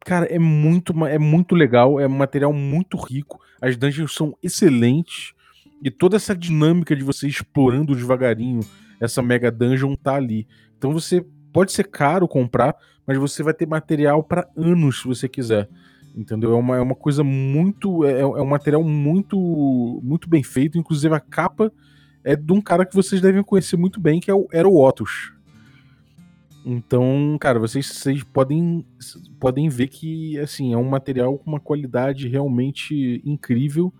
Cara, 0.00 0.26
é 0.26 0.38
muito, 0.38 0.92
é 1.06 1.18
muito 1.18 1.54
legal, 1.54 1.98
é 1.98 2.06
um 2.06 2.10
material 2.10 2.52
muito 2.52 2.96
rico. 2.96 3.40
As 3.60 3.76
dungeons 3.76 4.14
são 4.14 4.36
excelentes. 4.42 5.32
E 5.82 5.90
toda 5.90 6.16
essa 6.16 6.34
dinâmica 6.34 6.94
de 6.94 7.02
você 7.02 7.26
explorando 7.26 7.94
devagarinho 7.94 8.60
essa 9.00 9.22
mega 9.22 9.50
dungeon 9.50 9.94
tá 9.96 10.14
ali. 10.14 10.46
Então 10.76 10.92
você 10.92 11.24
pode 11.52 11.72
ser 11.72 11.84
caro 11.84 12.28
comprar, 12.28 12.74
mas 13.06 13.18
você 13.18 13.42
vai 13.42 13.54
ter 13.54 13.66
material 13.66 14.22
para 14.22 14.48
anos 14.56 15.00
se 15.00 15.06
você 15.06 15.28
quiser. 15.28 15.68
Entendeu? 16.14 16.52
É 16.52 16.56
uma, 16.56 16.76
é 16.76 16.80
uma 16.80 16.94
coisa 16.94 17.24
muito. 17.24 18.04
É, 18.04 18.20
é 18.20 18.26
um 18.26 18.46
material 18.46 18.82
muito, 18.84 20.00
muito 20.02 20.28
bem 20.28 20.42
feito. 20.42 20.78
Inclusive 20.78 21.14
a 21.14 21.20
capa 21.20 21.72
é 22.24 22.34
de 22.34 22.52
um 22.52 22.60
cara 22.60 22.86
que 22.86 22.94
vocês 22.94 23.20
devem 23.20 23.42
conhecer 23.42 23.76
muito 23.76 24.00
bem, 24.00 24.18
que 24.18 24.30
é 24.30 24.34
o, 24.34 24.48
era 24.50 24.66
o 24.66 24.82
Otus. 24.82 25.32
Então, 26.64 27.36
cara, 27.38 27.58
vocês, 27.58 27.86
vocês 27.86 28.24
podem, 28.24 28.86
podem 29.38 29.68
ver 29.68 29.88
que 29.88 30.38
assim, 30.38 30.72
é 30.72 30.76
um 30.78 30.88
material 30.88 31.36
com 31.36 31.50
uma 31.50 31.60
qualidade 31.60 32.26
realmente 32.26 33.20
incrível. 33.24 33.92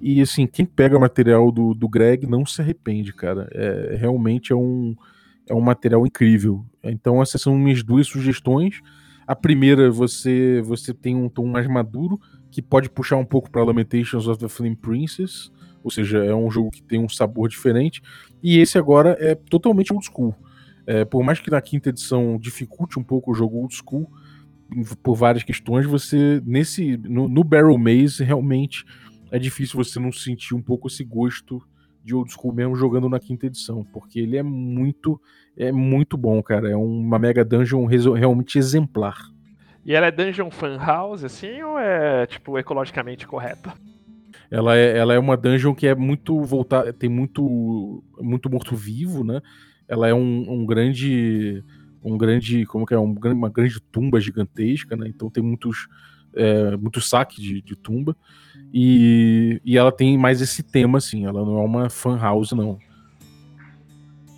E 0.00 0.20
assim, 0.20 0.46
quem 0.46 0.64
pega 0.64 0.98
material 0.98 1.50
do, 1.50 1.74
do 1.74 1.88
Greg 1.88 2.26
não 2.26 2.46
se 2.46 2.60
arrepende, 2.62 3.12
cara. 3.12 3.48
É, 3.52 3.96
realmente 3.96 4.52
é 4.52 4.56
um, 4.56 4.94
é 5.48 5.54
um 5.54 5.60
material 5.60 6.06
incrível. 6.06 6.64
Então, 6.84 7.20
essas 7.20 7.42
são 7.42 7.58
minhas 7.58 7.82
duas 7.82 8.06
sugestões. 8.06 8.80
A 9.26 9.34
primeira, 9.34 9.90
você 9.90 10.62
você 10.62 10.94
tem 10.94 11.16
um 11.16 11.28
tom 11.28 11.46
mais 11.46 11.66
maduro, 11.66 12.20
que 12.50 12.62
pode 12.62 12.88
puxar 12.88 13.16
um 13.16 13.24
pouco 13.24 13.50
para 13.50 13.64
Lamentations 13.64 14.28
of 14.28 14.38
the 14.38 14.48
Flame 14.48 14.76
Princess. 14.76 15.50
Ou 15.84 15.90
seja, 15.90 16.24
é 16.24 16.34
um 16.34 16.50
jogo 16.50 16.70
que 16.70 16.82
tem 16.82 16.98
um 16.98 17.08
sabor 17.08 17.48
diferente. 17.48 18.02
E 18.42 18.58
esse 18.58 18.78
agora 18.78 19.16
é 19.20 19.34
totalmente 19.34 19.92
old 19.92 20.04
school. 20.06 20.34
É, 20.86 21.04
por 21.04 21.22
mais 21.22 21.38
que 21.38 21.50
na 21.50 21.60
quinta 21.60 21.90
edição 21.90 22.38
dificulte 22.38 22.98
um 22.98 23.02
pouco 23.04 23.30
o 23.30 23.34
jogo 23.34 23.58
old 23.58 23.74
school, 23.74 24.10
por 25.02 25.14
várias 25.14 25.44
questões, 25.44 25.86
você 25.86 26.42
nesse 26.44 26.96
no, 26.96 27.28
no, 27.28 27.44
Barrel 27.44 27.76
Maze 27.78 28.24
realmente 28.24 28.84
é 29.30 29.38
difícil 29.38 29.76
você 29.76 30.00
não 30.00 30.10
sentir 30.10 30.54
um 30.54 30.62
pouco 30.62 30.88
esse 30.88 31.04
gosto 31.04 31.62
de 32.02 32.14
old 32.14 32.32
school 32.32 32.52
mesmo 32.52 32.74
jogando 32.74 33.08
na 33.08 33.20
quinta 33.20 33.46
edição, 33.46 33.84
porque 33.92 34.18
ele 34.18 34.36
é 34.36 34.42
muito 34.42 35.20
é 35.56 35.70
muito 35.70 36.16
bom, 36.16 36.42
cara. 36.42 36.70
É 36.70 36.76
uma 36.76 37.18
mega 37.18 37.44
dungeon 37.44 37.84
realmente 37.86 38.58
exemplar. 38.58 39.16
E 39.84 39.94
ela 39.94 40.06
é 40.06 40.10
dungeon 40.10 40.50
fan 40.50 40.78
house 40.78 41.24
assim 41.24 41.62
ou 41.62 41.78
é 41.78 42.26
tipo 42.26 42.58
ecologicamente 42.58 43.26
correta? 43.26 43.72
Ela 44.54 44.76
é, 44.76 44.96
ela 44.96 45.12
é 45.12 45.18
uma 45.18 45.36
dungeon 45.36 45.74
que 45.74 45.84
é 45.84 45.96
muito 45.96 46.40
voltada, 46.42 46.92
tem 46.92 47.10
muito 47.10 48.04
muito 48.20 48.48
morto-vivo, 48.48 49.24
né? 49.24 49.40
Ela 49.88 50.06
é 50.06 50.14
um, 50.14 50.46
um, 50.48 50.64
grande 50.64 51.60
um 52.00 52.16
grande, 52.16 52.64
como 52.66 52.86
que 52.86 52.94
é, 52.94 52.98
um, 52.98 53.16
uma 53.32 53.50
grande 53.50 53.80
tumba 53.80 54.20
gigantesca, 54.20 54.94
né? 54.94 55.08
Então 55.08 55.28
tem 55.28 55.42
muitos 55.42 55.88
é, 56.36 56.76
muito 56.76 57.00
saque 57.00 57.42
de, 57.42 57.60
de 57.62 57.74
tumba 57.74 58.16
e, 58.72 59.60
e 59.64 59.76
ela 59.76 59.90
tem 59.90 60.16
mais 60.16 60.40
esse 60.40 60.62
tema 60.62 60.98
assim, 60.98 61.26
ela 61.26 61.44
não 61.44 61.58
é 61.58 61.64
uma 61.64 61.90
fan 61.90 62.16
house 62.16 62.52
não. 62.52 62.78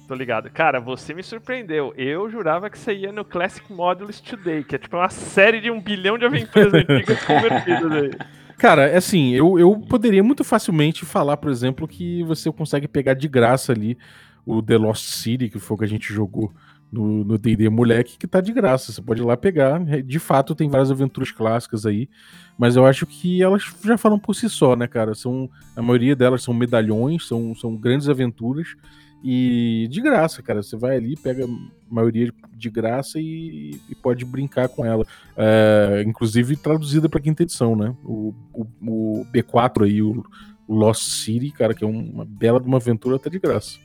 Tô 0.08 0.14
ligado. 0.14 0.48
Cara, 0.48 0.80
você 0.80 1.12
me 1.12 1.22
surpreendeu. 1.22 1.92
Eu 1.94 2.30
jurava 2.30 2.70
que 2.70 2.78
você 2.78 2.94
ia 2.94 3.12
no 3.12 3.24
Classic 3.24 3.70
Modules 3.70 4.18
Today, 4.18 4.64
que 4.64 4.76
é 4.76 4.78
tipo 4.78 4.96
uma 4.96 5.10
série 5.10 5.60
de 5.60 5.70
um 5.70 5.78
bilhão 5.78 6.16
de 6.16 6.24
aventuras 6.24 6.72
antigas 6.72 7.22
convertidas 7.22 7.92
aí. 7.92 8.10
Cara, 8.58 8.88
é 8.88 8.96
assim, 8.96 9.32
eu, 9.32 9.58
eu 9.58 9.78
poderia 9.80 10.22
muito 10.22 10.42
facilmente 10.42 11.04
falar, 11.04 11.36
por 11.36 11.50
exemplo, 11.50 11.86
que 11.86 12.22
você 12.22 12.50
consegue 12.50 12.88
pegar 12.88 13.14
de 13.14 13.28
graça 13.28 13.72
ali 13.72 13.98
o 14.46 14.62
The 14.62 14.78
Lost 14.78 15.04
City, 15.04 15.50
que 15.50 15.58
foi 15.58 15.74
o 15.74 15.78
que 15.78 15.84
a 15.84 15.88
gente 15.88 16.12
jogou 16.12 16.52
no 16.90 17.36
D&D 17.36 17.68
Moleque, 17.68 18.16
que 18.16 18.26
tá 18.26 18.40
de 18.40 18.52
graça. 18.52 18.92
Você 18.92 19.02
pode 19.02 19.20
ir 19.20 19.24
lá 19.24 19.36
pegar. 19.36 19.84
De 20.02 20.18
fato, 20.18 20.54
tem 20.54 20.68
várias 20.68 20.90
aventuras 20.90 21.30
clássicas 21.30 21.84
aí, 21.84 22.08
mas 22.56 22.76
eu 22.76 22.86
acho 22.86 23.06
que 23.06 23.42
elas 23.42 23.64
já 23.84 23.98
falam 23.98 24.18
por 24.18 24.34
si 24.34 24.48
só, 24.48 24.76
né, 24.76 24.86
cara? 24.86 25.14
São, 25.14 25.50
a 25.74 25.82
maioria 25.82 26.16
delas 26.16 26.42
são 26.42 26.54
medalhões, 26.54 27.26
são, 27.26 27.54
são 27.54 27.76
grandes 27.76 28.08
aventuras 28.08 28.74
e 29.22 29.88
de 29.90 30.00
graça, 30.00 30.42
cara. 30.42 30.62
Você 30.62 30.76
vai 30.76 30.96
ali, 30.96 31.16
pega 31.16 31.44
a 31.44 31.48
maioria 31.88 32.32
de 32.52 32.70
graça 32.70 33.18
e, 33.18 33.78
e 33.88 33.94
pode 33.94 34.24
brincar 34.24 34.68
com 34.68 34.84
ela. 34.84 35.04
É, 35.36 36.02
inclusive 36.06 36.56
traduzida 36.56 37.08
para 37.08 37.20
quinta 37.20 37.42
edição, 37.42 37.74
né? 37.74 37.94
O, 38.04 38.34
o, 38.52 38.66
o 39.20 39.26
B4 39.32 39.84
aí, 39.84 40.02
o, 40.02 40.24
Lost 40.68 41.02
City, 41.02 41.50
cara, 41.50 41.74
que 41.74 41.84
é 41.84 41.86
uma 41.86 42.24
bela 42.24 42.60
de 42.60 42.66
uma 42.66 42.78
aventura 42.78 43.16
até 43.16 43.30
de 43.30 43.38
graça. 43.38 43.78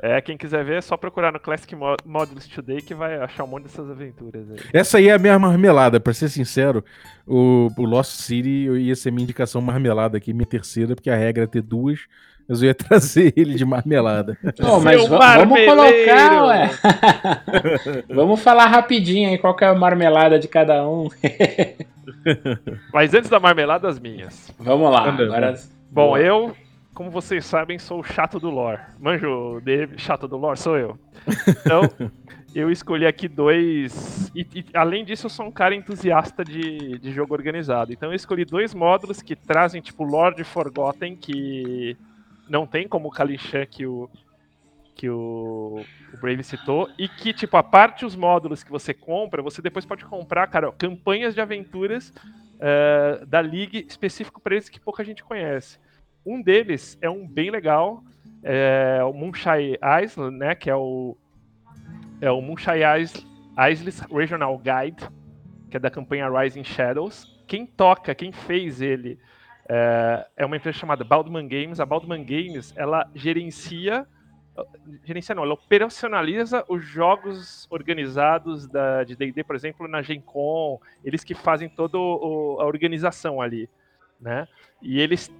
É, 0.00 0.20
quem 0.20 0.36
quiser 0.36 0.64
ver 0.64 0.76
é 0.76 0.80
só 0.80 0.96
procurar 0.96 1.32
no 1.32 1.40
Classic 1.40 1.74
Modules 2.04 2.46
Today 2.46 2.80
que 2.80 2.94
vai 2.94 3.16
achar 3.16 3.42
um 3.42 3.48
monte 3.48 3.64
dessas 3.64 3.90
aventuras 3.90 4.48
aí. 4.48 4.58
Essa 4.72 4.98
aí 4.98 5.08
é 5.08 5.12
a 5.12 5.18
minha 5.18 5.36
marmelada, 5.38 5.98
pra 5.98 6.12
ser 6.12 6.28
sincero. 6.28 6.84
O, 7.26 7.68
o 7.76 7.84
Lost 7.84 8.12
City 8.12 8.68
ia 8.68 8.94
ser 8.94 9.10
minha 9.10 9.24
indicação 9.24 9.60
marmelada 9.60 10.16
aqui, 10.16 10.32
minha 10.32 10.46
terceira, 10.46 10.94
porque 10.94 11.10
a 11.10 11.16
regra 11.16 11.44
é 11.44 11.46
ter 11.48 11.62
duas. 11.62 12.06
Mas 12.48 12.62
eu 12.62 12.68
ia 12.68 12.74
trazer 12.74 13.32
ele 13.36 13.54
de 13.54 13.64
marmelada. 13.64 14.38
Oh, 14.62 14.80
mas 14.80 15.06
vamos 15.06 15.60
colocar, 15.66 16.44
ué. 16.46 16.70
vamos 18.08 18.40
falar 18.40 18.66
rapidinho 18.66 19.28
aí 19.28 19.36
qual 19.36 19.54
que 19.54 19.64
é 19.64 19.68
a 19.68 19.74
marmelada 19.74 20.38
de 20.38 20.48
cada 20.48 20.88
um. 20.88 21.08
mas 22.92 23.12
antes 23.12 23.28
da 23.28 23.38
marmelada, 23.38 23.86
as 23.86 23.98
minhas. 23.98 24.50
Vamos 24.58 24.90
lá. 24.90 25.10
Agora... 25.10 25.54
Bom, 25.90 26.08
Boa. 26.08 26.20
eu 26.20 26.56
como 26.98 27.12
vocês 27.12 27.46
sabem, 27.46 27.78
sou 27.78 28.00
o 28.00 28.02
chato 28.02 28.40
do 28.40 28.50
lore. 28.50 28.80
Manjo, 28.98 29.60
Dave, 29.62 29.96
chato 30.00 30.26
do 30.26 30.36
lore, 30.36 30.58
sou 30.58 30.76
eu. 30.76 30.98
Então, 31.46 31.82
eu 32.52 32.72
escolhi 32.72 33.06
aqui 33.06 33.28
dois. 33.28 34.28
E, 34.34 34.40
e, 34.52 34.64
além 34.74 35.04
disso, 35.04 35.26
eu 35.26 35.30
sou 35.30 35.46
um 35.46 35.50
cara 35.52 35.76
entusiasta 35.76 36.44
de, 36.44 36.98
de 36.98 37.12
jogo 37.12 37.34
organizado. 37.34 37.92
Então, 37.92 38.10
eu 38.10 38.16
escolhi 38.16 38.44
dois 38.44 38.74
módulos 38.74 39.22
que 39.22 39.36
trazem, 39.36 39.80
tipo, 39.80 40.02
lore 40.02 40.34
de 40.34 40.42
Forgotten, 40.42 41.14
que 41.14 41.96
não 42.48 42.66
tem 42.66 42.88
como 42.88 43.08
o 43.08 43.10
Kalishan 43.10 43.66
que 43.66 43.86
o, 43.86 44.08
que 44.94 45.08
o, 45.08 45.84
o, 46.12 46.18
Brave 46.20 46.42
citou, 46.42 46.90
e 46.98 47.08
que, 47.08 47.32
tipo, 47.32 47.56
a 47.56 47.62
parte 47.62 48.04
os 48.04 48.16
módulos 48.16 48.64
que 48.64 48.70
você 48.70 48.92
compra, 48.92 49.42
você 49.42 49.62
depois 49.62 49.86
pode 49.86 50.04
comprar, 50.04 50.46
cara, 50.48 50.72
campanhas 50.72 51.34
de 51.34 51.40
aventuras 51.40 52.12
uh, 52.56 53.24
da 53.24 53.40
League 53.40 53.86
específico 53.88 54.40
para 54.40 54.54
eles 54.54 54.68
que 54.68 54.80
pouca 54.80 55.04
gente 55.04 55.22
conhece. 55.22 55.78
Um 56.26 56.42
deles 56.42 56.98
é 57.00 57.08
um 57.08 57.26
bem 57.26 57.50
legal, 57.50 58.02
é 58.42 59.00
o 59.04 59.12
Moonshine 59.12 59.78
Island, 60.02 60.36
né, 60.36 60.54
que 60.54 60.68
é 60.68 60.76
o 60.76 61.16
é 62.20 62.30
o 62.30 62.40
Moonshine 62.40 62.82
Islands 63.56 64.00
Regional 64.10 64.58
Guide, 64.58 65.08
que 65.70 65.76
é 65.76 65.80
da 65.80 65.90
campanha 65.90 66.28
Rising 66.28 66.64
Shadows. 66.64 67.38
Quem 67.46 67.64
toca, 67.64 68.14
quem 68.14 68.32
fez 68.32 68.80
ele 68.80 69.18
é, 69.68 70.26
é 70.36 70.46
uma 70.46 70.56
empresa 70.56 70.78
chamada 70.78 71.04
Baldman 71.04 71.46
Games. 71.46 71.78
A 71.80 71.86
Baldman 71.86 72.24
Games, 72.24 72.72
ela 72.76 73.08
gerencia 73.14 74.06
gerencia 75.04 75.34
não, 75.34 75.44
ela 75.44 75.54
operacionaliza 75.54 76.64
os 76.68 76.84
jogos 76.84 77.68
organizados 77.70 78.66
da, 78.66 79.04
de 79.04 79.14
D&D, 79.14 79.44
por 79.44 79.54
exemplo, 79.54 79.86
na 79.86 80.02
Gen 80.02 80.20
Con, 80.20 80.80
eles 81.04 81.22
que 81.22 81.34
fazem 81.34 81.68
toda 81.68 81.96
a 81.96 82.66
organização 82.66 83.40
ali, 83.40 83.68
né? 84.20 84.48
E 84.82 85.00
eles 85.00 85.32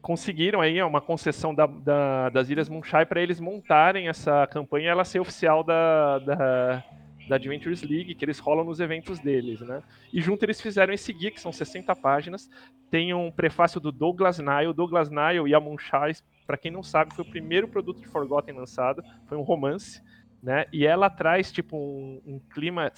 conseguiram 0.00 0.60
aí 0.60 0.82
uma 0.82 1.00
concessão 1.00 1.54
da, 1.54 1.66
da, 1.66 2.28
das 2.30 2.48
Ilhas 2.48 2.68
Moonshine 2.68 3.04
para 3.04 3.20
eles 3.20 3.38
montarem 3.40 4.08
essa 4.08 4.46
campanha 4.46 4.90
ela 4.90 5.04
ser 5.04 5.20
oficial 5.20 5.62
da, 5.62 6.18
da, 6.20 6.84
da, 7.30 7.36
Adventures 7.36 7.82
League, 7.82 8.14
que 8.14 8.24
eles 8.24 8.38
rolam 8.38 8.64
nos 8.64 8.80
eventos 8.80 9.18
deles, 9.18 9.60
né? 9.60 9.82
E 10.12 10.20
junto 10.20 10.44
eles 10.44 10.60
fizeram 10.60 10.92
esse 10.92 11.12
guia, 11.12 11.30
que 11.30 11.40
são 11.40 11.52
60 11.52 11.94
páginas, 11.96 12.50
tem 12.90 13.14
um 13.14 13.30
prefácio 13.30 13.80
do 13.80 13.92
Douglas 13.92 14.38
Nile, 14.38 14.74
Douglas 14.74 15.08
Nile 15.08 15.48
e 15.48 15.54
a 15.54 15.60
Moonshine, 15.60 16.16
para 16.46 16.56
quem 16.56 16.70
não 16.70 16.82
sabe, 16.82 17.14
foi 17.14 17.24
o 17.24 17.30
primeiro 17.30 17.68
produto 17.68 18.00
de 18.00 18.08
Forgotten 18.08 18.54
lançado, 18.54 19.02
foi 19.26 19.38
um 19.38 19.42
romance, 19.42 20.02
né? 20.42 20.66
E 20.72 20.86
ela 20.86 21.08
traz, 21.08 21.52
tipo, 21.52 21.76
um, 21.76 22.20
um 22.26 22.38
clima 22.38 22.92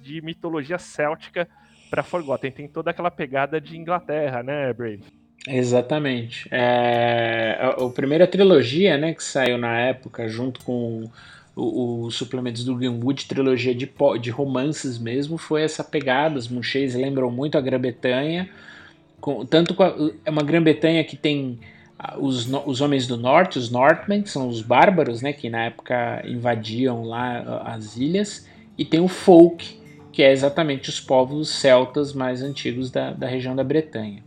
de 0.00 0.20
mitologia 0.22 0.78
céltica 0.78 1.48
para 1.90 2.02
Forgotten, 2.02 2.50
tem 2.50 2.68
toda 2.68 2.90
aquela 2.90 3.10
pegada 3.10 3.60
de 3.60 3.76
Inglaterra, 3.76 4.42
né, 4.42 4.72
Brave? 4.72 5.02
Exatamente. 5.46 6.48
É, 6.50 7.56
a, 7.60 7.68
a, 7.70 7.90
primeira 7.90 8.26
trilogia, 8.26 8.96
né, 8.98 9.14
que 9.14 9.24
saiu 9.24 9.58
na 9.58 9.78
época, 9.78 10.28
junto 10.28 10.62
com 10.64 11.10
os 11.60 12.14
suplementos 12.14 12.64
do 12.64 12.74
Greenwood, 12.74 13.26
trilogia 13.26 13.74
de, 13.74 13.90
de 14.20 14.30
romances 14.30 14.98
mesmo, 14.98 15.36
foi 15.36 15.62
essa 15.62 15.84
pegada. 15.84 16.38
Os 16.38 16.48
Munchês 16.48 16.94
lembram 16.94 17.30
muito 17.30 17.58
a 17.58 17.60
Grã-Bretanha, 17.60 18.48
tanto 19.48 19.80
a, 19.82 19.94
é 20.24 20.30
uma 20.30 20.42
Grã-Bretanha 20.42 21.04
que 21.04 21.16
tem 21.16 21.58
os, 22.18 22.48
os 22.66 22.80
homens 22.80 23.06
do 23.06 23.16
norte, 23.16 23.58
os 23.58 23.70
Northmen, 23.70 24.22
que 24.22 24.30
são 24.30 24.48
os 24.48 24.62
bárbaros, 24.62 25.20
né, 25.20 25.32
que 25.32 25.50
na 25.50 25.64
época 25.64 26.22
invadiam 26.26 27.04
lá 27.04 27.62
as 27.66 27.96
ilhas, 27.96 28.48
e 28.78 28.84
tem 28.84 29.00
o 29.00 29.08
folk, 29.08 29.78
que 30.10 30.22
é 30.22 30.32
exatamente 30.32 30.88
os 30.88 30.98
povos 30.98 31.50
celtas 31.50 32.12
mais 32.14 32.42
antigos 32.42 32.90
da, 32.90 33.12
da 33.12 33.26
região 33.26 33.54
da 33.54 33.62
Bretanha. 33.62 34.22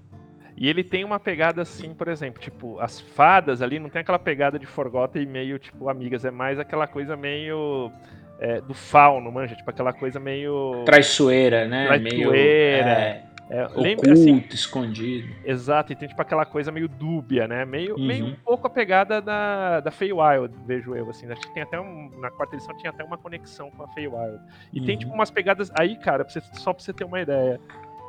E 0.56 0.70
ele 0.70 0.84
tem 0.84 1.04
uma 1.04 1.20
pegada 1.20 1.62
assim, 1.62 1.94
por 1.94 2.08
exemplo, 2.08 2.42
tipo, 2.42 2.80
as 2.80 3.00
fadas 3.00 3.62
ali 3.62 3.80
não 3.80 3.90
tem 3.90 4.02
aquela 4.02 4.20
pegada 4.20 4.60
de 4.60 4.66
Forgotten 4.66 5.22
e 5.22 5.26
meio, 5.26 5.58
tipo, 5.60 5.90
amigas, 5.90 6.26
é 6.26 6.32
mais 6.32 6.60
aquela 6.60 6.88
coisa 6.88 7.18
meio 7.18 7.92
é, 8.40 8.62
do 8.62 8.74
fauno, 8.74 9.32
manja, 9.32 9.56
tipo, 9.56 9.70
aquela 9.70 9.94
coisa 9.94 10.20
meio... 10.20 10.84
Traiçoeira, 10.86 11.68
né? 11.68 11.88
Traiçoeira. 11.88 12.26
Meio, 12.30 12.34
é, 12.36 13.24
é, 13.50 13.68
lembra 13.76 14.14
assim, 14.14 14.44
escondido. 14.52 15.28
Exato, 15.46 15.92
e 15.92 15.96
tem 15.96 16.08
tipo 16.08 16.22
aquela 16.22 16.46
coisa 16.46 16.72
meio 16.72 16.88
dúbia, 16.88 17.48
né? 17.48 17.66
Meio, 17.66 17.96
uhum. 17.96 18.06
meio 18.06 18.26
um 18.26 18.36
pouco 18.36 18.66
a 18.68 18.70
pegada 18.70 19.22
da, 19.22 19.80
da 19.82 19.92
Feywild, 19.92 20.54
vejo 20.66 20.96
eu, 20.96 21.10
assim. 21.10 21.30
Acho 21.30 21.42
que 21.42 21.54
tem 21.54 21.62
até 21.62 21.80
um, 21.80 22.10
na 22.20 22.32
quarta 22.32 22.56
edição 22.56 22.76
tinha 22.78 22.90
até 22.90 23.04
uma 23.04 23.18
conexão 23.18 23.70
com 23.72 23.84
a 23.84 23.88
Feywild. 23.90 24.40
E 24.72 24.80
uhum. 24.80 24.86
tem 24.86 24.98
tipo 24.98 25.14
umas 25.14 25.30
pegadas 25.30 25.72
aí, 25.78 25.98
cara, 25.98 26.24
pra 26.24 26.34
você, 26.34 26.42
só 26.54 26.74
pra 26.74 26.84
você 26.84 26.94
ter 26.94 27.04
uma 27.04 27.22
ideia. 27.22 27.60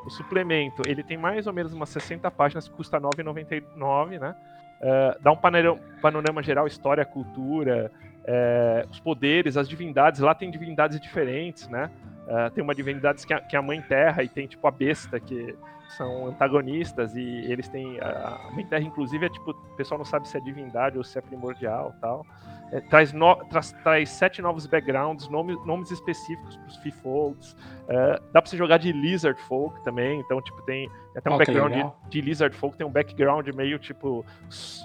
O 0.05 0.11
suplemento, 0.11 0.83
ele 0.87 1.03
tem 1.03 1.17
mais 1.17 1.47
ou 1.47 1.53
menos 1.53 1.73
umas 1.73 1.89
60 1.89 2.31
páginas, 2.31 2.69
custa 2.69 2.99
R$ 2.99 3.05
9,99, 3.05 4.19
né? 4.19 4.35
Uh, 4.81 5.23
dá 5.23 5.33
um 5.33 5.37
panorama, 5.37 5.81
panorama, 6.03 6.43
geral, 6.43 6.67
história, 6.67 7.05
cultura, 7.05 7.91
uh, 8.21 8.91
os 8.91 9.01
poderes, 9.01 9.57
as 9.57 9.69
divindades. 9.69 10.21
Lá 10.21 10.35
tem 10.35 10.51
divindades 10.51 11.01
diferentes, 11.01 11.69
né? 11.69 11.91
Uh, 12.27 12.51
tem 12.51 12.63
uma 12.63 12.75
divindade 12.75 13.27
que 13.27 13.35
que 13.41 13.57
é 13.57 13.59
a 13.59 13.63
Mãe 13.63 13.81
Terra 13.81 14.23
e 14.23 14.29
tem 14.29 14.47
tipo 14.47 14.67
a 14.67 14.71
Besta, 14.71 15.19
que 15.19 15.57
são 15.89 16.27
antagonistas 16.27 17.15
e 17.15 17.23
eles 17.23 17.69
têm 17.69 18.01
a 18.01 18.51
Mãe 18.53 18.67
Terra 18.67 18.83
inclusive 18.83 19.27
é 19.27 19.29
tipo 19.29 19.51
o 19.51 19.77
pessoal 19.77 19.99
não 19.99 20.05
sabe 20.05 20.29
se 20.29 20.37
é 20.37 20.41
divindade 20.41 20.99
ou 20.99 21.05
se 21.05 21.19
é 21.19 21.21
primordial 21.21 21.95
tal. 22.01 22.27
É, 22.73 22.81
traz, 22.81 23.13
no, 23.13 23.37
traz, 23.51 23.73
traz 23.85 24.09
sete 24.09 24.41
novos 24.41 24.67
backgrounds 24.67 25.29
nomes, 25.29 25.57
nomes 25.67 25.91
específicos 25.91 26.57
para 26.57 26.67
os 26.67 26.77
Fifolds 26.79 27.57
é, 27.87 28.21
dá 28.33 28.41
para 28.41 28.47
você 28.51 28.57
jogar 28.57 28.79
de 28.79 28.91
Lizard 28.91 29.41
Folk 29.43 29.83
também 29.85 30.21
então 30.21 30.41
tipo 30.41 30.63
tem 30.63 30.91
até 31.15 31.31
um 31.31 31.35
oh, 31.35 31.39
background 31.39 31.73
de, 31.73 31.93
de, 32.09 32.21
Lizard 32.23 32.57
Folk 32.57 32.77
tem 32.77 32.87
um 32.87 32.91
background 32.91 33.47
meio 33.55 33.79
tipo 33.79 34.25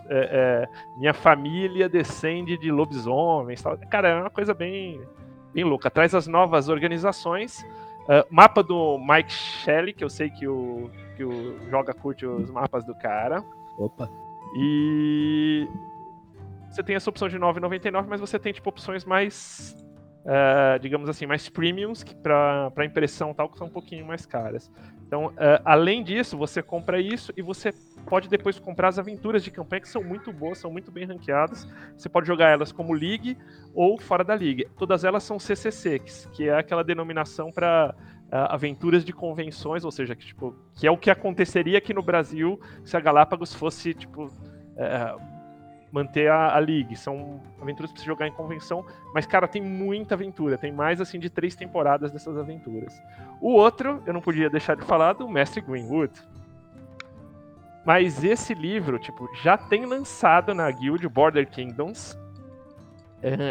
é, 0.07 0.67
é, 0.67 0.97
minha 0.97 1.13
família 1.13 1.87
descende 1.87 2.57
de 2.57 2.69
lobisomens 2.69 3.61
tal. 3.61 3.77
Cara 3.89 4.09
é 4.09 4.15
uma 4.15 4.29
coisa 4.29 4.53
bem 4.53 5.01
bem 5.53 5.63
louca. 5.63 5.89
Traz 5.89 6.13
as 6.13 6.27
novas 6.27 6.69
organizações 6.69 7.65
Uh, 8.09 8.25
mapa 8.31 8.63
do 8.63 8.97
Mike 8.97 9.31
Shelley, 9.31 9.93
que 9.93 10.03
eu 10.03 10.09
sei 10.09 10.31
que 10.31 10.47
o, 10.47 10.89
que 11.15 11.23
o 11.23 11.69
Joga 11.69 11.93
curte 11.93 12.25
os 12.25 12.49
mapas 12.49 12.83
do 12.83 12.95
cara. 12.95 13.45
Opa. 13.77 14.09
E 14.55 15.67
você 16.71 16.81
tem 16.81 16.95
essa 16.95 17.07
opção 17.07 17.29
de 17.29 17.37
9,99, 17.37 18.07
mas 18.07 18.19
você 18.19 18.39
tem 18.39 18.51
tipo 18.51 18.67
opções 18.67 19.05
mais, 19.05 19.75
uh, 20.25 20.79
digamos 20.79 21.09
assim, 21.09 21.25
mais 21.25 21.49
premiums 21.49 22.03
para 22.03 22.85
impressão 22.85 23.33
tal, 23.33 23.49
que 23.49 23.57
são 23.57 23.67
um 23.67 23.71
pouquinho 23.71 24.05
mais 24.05 24.25
caras. 24.25 24.71
Então, 25.05 25.27
uh, 25.27 25.61
além 25.65 26.03
disso, 26.03 26.37
você 26.37 26.61
compra 26.61 27.01
isso 27.01 27.33
e 27.35 27.41
você 27.41 27.73
pode 28.05 28.29
depois 28.29 28.59
comprar 28.59 28.89
as 28.89 28.99
aventuras 28.99 29.43
de 29.43 29.49
campanha 29.49 29.81
que 29.81 29.89
são 29.89 30.03
muito 30.03 30.31
boas, 30.31 30.59
são 30.59 30.71
muito 30.71 30.91
bem 30.91 31.05
ranqueadas. 31.05 31.67
Você 31.97 32.07
pode 32.07 32.27
jogar 32.27 32.49
elas 32.49 32.71
como 32.71 32.93
League 32.93 33.37
ou 33.73 33.99
fora 33.99 34.23
da 34.23 34.35
League. 34.35 34.67
Todas 34.77 35.03
elas 35.03 35.23
são 35.23 35.39
CCC, 35.39 35.99
que 36.31 36.47
é 36.47 36.57
aquela 36.57 36.83
denominação 36.83 37.51
para 37.51 37.95
uh, 38.27 38.53
aventuras 38.53 39.03
de 39.03 39.11
convenções, 39.11 39.83
ou 39.83 39.91
seja, 39.91 40.15
que, 40.15 40.25
tipo, 40.25 40.55
que 40.75 40.85
é 40.85 40.91
o 40.91 40.97
que 40.97 41.09
aconteceria 41.09 41.79
aqui 41.79 41.93
no 41.93 42.03
Brasil 42.03 42.59
se 42.85 42.95
a 42.95 42.99
Galápagos 42.99 43.53
fosse 43.53 43.93
tipo 43.93 44.31
manter 45.91 46.29
a, 46.29 46.55
a 46.55 46.59
League. 46.59 46.95
São 46.95 47.41
aventuras 47.61 47.91
para 47.91 48.01
você 48.01 48.05
jogar 48.05 48.27
em 48.27 48.31
convenção, 48.31 48.85
mas 49.13 49.25
cara, 49.25 49.47
tem 49.47 49.61
muita 49.61 50.15
aventura, 50.15 50.57
tem 50.57 50.71
mais 50.71 51.01
assim 51.01 51.19
de 51.19 51.29
três 51.29 51.55
temporadas 51.55 52.11
dessas 52.11 52.37
aventuras. 52.37 53.01
O 53.41 53.53
outro, 53.53 54.01
eu 54.05 54.13
não 54.13 54.21
podia 54.21 54.49
deixar 54.49 54.75
de 54.75 54.83
falar 54.83 55.13
do 55.13 55.27
Mestre 55.27 55.61
Greenwood 55.61 56.11
mas 57.89 58.23
esse 58.23 58.53
livro, 58.53 58.99
tipo, 58.99 59.27
já 59.41 59.57
tem 59.57 59.83
lançado 59.85 60.53
na 60.53 60.69
Guild 60.69 61.07
Border 61.07 61.49
Kingdoms. 61.49 62.15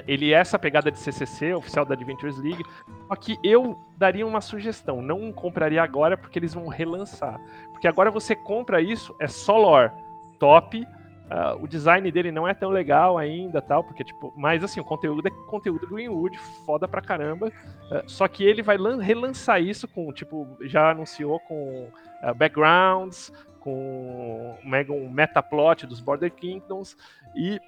Ele 0.07 0.33
é 0.33 0.37
essa 0.37 0.59
pegada 0.59 0.93
de 0.93 0.99
CCC, 0.99 1.53
oficial 1.55 1.85
da 1.85 1.95
Adventures 1.95 2.39
League. 2.39 2.63
Só 3.09 3.17
que 3.17 3.37
eu 3.43 3.77
daria 3.97 4.27
uma 4.27 4.41
sugestão. 4.41 5.03
Não 5.03 5.33
compraria 5.33 5.83
agora 5.83 6.17
porque 6.17 6.39
eles 6.39 6.55
vão 6.55 6.69
relançar. 6.69 7.41
Porque 7.73 7.89
agora 7.89 8.11
você 8.11 8.37
compra 8.37 8.81
isso, 8.81 9.15
é 9.19 9.27
só 9.27 9.59
lore. 9.59 9.91
Top. 10.39 10.87
Uh, 11.29 11.63
o 11.63 11.69
design 11.69 12.11
dele 12.11 12.33
não 12.33 12.49
é 12.49 12.55
tão 12.55 12.71
legal 12.71 13.19
ainda, 13.19 13.61
tal, 13.61 13.85
porque, 13.85 14.03
tipo, 14.03 14.33
mas 14.35 14.65
assim, 14.65 14.81
o 14.81 14.85
conteúdo 14.85 15.29
é 15.29 15.31
conteúdo 15.51 15.81
do 15.81 15.95
Greenwood, 15.95 16.39
foda 16.65 16.89
pra 16.89 17.03
caramba. 17.03 17.49
Uh, 17.49 18.03
só 18.07 18.27
que 18.27 18.45
ele 18.45 18.63
vai 18.63 18.79
relançar 19.01 19.61
isso 19.63 19.87
com, 19.87 20.11
tipo, 20.11 20.57
já 20.63 20.91
anunciou 20.91 21.39
com 21.41 21.91
uh, 22.23 22.35
backgrounds, 22.35 23.31
com 23.61 24.57
um 24.65 25.11
metaplot 25.11 25.87
dos 25.87 26.01
Border 26.01 26.33
Kingdoms 26.33 26.97
e 27.37 27.61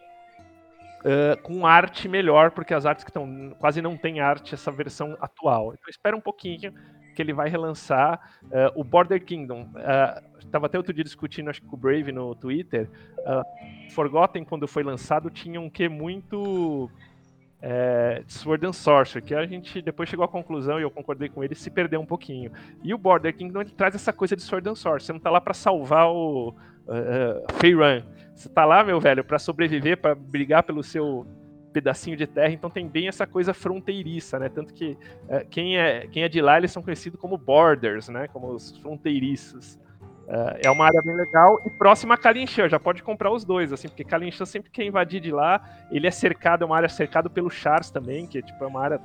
com 1.43 1.67
arte 1.67 2.07
melhor, 2.09 2.51
porque 2.51 2.75
as 2.75 2.85
artes 2.85 3.05
que 3.05 3.11
estão 3.11 3.57
quase 3.59 3.81
não 3.81 3.97
tem 3.97 4.21
arte 4.21 4.55
essa 4.55 4.71
versão 4.71 5.17
atual. 5.19 5.73
Então 5.73 5.89
espera 5.89 6.15
um 6.15 6.21
pouquinho 6.21 6.75
que 7.21 7.23
ele 7.23 7.35
vai 7.35 7.51
relançar 7.51 8.18
uh, 8.45 8.81
o 8.81 8.83
Border 8.83 9.23
Kingdom. 9.23 9.68
Estava 10.39 10.66
até 10.66 10.79
outro 10.79 10.95
dia 10.95 11.05
discutindo, 11.05 11.51
acho 11.51 11.61
que 11.61 11.66
com 11.66 11.77
o 11.77 11.79
Brave 11.79 12.11
no 12.11 12.35
Twitter. 12.35 12.89
Forgotten, 13.91 14.43
quando 14.43 14.66
foi 14.66 14.83
lançado, 14.83 15.29
tinha 15.29 15.61
um 15.61 15.68
que 15.68 15.87
muito 15.87 16.91
é, 17.62 18.23
Sword 18.27 18.66
and 18.66 18.73
Sorcery, 18.73 19.23
que 19.25 19.35
a 19.35 19.45
gente 19.45 19.83
depois 19.83 20.09
chegou 20.09 20.25
à 20.25 20.29
conclusão, 20.29 20.79
e 20.79 20.83
eu 20.83 20.91
concordei 20.91 21.29
com 21.29 21.45
ele, 21.45 21.55
se 21.55 21.71
perdeu 21.71 22.01
um 22.01 22.07
pouquinho. 22.07 22.51
E 22.83 22.95
o 22.95 22.99
Border 22.99 23.37
Kingdom 23.37 23.61
ele 23.61 23.71
traz 23.71 23.95
essa 23.95 24.12
coisa 24.12 24.35
de 24.35 24.43
Sword 24.43 24.68
and 24.68 24.75
Sorcery. 24.75 25.05
Você 25.05 25.12
não 25.12 25.21
tá 25.21 25.31
lá 25.31 25.41
para 25.41 25.53
salvar 25.53 26.09
o 26.09 26.49
uh, 26.49 26.53
uh, 26.53 27.53
Feyran. 27.59 28.03
Você 28.35 28.49
tá 28.49 28.64
lá, 28.64 28.83
meu 28.83 28.99
velho, 28.99 29.23
para 29.23 29.39
sobreviver, 29.39 29.99
para 29.99 30.14
brigar 30.14 30.62
pelo 30.62 30.83
seu 30.83 31.27
pedacinho 31.73 32.16
de 32.16 32.27
terra, 32.27 32.53
então 32.53 32.68
tem 32.68 32.87
bem 32.87 33.09
essa 33.09 33.27
coisa 33.27 33.55
fronteiriça, 33.55 34.39
né? 34.39 34.49
Tanto 34.49 34.75
que 34.75 34.97
uh, 35.25 35.47
quem, 35.51 35.79
é, 35.79 36.07
quem 36.07 36.23
é 36.23 36.29
de 36.29 36.41
lá, 36.41 36.59
eles 36.59 36.71
são 36.71 36.83
conhecidos 36.83 37.18
como 37.21 37.39
borders, 37.39 38.09
né? 38.09 38.29
Como 38.29 38.49
os 38.49 38.77
fronteiriços. 38.79 39.79
Uh, 40.27 40.55
é 40.64 40.71
uma 40.71 40.85
área 40.85 41.03
bem 41.03 41.16
legal 41.16 41.61
e 41.66 41.71
próxima 41.71 42.14
a 42.14 42.16
Kalinshan, 42.16 42.68
já 42.68 42.79
pode 42.79 43.03
comprar 43.03 43.33
os 43.33 43.45
dois, 43.45 43.73
assim, 43.73 43.89
porque 43.89 44.05
Kalinshan 44.05 44.45
sempre 44.47 44.71
quer 44.71 44.85
invadir 44.85 45.21
de 45.21 45.33
lá, 45.33 45.61
ele 45.91 46.07
é 46.07 46.11
cercado, 46.11 46.62
é 46.62 46.66
uma 46.66 46.77
área 46.77 46.89
cercada 46.89 47.29
pelo 47.29 47.51
Chars 47.51 47.91
também, 47.91 48.29
que 48.29 48.41
tipo, 48.41 48.62
é 48.62 48.66
uma 48.66 48.81
área 48.81 49.01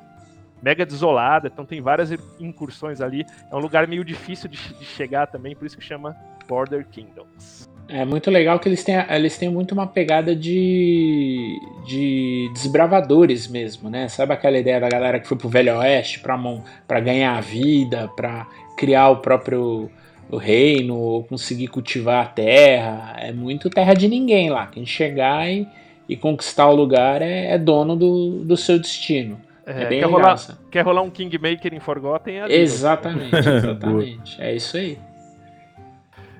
mega 0.61 0.85
desolada, 0.85 1.47
então 1.47 1.65
tem 1.65 1.81
várias 1.81 2.11
incursões 2.39 3.01
ali, 3.01 3.25
é 3.51 3.55
um 3.55 3.59
lugar 3.59 3.87
meio 3.87 4.05
difícil 4.05 4.47
de, 4.47 4.57
de 4.75 4.85
chegar 4.85 5.25
também, 5.25 5.55
por 5.55 5.65
isso 5.65 5.75
que 5.75 5.83
chama 5.83 6.15
Border 6.47 6.87
Kingdoms. 6.87 7.74
É 7.87 8.03
muito 8.03 8.31
legal 8.31 8.59
que 8.59 8.67
eles 8.67 8.83
têm, 8.83 8.95
eles 9.09 9.37
têm 9.37 9.49
muito 9.49 9.73
uma 9.73 9.85
pegada 9.85 10.35
de, 10.35 11.59
de 11.85 12.49
desbravadores 12.53 13.47
mesmo, 13.47 13.89
né? 13.89 14.07
Sabe 14.07 14.33
aquela 14.33 14.57
ideia 14.57 14.79
da 14.79 14.89
galera 14.89 15.19
que 15.19 15.27
foi 15.27 15.37
pro 15.37 15.49
Velho 15.49 15.77
Oeste 15.77 16.19
pra, 16.19 16.39
pra 16.87 16.99
ganhar 16.99 17.37
a 17.37 17.41
vida, 17.41 18.09
pra 18.15 18.47
criar 18.75 19.09
o 19.09 19.17
próprio 19.17 19.89
o 20.29 20.37
reino, 20.37 20.97
ou 20.97 21.23
conseguir 21.23 21.67
cultivar 21.67 22.23
a 22.23 22.27
terra. 22.27 23.15
É 23.19 23.31
muito 23.31 23.69
terra 23.69 23.93
de 23.93 24.07
ninguém 24.07 24.49
lá. 24.49 24.65
Quem 24.67 24.85
chegar 24.85 25.47
e, 25.47 25.67
e 26.09 26.17
conquistar 26.17 26.67
o 26.67 26.75
lugar 26.75 27.21
é, 27.21 27.51
é 27.51 27.57
dono 27.57 27.95
do, 27.95 28.43
do 28.43 28.57
seu 28.57 28.79
destino. 28.79 29.39
É, 29.65 29.83
é 29.83 29.85
bem 29.85 29.99
quer 29.99 30.07
legal. 30.07 30.21
Rolar, 30.21 30.57
quer 30.71 30.81
rolar 30.81 31.01
um 31.03 31.09
Kingmaker 31.09 31.73
em 31.73 31.79
Forgotten? 31.79 32.41
É 32.41 32.55
exatamente, 32.55 33.35
exatamente. 33.37 34.41
é 34.41 34.55
isso 34.55 34.77
aí. 34.77 34.97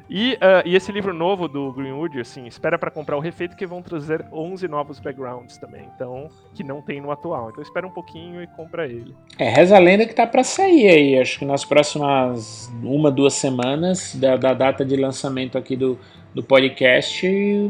E, 0.10 0.34
uh, 0.34 0.62
e, 0.66 0.76
esse 0.76 0.92
livro 0.92 1.14
novo 1.14 1.48
do 1.48 1.72
Greenwood, 1.74 2.20
assim, 2.20 2.46
espera 2.46 2.78
para 2.78 2.92
comprar 2.92 3.18
o 3.18 3.20
refeito 3.20 3.56
que 3.56 3.66
vão 3.66 3.82
trazer 3.82 4.24
11 4.32 4.68
novos 4.68 5.00
backgrounds 5.00 5.58
também, 5.58 5.90
então 5.96 6.30
que 6.54 6.64
não 6.64 6.82
tem 6.82 7.02
no 7.02 7.12
atual. 7.12 7.50
Então 7.50 7.64
espera 7.64 7.88
um 7.88 7.92
pouquinho 7.92 8.42
e 8.42 8.48
compra 8.48 8.88
ele. 8.88 9.16
É, 9.40 9.50
reza 9.50 9.76
a 9.76 9.80
lenda 9.80 10.06
que 10.06 10.14
tá 10.14 10.28
para 10.28 10.44
sair 10.44 10.88
aí, 10.88 11.20
acho 11.20 11.40
que 11.40 11.46
nas 11.46 11.66
próximas 11.66 12.72
uma, 12.84 13.10
duas 13.10 13.34
semanas 13.34 14.16
da, 14.16 14.38
da 14.38 14.54
data 14.54 14.86
de 14.86 14.96
lançamento 14.96 15.58
aqui 15.58 15.76
do, 15.76 15.98
do 16.34 16.44
podcast, 16.44 17.28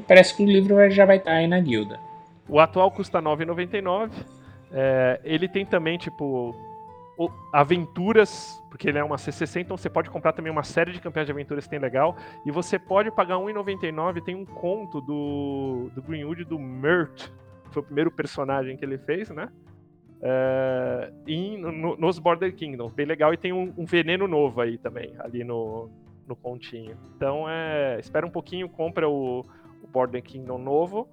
parece 0.07 0.35
que 0.35 0.43
o 0.43 0.45
livro 0.45 0.89
já 0.89 1.05
vai 1.05 1.17
estar 1.17 1.31
tá 1.31 1.37
aí 1.37 1.47
na 1.47 1.59
guilda. 1.59 1.99
O 2.47 2.59
atual 2.59 2.91
custa 2.91 3.19
R$ 3.19 3.25
9,99. 3.25 4.11
É, 4.71 5.19
ele 5.23 5.47
tem 5.47 5.65
também, 5.65 5.97
tipo, 5.97 6.53
aventuras, 7.51 8.61
porque 8.69 8.89
ele 8.89 8.97
é 8.97 9.03
uma 9.03 9.17
CCC, 9.17 9.61
então 9.61 9.77
você 9.77 9.89
pode 9.89 10.09
comprar 10.09 10.33
também 10.33 10.51
uma 10.51 10.63
série 10.63 10.91
de 10.91 10.99
campeões 10.99 11.25
de 11.25 11.31
aventuras 11.31 11.63
que 11.63 11.69
tem 11.69 11.79
legal. 11.79 12.15
E 12.45 12.51
você 12.51 12.77
pode 12.77 13.09
pagar 13.11 13.37
R$1,99. 13.37 14.23
Tem 14.23 14.35
um 14.35 14.45
conto 14.45 14.99
do, 15.01 15.89
do 15.95 16.01
Greenwood, 16.01 16.43
do 16.43 16.59
Mert, 16.59 17.29
foi 17.71 17.81
o 17.81 17.85
primeiro 17.85 18.11
personagem 18.11 18.77
que 18.77 18.85
ele 18.85 18.97
fez, 18.97 19.29
né? 19.29 19.49
É, 20.21 21.11
em, 21.27 21.57
no, 21.57 21.97
nos 21.97 22.19
Border 22.19 22.55
Kingdoms, 22.55 22.93
bem 22.93 23.05
legal. 23.05 23.33
E 23.33 23.37
tem 23.37 23.51
um, 23.51 23.73
um, 23.77 23.85
veneno 23.85 24.27
novo 24.27 24.61
aí 24.61 24.77
também, 24.77 25.13
ali 25.19 25.43
no, 25.43 25.89
no 26.27 26.35
continho. 26.35 26.97
Então, 27.15 27.49
é, 27.49 27.99
espera 27.99 28.25
um 28.25 28.31
pouquinho, 28.31 28.69
compra 28.69 29.09
o, 29.09 29.41
o 29.83 29.87
Border 29.87 30.23
Kingdom 30.23 30.57
novo 30.57 31.07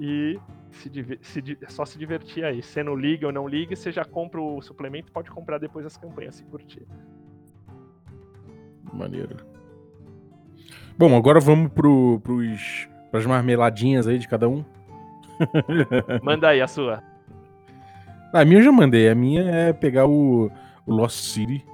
e 0.00 0.38
se, 0.70 0.90
se, 1.22 1.58
é 1.62 1.68
só 1.68 1.84
se 1.84 1.98
divertir 1.98 2.44
aí. 2.44 2.62
Você 2.62 2.82
não 2.82 2.94
liga 2.94 3.26
ou 3.26 3.32
não 3.32 3.48
liga, 3.48 3.74
você 3.74 3.90
já 3.90 4.04
compra 4.04 4.40
o 4.40 4.60
suplemento, 4.60 5.12
pode 5.12 5.30
comprar 5.30 5.58
depois 5.58 5.86
as 5.86 5.96
campanhas 5.96 6.36
se 6.36 6.44
curtir. 6.44 6.86
Maneiro. 8.92 9.36
Bom, 10.98 11.14
agora 11.16 11.40
vamos 11.40 11.70
pro, 11.72 12.20
pros, 12.20 12.88
pras 13.10 13.26
marmeladinhas 13.26 14.06
aí 14.06 14.18
de 14.18 14.28
cada 14.28 14.48
um. 14.48 14.64
Manda 16.22 16.48
aí 16.48 16.60
a 16.60 16.66
sua. 16.66 17.02
A 18.32 18.44
minha 18.44 18.60
eu 18.60 18.64
já 18.64 18.72
mandei. 18.72 19.08
A 19.08 19.14
minha 19.14 19.42
é 19.42 19.72
pegar 19.72 20.06
o, 20.06 20.50
o 20.86 20.94
Lost 20.94 21.16
City, 21.16 21.64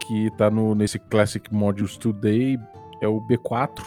que 0.00 0.30
tá 0.36 0.50
no, 0.50 0.74
nesse 0.74 0.98
Classic 0.98 1.52
Modules 1.52 1.96
Today. 1.96 2.58
É 3.00 3.08
o 3.08 3.20
B4. 3.20 3.82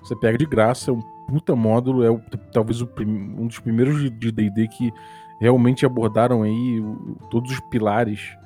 Você 0.00 0.16
pega 0.16 0.38
de 0.38 0.46
graça, 0.46 0.90
é 0.90 0.94
um 0.94 1.17
puta 1.28 1.54
módulo, 1.54 2.02
é 2.02 2.10
o, 2.10 2.20
talvez 2.50 2.80
o, 2.80 2.88
um 2.98 3.46
dos 3.46 3.58
primeiros 3.60 4.02
de 4.18 4.32
D&D 4.32 4.66
que 4.68 4.90
realmente 5.38 5.84
abordaram 5.84 6.42
aí 6.42 6.82
todos 7.30 7.52
os 7.52 7.60
pilares 7.68 8.36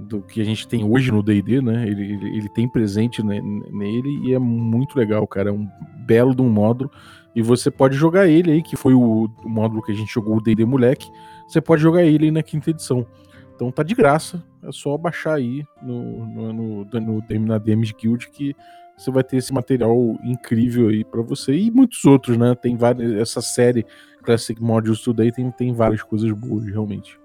do 0.00 0.22
que 0.22 0.40
a 0.40 0.44
gente 0.44 0.66
tem 0.66 0.82
hoje 0.82 1.12
no 1.12 1.22
D&D, 1.22 1.60
né? 1.60 1.86
Ele, 1.86 2.14
ele, 2.14 2.36
ele, 2.38 2.48
tem 2.48 2.66
presente 2.66 3.22
nele 3.22 4.26
e 4.26 4.34
é 4.34 4.38
muito 4.38 4.98
legal, 4.98 5.24
cara. 5.26 5.50
É 5.50 5.52
um 5.52 5.68
belo 5.98 6.34
de 6.34 6.42
um 6.42 6.48
módulo 6.48 6.90
e 7.34 7.42
você 7.42 7.70
pode 7.70 7.94
jogar 7.94 8.26
ele 8.26 8.50
aí, 8.50 8.62
que 8.62 8.74
foi 8.74 8.94
o, 8.94 9.30
o 9.44 9.48
módulo 9.48 9.82
que 9.82 9.92
a 9.92 9.94
gente 9.94 10.12
jogou 10.12 10.38
o 10.38 10.40
D&D 10.40 10.64
moleque. 10.64 11.08
Você 11.46 11.60
pode 11.60 11.82
jogar 11.82 12.02
ele 12.02 12.30
na 12.30 12.42
quinta 12.42 12.70
edição. 12.70 13.06
Então 13.54 13.70
tá 13.70 13.84
de 13.84 13.94
graça, 13.94 14.42
é 14.64 14.72
só 14.72 14.96
baixar 14.98 15.34
aí 15.34 15.64
no, 15.80 16.26
no, 16.26 16.52
no, 16.52 16.84
no 16.84 17.46
na 17.46 17.58
DMs 17.58 17.94
Guild 17.94 18.28
que 18.30 18.56
você 18.96 19.10
vai 19.10 19.24
ter 19.24 19.36
esse 19.36 19.52
material 19.52 19.96
incrível 20.22 20.88
aí 20.88 21.04
para 21.04 21.22
você 21.22 21.54
e 21.54 21.70
muitos 21.70 22.04
outros, 22.04 22.36
né? 22.36 22.54
Tem 22.54 22.76
várias 22.76 23.12
essa 23.20 23.40
série 23.40 23.84
Classic 24.22 24.60
Modules 24.62 25.00
Today 25.00 25.30
tem 25.32 25.50
tem 25.50 25.72
várias 25.72 26.02
coisas 26.02 26.30
boas 26.32 26.64
realmente. 26.66 27.18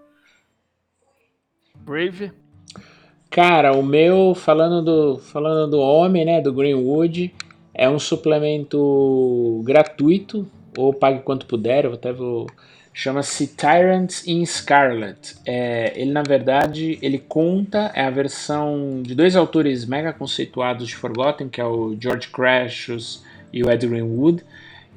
Brave. 1.75 2.31
Cara, 3.29 3.73
o 3.73 3.83
meu 3.83 4.33
falando 4.33 4.83
do 4.83 5.19
falando 5.19 5.69
do 5.69 5.79
homem, 5.79 6.25
né, 6.25 6.41
do 6.41 6.53
Greenwood, 6.53 7.33
é 7.73 7.89
um 7.89 7.99
suplemento 7.99 9.61
gratuito 9.63 10.49
ou 10.77 10.93
pague 10.93 11.21
quanto 11.21 11.45
puder, 11.45 11.85
eu 11.85 11.93
até 11.93 12.11
vou 12.11 12.47
chama-se 12.99 13.47
Tyrants 13.47 14.27
in 14.27 14.45
Scarlet. 14.45 15.37
É, 15.45 15.93
ele 15.95 16.11
na 16.11 16.21
verdade 16.21 16.99
ele 17.01 17.17
conta 17.17 17.89
é 17.95 18.03
a 18.03 18.09
versão 18.09 19.01
de 19.01 19.15
dois 19.15 19.37
autores 19.37 19.85
mega 19.85 20.11
conceituados 20.11 20.85
de 20.89 20.97
Forgotten, 20.97 21.47
que 21.47 21.61
é 21.61 21.65
o 21.65 21.95
George 21.97 22.27
Crashus 22.27 23.23
e 23.53 23.63
o 23.63 23.71
Ed 23.71 23.87
Greenwood, 23.87 24.43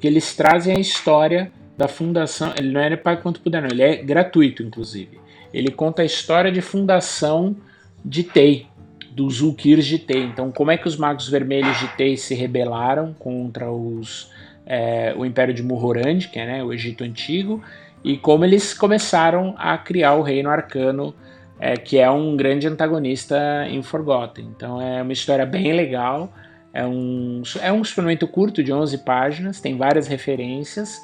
que 0.01 0.09
eles 0.09 0.35
trazem 0.35 0.75
a 0.75 0.81
história 0.81 1.53
da 1.79 1.87
fundação. 1.87 2.53
Ele 2.59 2.73
não 2.73 2.81
é 2.81 2.97
para 2.97 3.17
quanto 3.17 3.41
puder, 3.41 3.63
não. 3.63 3.69
Ele 3.69 3.83
é 3.83 3.97
gratuito, 4.03 4.65
inclusive. 4.65 5.21
Ele 5.55 5.71
conta 5.71 6.03
a 6.03 6.05
história 6.05 6.51
de 6.51 6.61
fundação 6.61 7.55
de 8.05 8.25
Tei, 8.25 8.67
dos 9.13 9.41
Ulkirs 9.41 9.87
de 9.87 10.01
Tei. 10.01 10.25
Então, 10.25 10.51
como 10.51 10.73
é 10.73 10.77
que 10.77 10.89
os 10.89 10.97
Magos 10.97 11.29
Vermelhos 11.29 11.79
de 11.79 11.87
Tei 11.97 12.17
se 12.17 12.35
rebelaram 12.35 13.15
contra 13.17 13.71
os 13.71 14.29
é, 14.67 15.15
o 15.17 15.25
Império 15.25 15.55
de 15.55 15.63
Muhorand, 15.63 16.21
que 16.33 16.39
é 16.39 16.47
né, 16.47 16.65
o 16.65 16.73
Egito 16.73 17.05
Antigo, 17.05 17.63
e 18.05 18.17
como 18.17 18.45
eles 18.45 18.75
começaram 18.75 19.55
a 19.57 19.77
criar 19.79 20.15
o 20.15 20.23
Reino 20.23 20.51
Arcano, 20.51 21.15
é, 21.59 21.77
que 21.77 21.99
é 21.99 22.11
um 22.11 22.37
grande 22.37 22.67
antagonista 22.67 23.67
em 23.69 23.83
Forgotten. 23.83 24.47
Então 24.57 24.81
é 24.81 25.03
uma 25.03 25.13
história 25.13 25.47
bem 25.47 25.73
legal, 25.73 26.33
é 26.75 26.85
um, 26.85 27.43
é 27.61 27.73
um 27.73 27.85
suplemento 27.85 28.27
curto 28.27 28.63
de 28.63 28.73
11 28.73 28.99
páginas, 28.99 29.61
tem 29.61 29.77
várias 29.77 30.09
referências 30.09 31.01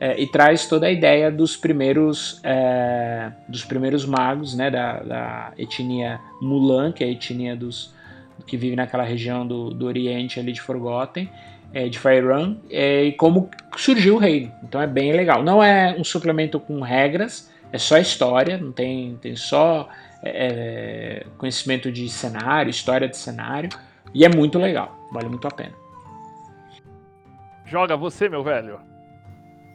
é, 0.00 0.20
e 0.20 0.26
traz 0.26 0.66
toda 0.66 0.86
a 0.86 0.90
ideia 0.90 1.30
dos 1.30 1.56
primeiros, 1.56 2.40
é, 2.42 3.30
dos 3.46 3.64
primeiros 3.64 4.06
magos, 4.06 4.54
né, 4.56 4.70
da, 4.70 5.00
da, 5.00 5.52
etnia 5.58 6.18
Mulan, 6.40 6.90
que 6.90 7.04
é 7.04 7.06
a 7.06 7.10
etnia 7.10 7.54
dos, 7.54 7.94
que 8.46 8.56
vive 8.56 8.74
naquela 8.74 9.04
região 9.04 9.46
do, 9.46 9.70
do 9.70 9.86
Oriente 9.86 10.40
ali 10.40 10.52
de 10.52 10.60
Forgotten, 10.60 11.30
é, 11.72 11.88
de 11.88 11.98
Fire 11.98 12.26
Run 12.26 12.56
é, 12.70 13.04
e 13.04 13.12
como 13.12 13.50
surgiu 13.76 14.16
o 14.16 14.18
reino. 14.18 14.52
Então 14.62 14.80
é 14.80 14.86
bem 14.86 15.12
legal. 15.12 15.42
Não 15.42 15.62
é 15.62 15.94
um 15.98 16.04
suplemento 16.04 16.58
com 16.58 16.80
regras, 16.80 17.50
é 17.72 17.78
só 17.78 17.98
história, 17.98 18.58
não 18.58 18.72
tem, 18.72 19.16
tem 19.20 19.36
só 19.36 19.88
é, 20.22 21.26
conhecimento 21.38 21.90
de 21.90 22.08
cenário, 22.08 22.70
história 22.70 23.08
de 23.08 23.16
cenário, 23.16 23.70
e 24.12 24.24
é 24.24 24.28
muito 24.28 24.58
legal, 24.58 25.08
vale 25.12 25.28
muito 25.28 25.46
a 25.46 25.50
pena. 25.50 25.72
Joga 27.64 27.96
você, 27.96 28.28
meu 28.28 28.42
velho. 28.42 28.80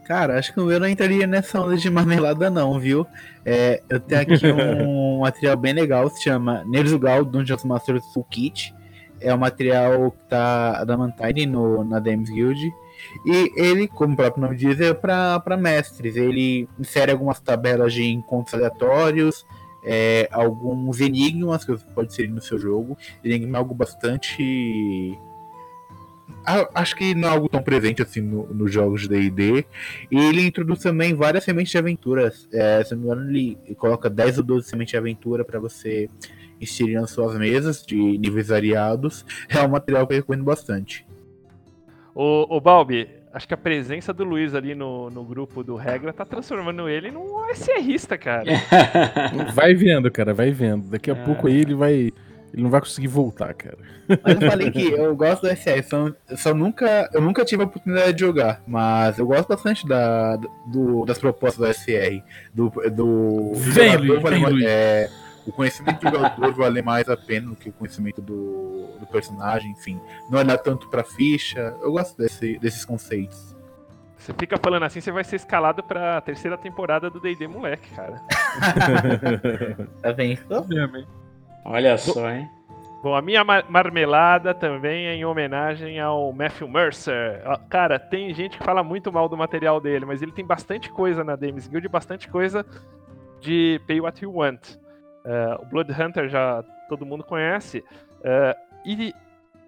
Cara, 0.05 0.37
acho 0.37 0.53
que 0.53 0.59
o 0.59 0.65
meu 0.65 0.79
não 0.79 0.87
entraria 0.87 1.25
nessa 1.25 1.59
onda 1.59 1.77
de 1.77 1.89
marmelada, 1.89 2.49
não, 2.49 2.77
viu? 2.79 3.07
É, 3.43 3.81
eu 3.89 3.99
tenho 3.99 4.21
aqui 4.21 4.33
um 4.85 5.21
material 5.21 5.57
bem 5.57 5.73
legal, 5.73 6.09
se 6.09 6.23
chama 6.23 6.63
Nerzugal 6.65 7.25
Dungeons 7.25 7.63
Master 7.63 7.99
Full 8.13 8.25
Kit. 8.25 8.74
É 9.25 9.33
um 9.33 9.37
material 9.37 10.11
que 10.11 10.23
tá 10.29 10.79
adamantine 10.79 11.45
no, 11.45 11.83
na 11.83 11.99
Dames 11.99 12.29
Guild. 12.29 12.71
E 13.25 13.51
ele, 13.55 13.87
como 13.87 14.13
o 14.13 14.15
próprio 14.15 14.43
nome 14.43 14.55
diz, 14.55 14.79
é 14.79 14.93
para 14.93 15.57
mestres. 15.57 16.15
Ele 16.15 16.69
insere 16.79 17.11
algumas 17.11 17.39
tabelas 17.39 17.93
de 17.93 18.03
encontros 18.03 18.53
aleatórios, 18.53 19.45
é, 19.83 20.29
alguns 20.31 21.01
enigmas 21.01 21.65
que 21.65 21.71
você 21.71 21.85
pode 21.93 22.09
inserir 22.09 22.29
no 22.29 22.41
seu 22.41 22.59
jogo. 22.59 22.97
Enigma 23.23 23.57
é 23.57 23.59
algo 23.59 23.73
bastante 23.73 25.17
acho 26.73 26.95
que 26.95 27.15
não 27.15 27.27
é 27.27 27.31
algo 27.31 27.49
tão 27.49 27.61
presente 27.61 28.01
assim 28.01 28.21
nos 28.21 28.49
no 28.49 28.67
jogos 28.67 29.01
de 29.01 29.07
D&D. 29.07 29.65
E 30.11 30.17
ele 30.17 30.45
introduz 30.45 30.79
também 30.79 31.13
várias 31.13 31.43
sementes 31.43 31.71
de 31.71 31.77
aventuras. 31.77 32.47
É, 32.53 32.83
se 32.83 32.93
não 32.93 33.01
me 33.01 33.07
engano, 33.07 33.29
ele 33.29 33.75
coloca 33.75 34.09
10 34.09 34.39
ou 34.39 34.43
12 34.43 34.67
sementes 34.67 34.91
de 34.91 34.97
aventura 34.97 35.43
para 35.43 35.59
você 35.59 36.09
inserir 36.59 36.95
nas 36.95 37.11
suas 37.11 37.37
mesas 37.37 37.85
de 37.85 37.95
níveis 37.95 38.47
variados. 38.47 39.25
É 39.49 39.61
um 39.61 39.69
material 39.69 40.07
que 40.07 40.13
eu 40.13 40.17
recomendo 40.17 40.43
bastante. 40.43 41.05
O, 42.13 42.55
o 42.55 42.61
Balbi, 42.61 43.09
acho 43.33 43.47
que 43.47 43.53
a 43.53 43.57
presença 43.57 44.13
do 44.13 44.23
Luiz 44.23 44.55
ali 44.55 44.73
no, 44.73 45.09
no 45.09 45.23
grupo 45.23 45.63
do 45.63 45.75
Regra 45.75 46.13
tá 46.13 46.23
transformando 46.23 46.87
ele 46.87 47.11
num 47.11 47.49
SRista, 47.51 48.17
cara. 48.17 48.51
vai 49.53 49.73
vendo, 49.73 50.09
cara, 50.09 50.33
vai 50.33 50.51
vendo. 50.51 50.89
Daqui 50.89 51.11
a 51.11 51.15
é. 51.15 51.25
pouco 51.25 51.47
aí 51.47 51.59
ele 51.59 51.75
vai 51.75 52.11
ele 52.55 52.63
não 52.63 52.69
vai 52.69 52.79
conseguir 52.79 53.07
voltar, 53.07 53.53
cara. 53.53 53.77
Mas 54.07 54.41
eu 54.41 54.49
falei 54.49 54.71
que 54.71 54.87
eu 54.93 55.13
gosto 55.13 55.41
do 55.41 55.49
SR, 55.49 55.83
só, 55.83 56.11
só 56.37 56.53
nunca, 56.53 57.09
eu 57.13 57.19
nunca 57.19 57.43
tive 57.43 57.63
a 57.63 57.65
oportunidade 57.65 58.13
de 58.13 58.21
jogar, 58.21 58.61
mas 58.65 59.19
eu 59.19 59.27
gosto 59.27 59.49
bastante 59.49 59.85
da, 59.85 60.37
do, 60.71 61.03
das 61.03 61.19
propostas 61.19 61.67
do 61.67 61.73
SR. 61.73 62.23
Do, 62.53 62.69
do, 62.91 63.51
vem, 63.55 63.97
Luiz, 63.97 64.23
vem, 64.23 64.65
é, 64.65 65.09
o 65.45 65.51
conhecimento 65.51 65.99
do 66.01 66.11
jogador 66.11 66.53
vale 66.53 66.81
mais 66.81 67.07
a 67.09 67.15
pena 67.15 67.49
do 67.49 67.55
que 67.55 67.69
o 67.69 67.73
conhecimento 67.73 68.21
do, 68.21 68.87
do 68.99 69.05
personagem, 69.07 69.71
enfim. 69.71 69.99
Não 70.29 70.39
olhar 70.39 70.57
tanto 70.57 70.89
pra 70.89 71.03
ficha. 71.03 71.75
Eu 71.81 71.91
gosto 71.91 72.17
desse, 72.17 72.57
desses 72.59 72.83
conceitos. 72.83 73.55
Você 74.17 74.33
fica 74.33 74.57
falando 74.57 74.83
assim, 74.83 74.99
você 74.99 75.11
vai 75.11 75.23
ser 75.23 75.35
escalado 75.35 75.83
pra 75.83 76.19
terceira 76.21 76.57
temporada 76.57 77.11
do 77.11 77.19
D&D 77.19 77.47
Moleque, 77.47 77.89
cara. 77.91 78.21
tá 80.01 80.13
bem? 80.13 80.35
Tá 80.35 80.61
mesmo, 80.61 80.97
hein? 80.97 81.07
Olha 81.63 81.95
só, 81.97 82.31
hein? 82.31 82.49
Bom, 83.03 83.13
a 83.13 83.21
minha 83.21 83.43
marmelada 83.43 84.51
também 84.51 85.05
é 85.05 85.13
em 85.13 85.23
homenagem 85.23 85.99
ao 85.99 86.33
Matthew 86.33 86.67
Mercer. 86.67 87.39
Cara, 87.69 87.99
tem 87.99 88.33
gente 88.33 88.57
que 88.57 88.63
fala 88.63 88.83
muito 88.83 89.13
mal 89.13 89.29
do 89.29 89.37
material 89.37 89.79
dele, 89.79 90.05
mas 90.05 90.23
ele 90.23 90.31
tem 90.31 90.43
bastante 90.43 90.89
coisa 90.89 91.23
na 91.23 91.35
Dames 91.35 91.67
Guild, 91.67 91.87
bastante 91.87 92.27
coisa 92.27 92.65
de 93.39 93.79
Pay 93.85 94.01
What 94.01 94.23
You 94.23 94.33
Want. 94.33 94.79
Uh, 95.25 95.61
o 95.63 95.65
Blood 95.65 95.91
Hunter 95.91 96.29
já 96.29 96.63
todo 96.87 97.05
mundo 97.05 97.23
conhece. 97.23 97.79
Uh, 98.19 98.55
e 98.85 99.13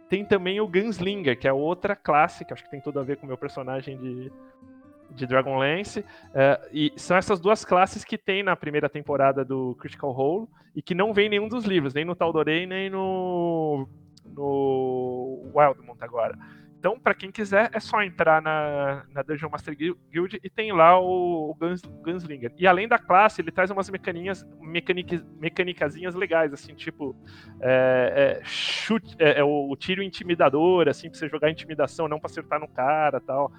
tem 0.08 0.24
também 0.24 0.62
o 0.62 0.68
Gunslinger, 0.68 1.38
que 1.38 1.48
é 1.48 1.54
outra 1.54 1.96
classe, 1.96 2.46
que 2.46 2.54
acho 2.54 2.64
que 2.64 2.70
tem 2.70 2.80
tudo 2.80 3.00
a 3.00 3.04
ver 3.04 3.18
com 3.18 3.26
o 3.26 3.28
meu 3.28 3.38
personagem 3.38 3.98
de, 3.98 4.32
de 5.12 5.26
Dragonlance. 5.26 6.00
Uh, 6.00 6.68
e 6.72 6.94
são 6.96 7.18
essas 7.18 7.40
duas 7.40 7.66
classes 7.66 8.06
que 8.06 8.18
tem 8.18 8.44
na 8.44 8.56
primeira 8.56 8.88
temporada 8.88 9.44
do 9.44 9.76
Critical 9.80 10.12
Role 10.12 10.48
e 10.76 10.82
que 10.82 10.94
não 10.94 11.14
vem 11.14 11.26
em 11.26 11.30
nenhum 11.30 11.50
dos 11.50 11.66
livros, 11.66 11.94
nem 11.94 12.06
no 12.06 12.16
Tal'Dorei, 12.16 12.68
nem 12.68 12.90
no, 12.90 13.88
no 14.26 15.50
Wildmont 15.54 15.98
agora. 16.02 16.38
Então, 16.88 16.98
para 16.98 17.14
quem 17.14 17.30
quiser, 17.30 17.70
é 17.74 17.82
só 17.82 18.02
entrar 18.02 18.42
na, 18.42 19.04
na 19.14 19.22
Dungeon 19.22 19.50
Master 19.50 19.76
Guild 19.76 20.40
e 20.42 20.50
tem 20.50 20.72
lá 20.72 20.98
o, 20.98 21.52
o 21.52 21.54
Guns, 21.54 21.82
Gunslinger. 21.82 22.54
E 22.58 22.66
além 22.66 22.88
da 22.88 22.98
classe, 22.98 23.42
ele 23.42 23.52
traz 23.52 23.70
umas 23.70 23.90
mecaninhas, 23.90 24.48
mecanicazinhas 25.38 26.16
legais, 26.16 26.54
assim, 26.54 26.74
tipo 26.74 27.14
é, 27.60 28.40
é, 28.40 28.46
chute, 28.46 29.18
é, 29.20 29.42
é 29.42 29.44
o, 29.44 29.70
o, 29.70 29.76
tiro 29.76 30.02
intimidador, 30.02 30.88
assim, 30.88 31.10
pra 31.10 31.20
você 31.20 31.28
jogar 31.28 31.52
intimidação, 31.52 32.08
não 32.08 32.22
pra 32.22 32.28
acertar 32.28 32.58
no 32.58 32.70
cara 32.70 33.20
tal 33.20 33.52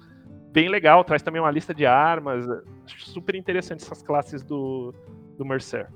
bem 0.51 0.67
legal, 0.67 1.03
traz 1.03 1.21
também 1.21 1.39
uma 1.39 1.51
lista 1.51 1.71
de 1.71 1.85
armas. 1.85 2.47
Super 2.87 3.35
interessante 3.35 3.83
essas 3.83 4.01
classes 4.01 4.41
do, 4.41 4.91
do 5.37 5.45
Mercer. 5.45 5.87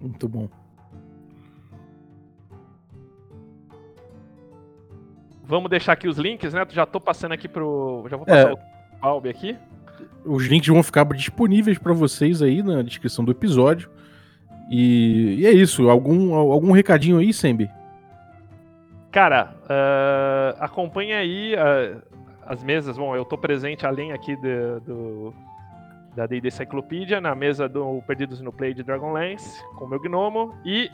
Muito 0.00 0.28
bom. 0.28 0.48
Vamos 5.46 5.70
deixar 5.70 5.92
aqui 5.92 6.08
os 6.08 6.18
links, 6.18 6.52
né? 6.52 6.66
Já 6.70 6.86
tô 6.86 7.00
passando 7.00 7.32
aqui 7.32 7.46
pro. 7.46 8.06
Já 8.08 8.16
vou 8.16 8.26
passar 8.26 8.50
é, 8.50 8.52
o 8.52 8.58
Balbi 9.00 9.28
aqui. 9.28 9.56
Os 10.24 10.46
links 10.46 10.68
vão 10.68 10.82
ficar 10.82 11.04
disponíveis 11.04 11.78
para 11.78 11.92
vocês 11.92 12.40
aí 12.40 12.62
na 12.62 12.82
descrição 12.82 13.24
do 13.24 13.30
episódio. 13.30 13.90
E, 14.70 15.36
e, 15.40 15.46
é 15.46 15.50
isso. 15.50 15.88
Algum, 15.90 16.34
algum 16.34 16.72
recadinho 16.72 17.18
aí, 17.18 17.32
Sembi? 17.32 17.70
Cara, 19.12 19.54
uh, 19.64 20.56
acompanha 20.60 21.18
aí. 21.18 21.54
Uh, 21.54 22.02
as 22.46 22.62
mesas, 22.62 22.96
bom, 22.96 23.14
eu 23.14 23.24
tô 23.24 23.38
presente 23.38 23.86
além 23.86 24.12
aqui 24.12 24.36
de, 24.36 24.80
do 24.86 25.34
da 26.14 26.26
D&D 26.26 26.50
Cyclopedia, 26.50 27.20
na 27.20 27.34
mesa 27.34 27.68
do 27.68 28.00
Perdidos 28.06 28.40
no 28.40 28.52
Play 28.52 28.72
de 28.72 28.82
Dragonlance, 28.82 29.62
com 29.74 29.84
o 29.84 29.88
meu 29.88 30.00
gnomo, 30.00 30.54
e 30.64 30.88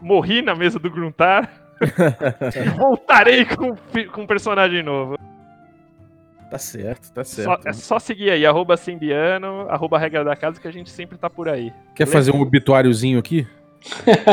morri 0.00 0.42
na 0.42 0.54
mesa 0.54 0.78
do 0.78 0.90
Gruntar. 0.90 1.61
Voltarei 2.78 3.44
com, 3.44 3.74
com 4.12 4.22
um 4.22 4.26
personagem 4.26 4.82
novo. 4.82 5.16
Tá 6.50 6.58
certo, 6.58 7.10
tá 7.12 7.24
certo. 7.24 7.62
Só, 7.62 7.68
é 7.68 7.72
só 7.72 7.98
seguir 7.98 8.30
aí, 8.30 8.44
arroba 8.44 8.76
Simbiano, 8.76 9.66
arroba 9.70 9.98
Regra 9.98 10.22
da 10.22 10.36
Casa, 10.36 10.60
que 10.60 10.68
a 10.68 10.72
gente 10.72 10.90
sempre 10.90 11.16
tá 11.16 11.30
por 11.30 11.48
aí. 11.48 11.72
Quer 11.94 12.04
Beleza? 12.04 12.12
fazer 12.12 12.36
um 12.36 12.42
obituáriozinho 12.42 13.18
aqui? 13.18 13.46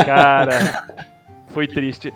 Cara, 0.04 0.86
foi 1.48 1.66
triste. 1.66 2.12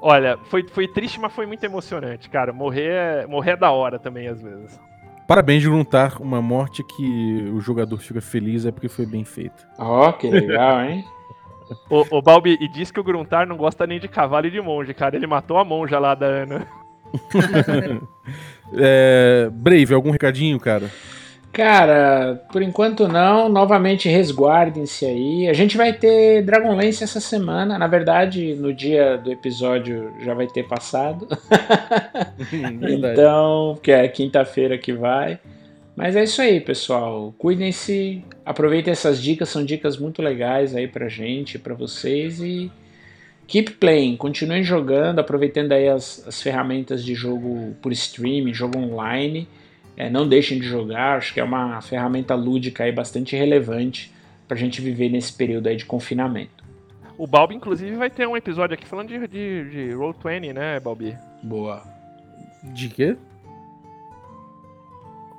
Olha, 0.00 0.36
foi, 0.44 0.66
foi 0.68 0.86
triste, 0.86 1.18
mas 1.18 1.32
foi 1.32 1.46
muito 1.46 1.64
emocionante, 1.64 2.28
cara. 2.28 2.52
Morrer 2.52 2.90
é, 2.90 3.26
morrer 3.26 3.52
é 3.52 3.56
da 3.56 3.70
hora 3.70 3.98
também, 3.98 4.28
às 4.28 4.42
vezes. 4.42 4.78
Parabéns 5.26 5.62
de 5.62 5.68
juntar 5.68 6.20
uma 6.20 6.40
morte 6.40 6.84
que 6.84 7.50
o 7.52 7.58
jogador 7.58 7.98
fica 7.98 8.20
feliz 8.20 8.66
é 8.66 8.70
porque 8.70 8.88
foi 8.88 9.06
bem 9.06 9.24
feita. 9.24 9.66
Ó, 9.78 10.08
oh, 10.08 10.12
que 10.12 10.28
legal, 10.28 10.82
hein? 10.82 11.04
O, 11.90 12.18
o 12.18 12.22
Balbi, 12.22 12.56
e 12.60 12.68
diz 12.68 12.90
que 12.90 13.00
o 13.00 13.04
Gruntar 13.04 13.46
não 13.46 13.56
gosta 13.56 13.86
nem 13.86 13.98
de 13.98 14.08
cavalo 14.08 14.46
e 14.46 14.50
de 14.50 14.60
monge, 14.60 14.94
cara. 14.94 15.16
Ele 15.16 15.26
matou 15.26 15.58
a 15.58 15.64
monja 15.64 15.98
lá 15.98 16.14
da 16.14 16.26
Ana. 16.26 16.66
é, 18.76 19.48
Brave, 19.52 19.94
algum 19.94 20.10
recadinho, 20.10 20.58
cara? 20.58 20.90
Cara, 21.52 22.44
por 22.52 22.60
enquanto 22.60 23.08
não. 23.08 23.48
Novamente 23.48 24.10
resguardem-se 24.10 25.06
aí. 25.06 25.48
A 25.48 25.54
gente 25.54 25.76
vai 25.76 25.92
ter 25.92 26.42
Dragonlance 26.42 27.02
essa 27.02 27.18
semana. 27.18 27.78
Na 27.78 27.86
verdade, 27.86 28.54
no 28.54 28.74
dia 28.74 29.16
do 29.16 29.32
episódio 29.32 30.12
já 30.20 30.34
vai 30.34 30.46
ter 30.46 30.68
passado. 30.68 31.26
então, 32.52 33.78
que 33.82 33.90
é 33.90 34.06
quinta-feira 34.06 34.76
que 34.76 34.92
vai. 34.92 35.38
Mas 35.96 36.14
é 36.14 36.24
isso 36.24 36.42
aí, 36.42 36.60
pessoal. 36.60 37.34
Cuidem-se, 37.38 38.22
aproveitem 38.44 38.92
essas 38.92 39.20
dicas, 39.20 39.48
são 39.48 39.64
dicas 39.64 39.96
muito 39.96 40.20
legais 40.20 40.76
aí 40.76 40.86
pra 40.86 41.08
gente, 41.08 41.58
pra 41.58 41.74
vocês 41.74 42.38
e 42.38 42.70
keep 43.46 43.72
playing, 43.72 44.16
continuem 44.16 44.62
jogando, 44.62 45.20
aproveitando 45.20 45.72
aí 45.72 45.88
as, 45.88 46.22
as 46.28 46.42
ferramentas 46.42 47.02
de 47.02 47.14
jogo 47.14 47.74
por 47.80 47.92
streaming, 47.92 48.52
jogo 48.52 48.78
online. 48.78 49.48
É, 49.96 50.10
não 50.10 50.28
deixem 50.28 50.58
de 50.60 50.66
jogar, 50.66 51.16
acho 51.16 51.32
que 51.32 51.40
é 51.40 51.44
uma 51.44 51.80
ferramenta 51.80 52.34
lúdica 52.34 52.84
aí 52.84 52.92
bastante 52.92 53.34
relevante 53.34 54.12
para 54.46 54.54
a 54.54 54.60
gente 54.60 54.82
viver 54.82 55.08
nesse 55.08 55.32
período 55.32 55.68
aí 55.68 55.76
de 55.76 55.86
confinamento. 55.86 56.62
O 57.16 57.26
Balbi, 57.26 57.54
inclusive, 57.54 57.96
vai 57.96 58.10
ter 58.10 58.28
um 58.28 58.36
episódio 58.36 58.74
aqui 58.74 58.86
falando 58.86 59.08
de, 59.08 59.26
de, 59.26 59.70
de 59.70 59.94
Roll20, 59.94 60.52
né, 60.52 60.78
Balbi? 60.78 61.16
Boa. 61.42 61.82
De 62.62 62.90
quê? 62.90 63.16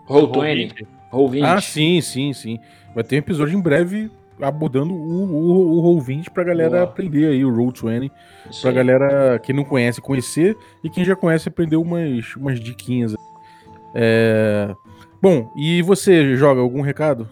Roll20. 0.08 0.88
Roll20. 1.12 1.43
Ah, 1.43 1.62
sim, 1.62 2.01
sim, 2.01 2.34
sim. 2.34 2.60
Vai 2.93 3.03
ter 3.03 3.16
um 3.16 3.20
episódio 3.20 3.58
em 3.58 3.62
breve 3.62 4.10
abordando 4.41 4.93
o, 4.93 5.24
o, 5.24 5.80
o 5.80 5.99
Roll20 5.99 6.30
pra 6.30 6.43
galera 6.43 6.70
Boa. 6.70 6.84
aprender 6.84 7.28
aí, 7.28 7.43
o 7.43 7.51
Roll20. 7.51 8.12
Isso 8.49 8.62
pra 8.62 8.70
aí. 8.70 8.76
galera 8.76 9.39
que 9.39 9.51
não 9.51 9.64
conhece 9.64 10.01
conhecer 10.01 10.55
e 10.84 10.89
quem 10.89 11.03
já 11.03 11.16
conhece 11.16 11.49
aprender 11.49 11.76
umas, 11.76 12.36
umas 12.36 12.60
diquinhas 12.60 13.16
é... 13.93 14.76
Bom, 15.20 15.51
e 15.55 15.82
você 15.82 16.36
joga 16.36 16.62
algum 16.62 16.82
recado? 16.82 17.28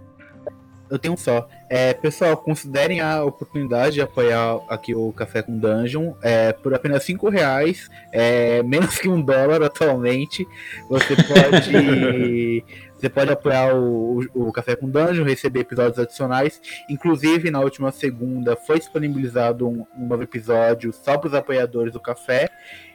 Eu 0.90 0.98
tenho 0.98 1.14
um 1.14 1.18
só. 1.18 1.48
É, 1.68 1.94
pessoal, 1.94 2.38
considerem 2.38 3.00
a 3.00 3.24
oportunidade 3.24 3.96
de 3.96 4.02
apoiar 4.02 4.60
aqui 4.70 4.94
o 4.94 5.12
Café 5.12 5.42
com 5.42 5.58
Dungeon 5.58 6.14
é, 6.22 6.54
por 6.54 6.74
apenas 6.74 7.04
5 7.04 7.28
reais, 7.30 7.90
é, 8.12 8.62
menos 8.64 8.98
que 8.98 9.10
um 9.10 9.22
dólar 9.22 9.64
atualmente. 9.64 10.48
Você 10.90 11.16
pode. 11.16 12.64
Você 12.96 13.10
pode 13.10 13.30
apoiar 13.30 13.76
o, 13.76 14.22
o, 14.34 14.48
o, 14.48 14.52
Café 14.54 14.74
com 14.76 14.90
Dungeon, 14.90 15.26
receber 15.26 15.60
episódios 15.60 16.00
adicionais. 16.00 16.62
Inclusive, 16.90 17.52
na 17.52 17.60
última 17.60 17.92
segunda 17.92 18.56
foi 18.56 18.80
disponibilizado 18.80 19.68
um, 19.68 19.86
um 19.98 20.08
novo 20.08 20.24
episódio 20.24 20.94
só 20.94 21.18
para 21.18 21.28
os 21.28 21.34
apoiadores 21.34 21.92
do 21.92 22.00
café. 22.00 22.50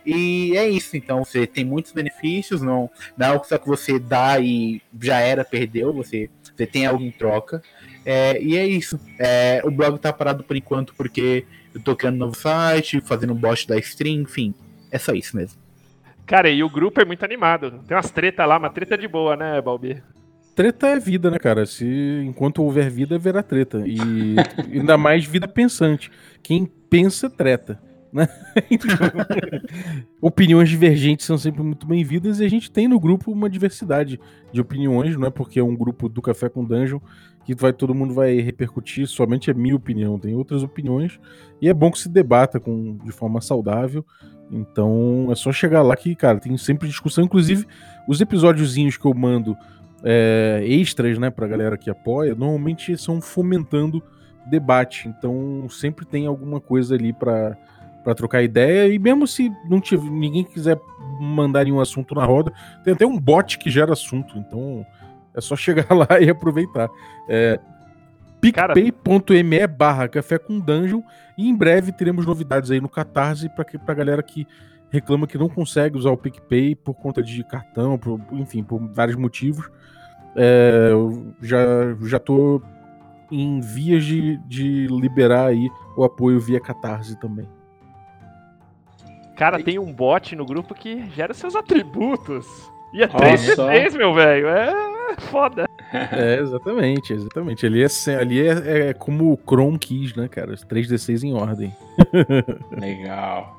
E 0.04 0.56
é 0.56 0.66
isso, 0.66 0.96
então 0.96 1.22
você 1.22 1.46
tem 1.46 1.64
muitos 1.64 1.92
benefícios, 1.92 2.62
não, 2.62 2.90
não 3.16 3.26
é 3.26 3.30
algo 3.30 3.44
só 3.44 3.58
que 3.58 3.68
você 3.68 3.98
dá 3.98 4.40
e 4.40 4.80
já 4.98 5.20
era, 5.20 5.44
perdeu, 5.44 5.92
você, 5.92 6.30
você 6.42 6.66
tem 6.66 6.86
algo 6.86 7.04
em 7.04 7.10
troca. 7.10 7.62
É, 8.12 8.42
e 8.42 8.56
é 8.56 8.66
isso. 8.66 8.98
É, 9.20 9.62
o 9.64 9.70
blog 9.70 9.96
tá 10.00 10.12
parado 10.12 10.42
por 10.42 10.56
enquanto 10.56 10.92
porque 10.96 11.44
eu 11.72 11.80
tô 11.80 11.94
criando 11.94 12.16
um 12.16 12.18
novo 12.18 12.36
site, 12.36 13.00
fazendo 13.00 13.32
um 13.32 13.36
bot 13.36 13.68
da 13.68 13.78
stream, 13.78 14.22
enfim. 14.22 14.52
É 14.90 14.98
só 14.98 15.12
isso 15.12 15.36
mesmo. 15.36 15.60
Cara, 16.26 16.50
e 16.50 16.60
o 16.64 16.68
grupo 16.68 17.00
é 17.00 17.04
muito 17.04 17.24
animado. 17.24 17.70
Tem 17.86 17.96
umas 17.96 18.10
treta 18.10 18.44
lá, 18.44 18.58
uma 18.58 18.68
treta 18.68 18.98
de 18.98 19.06
boa, 19.06 19.36
né, 19.36 19.62
Balbi? 19.62 20.02
Treta 20.56 20.88
é 20.88 20.98
vida, 20.98 21.30
né, 21.30 21.38
cara? 21.38 21.64
Se 21.64 21.86
enquanto 22.26 22.64
houver 22.64 22.90
vida, 22.90 23.14
haverá 23.14 23.44
treta. 23.44 23.84
E 23.86 24.34
ainda 24.76 24.98
mais 24.98 25.24
vida 25.24 25.46
pensante. 25.46 26.10
Quem 26.42 26.66
pensa, 26.66 27.30
treta. 27.30 27.80
Né? 28.12 28.26
opiniões 30.20 30.68
divergentes 30.68 31.24
são 31.24 31.38
sempre 31.38 31.62
muito 31.62 31.86
bem-vindas 31.86 32.40
e 32.40 32.44
a 32.44 32.48
gente 32.48 32.68
tem 32.68 32.88
no 32.88 32.98
grupo 32.98 33.30
uma 33.30 33.48
diversidade 33.48 34.18
de 34.52 34.60
opiniões, 34.60 35.16
não 35.16 35.28
é 35.28 35.30
porque 35.30 35.60
é 35.60 35.62
um 35.62 35.76
grupo 35.76 36.08
do 36.08 36.20
Café 36.20 36.48
com 36.48 36.64
Dungeon 36.64 36.98
que 37.54 37.62
vai, 37.62 37.72
todo 37.72 37.94
mundo 37.94 38.14
vai 38.14 38.40
repercutir 38.40 39.06
somente 39.06 39.50
a 39.50 39.54
minha 39.54 39.74
opinião, 39.74 40.18
tem 40.18 40.34
outras 40.34 40.62
opiniões, 40.62 41.18
e 41.60 41.68
é 41.68 41.74
bom 41.74 41.90
que 41.90 41.98
se 41.98 42.08
debata 42.08 42.60
com, 42.60 42.96
de 43.04 43.12
forma 43.12 43.40
saudável. 43.40 44.04
Então 44.50 45.28
é 45.30 45.34
só 45.34 45.52
chegar 45.52 45.82
lá 45.82 45.96
que, 45.96 46.14
cara, 46.14 46.38
tem 46.38 46.56
sempre 46.56 46.88
discussão. 46.88 47.24
Inclusive, 47.24 47.66
os 48.08 48.20
episódiozinhos 48.20 48.96
que 48.96 49.04
eu 49.04 49.14
mando 49.14 49.56
é, 50.02 50.62
extras, 50.64 51.18
né, 51.18 51.30
pra 51.30 51.46
galera 51.46 51.76
que 51.76 51.88
apoia, 51.88 52.34
normalmente 52.34 52.96
são 52.96 53.20
fomentando 53.20 54.02
debate. 54.48 55.08
Então 55.08 55.68
sempre 55.68 56.04
tem 56.04 56.26
alguma 56.26 56.60
coisa 56.60 56.94
ali 56.94 57.12
para 57.12 57.56
para 58.02 58.14
trocar 58.14 58.42
ideia. 58.42 58.92
E 58.92 58.98
mesmo 58.98 59.26
se 59.26 59.52
não 59.68 59.78
tiver, 59.78 60.10
ninguém 60.10 60.42
quiser 60.42 60.80
mandar 61.20 61.64
nenhum 61.64 61.80
assunto 61.80 62.14
na 62.14 62.24
roda, 62.24 62.50
tem 62.82 62.94
até 62.94 63.06
um 63.06 63.18
bot 63.18 63.58
que 63.58 63.70
gera 63.70 63.92
assunto. 63.92 64.38
Então 64.38 64.86
é 65.34 65.40
só 65.40 65.56
chegar 65.56 65.86
lá 65.94 66.20
e 66.20 66.28
aproveitar. 66.28 66.88
É, 67.28 67.58
picpay.me 68.40 69.66
barra 69.66 70.08
café 70.08 70.38
com 70.38 70.58
dungeon 70.58 71.02
e 71.36 71.48
em 71.48 71.54
breve 71.54 71.92
teremos 71.92 72.24
novidades 72.26 72.70
aí 72.70 72.80
no 72.80 72.88
Catarse 72.88 73.48
para 73.50 73.64
pra 73.64 73.94
galera 73.94 74.22
que 74.22 74.46
reclama 74.90 75.26
que 75.26 75.38
não 75.38 75.48
consegue 75.48 75.96
usar 75.96 76.10
o 76.10 76.16
PicPay 76.16 76.74
por 76.74 76.94
conta 76.94 77.22
de 77.22 77.44
cartão, 77.44 77.96
por, 77.96 78.20
enfim, 78.32 78.62
por 78.62 78.80
vários 78.92 79.16
motivos. 79.16 79.70
É, 80.34 80.88
eu 80.90 81.34
já, 81.40 81.58
já 82.02 82.18
tô 82.18 82.60
em 83.30 83.60
vias 83.60 84.04
de, 84.04 84.36
de 84.48 84.86
liberar 84.88 85.46
aí 85.46 85.70
o 85.96 86.04
apoio 86.04 86.40
via 86.40 86.60
Catarse 86.60 87.18
também. 87.20 87.48
Cara, 89.36 89.62
tem 89.62 89.78
um 89.78 89.92
bot 89.92 90.34
no 90.34 90.44
grupo 90.44 90.74
que 90.74 91.08
gera 91.10 91.32
seus 91.32 91.54
atributos. 91.54 92.46
E 92.92 93.02
é 93.02 93.06
3 93.06 93.54
3 93.54 93.94
meu 93.94 94.12
velho. 94.12 94.48
É 94.48 94.89
foda. 95.18 95.66
É, 95.92 96.40
exatamente, 96.40 97.12
exatamente. 97.12 97.66
Ali 97.66 97.82
é, 97.82 98.14
ali 98.16 98.40
é, 98.40 98.88
é 98.88 98.94
como 98.94 99.32
o 99.32 99.36
Chrome 99.36 99.78
quis, 99.78 100.14
né, 100.14 100.28
cara? 100.28 100.54
3D6 100.54 101.22
em 101.24 101.34
ordem. 101.34 101.74
Legal. 102.78 103.56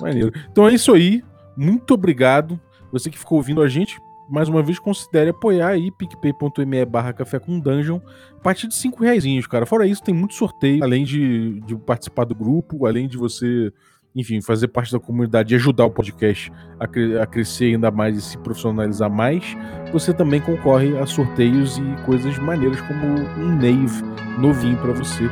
Maneiro. 0.00 0.32
Então 0.50 0.68
é 0.68 0.74
isso 0.74 0.92
aí. 0.92 1.22
Muito 1.56 1.94
obrigado. 1.94 2.60
Você 2.90 3.10
que 3.10 3.18
ficou 3.18 3.38
ouvindo 3.38 3.62
a 3.62 3.68
gente, 3.68 4.00
mais 4.28 4.48
uma 4.48 4.62
vez, 4.62 4.78
considere 4.78 5.30
apoiar 5.30 5.68
aí 5.68 5.90
picpay.me 5.90 6.84
barra 6.84 7.12
café 7.12 7.38
com 7.38 7.58
dungeon 7.58 8.00
a 8.36 8.40
partir 8.40 8.66
de 8.66 8.74
5 8.74 9.02
reais, 9.02 9.46
cara. 9.46 9.64
Fora 9.64 9.86
isso, 9.86 10.02
tem 10.02 10.14
muito 10.14 10.34
sorteio, 10.34 10.82
além 10.82 11.04
de, 11.04 11.60
de 11.60 11.76
participar 11.76 12.24
do 12.24 12.34
grupo, 12.34 12.86
além 12.86 13.08
de 13.08 13.16
você 13.16 13.72
enfim, 14.14 14.40
fazer 14.40 14.68
parte 14.68 14.92
da 14.92 15.00
comunidade 15.00 15.54
e 15.54 15.56
ajudar 15.56 15.86
o 15.86 15.90
podcast 15.90 16.52
a, 16.78 16.86
cre 16.86 17.18
a, 17.18 17.26
crescer 17.26 17.66
ainda 17.66 17.90
mais 17.90 18.16
e 18.16 18.22
se 18.22 18.38
profissionalizar 18.38 19.10
mais, 19.10 19.56
você 19.92 20.12
também 20.12 20.40
concorre 20.40 20.96
a 20.98 21.06
sorteios 21.06 21.78
e 21.78 22.04
coisas 22.04 22.38
maneiras 22.38 22.80
como 22.82 23.06
um 23.06 23.56
Nave 23.56 24.02
novinho 24.38 24.76
para 24.78 24.92
você. 24.92 25.24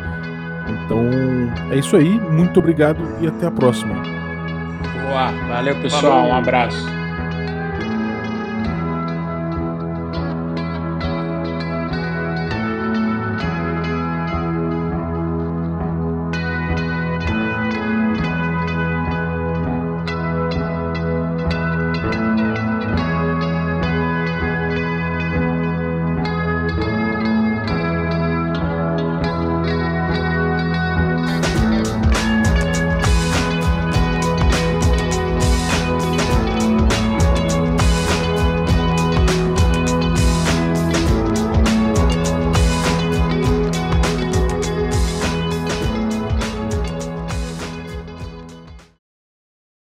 Então 0.84 1.04
é 1.72 1.78
isso 1.78 1.96
aí, 1.96 2.20
muito 2.32 2.58
obrigado 2.60 3.00
e 3.20 3.26
até 3.26 3.46
a 3.46 3.50
próxima. 3.50 3.94
Boa, 5.02 5.30
valeu 5.48 5.80
pessoal, 5.80 6.02
Falou. 6.02 6.28
um 6.28 6.34
abraço. 6.34 6.99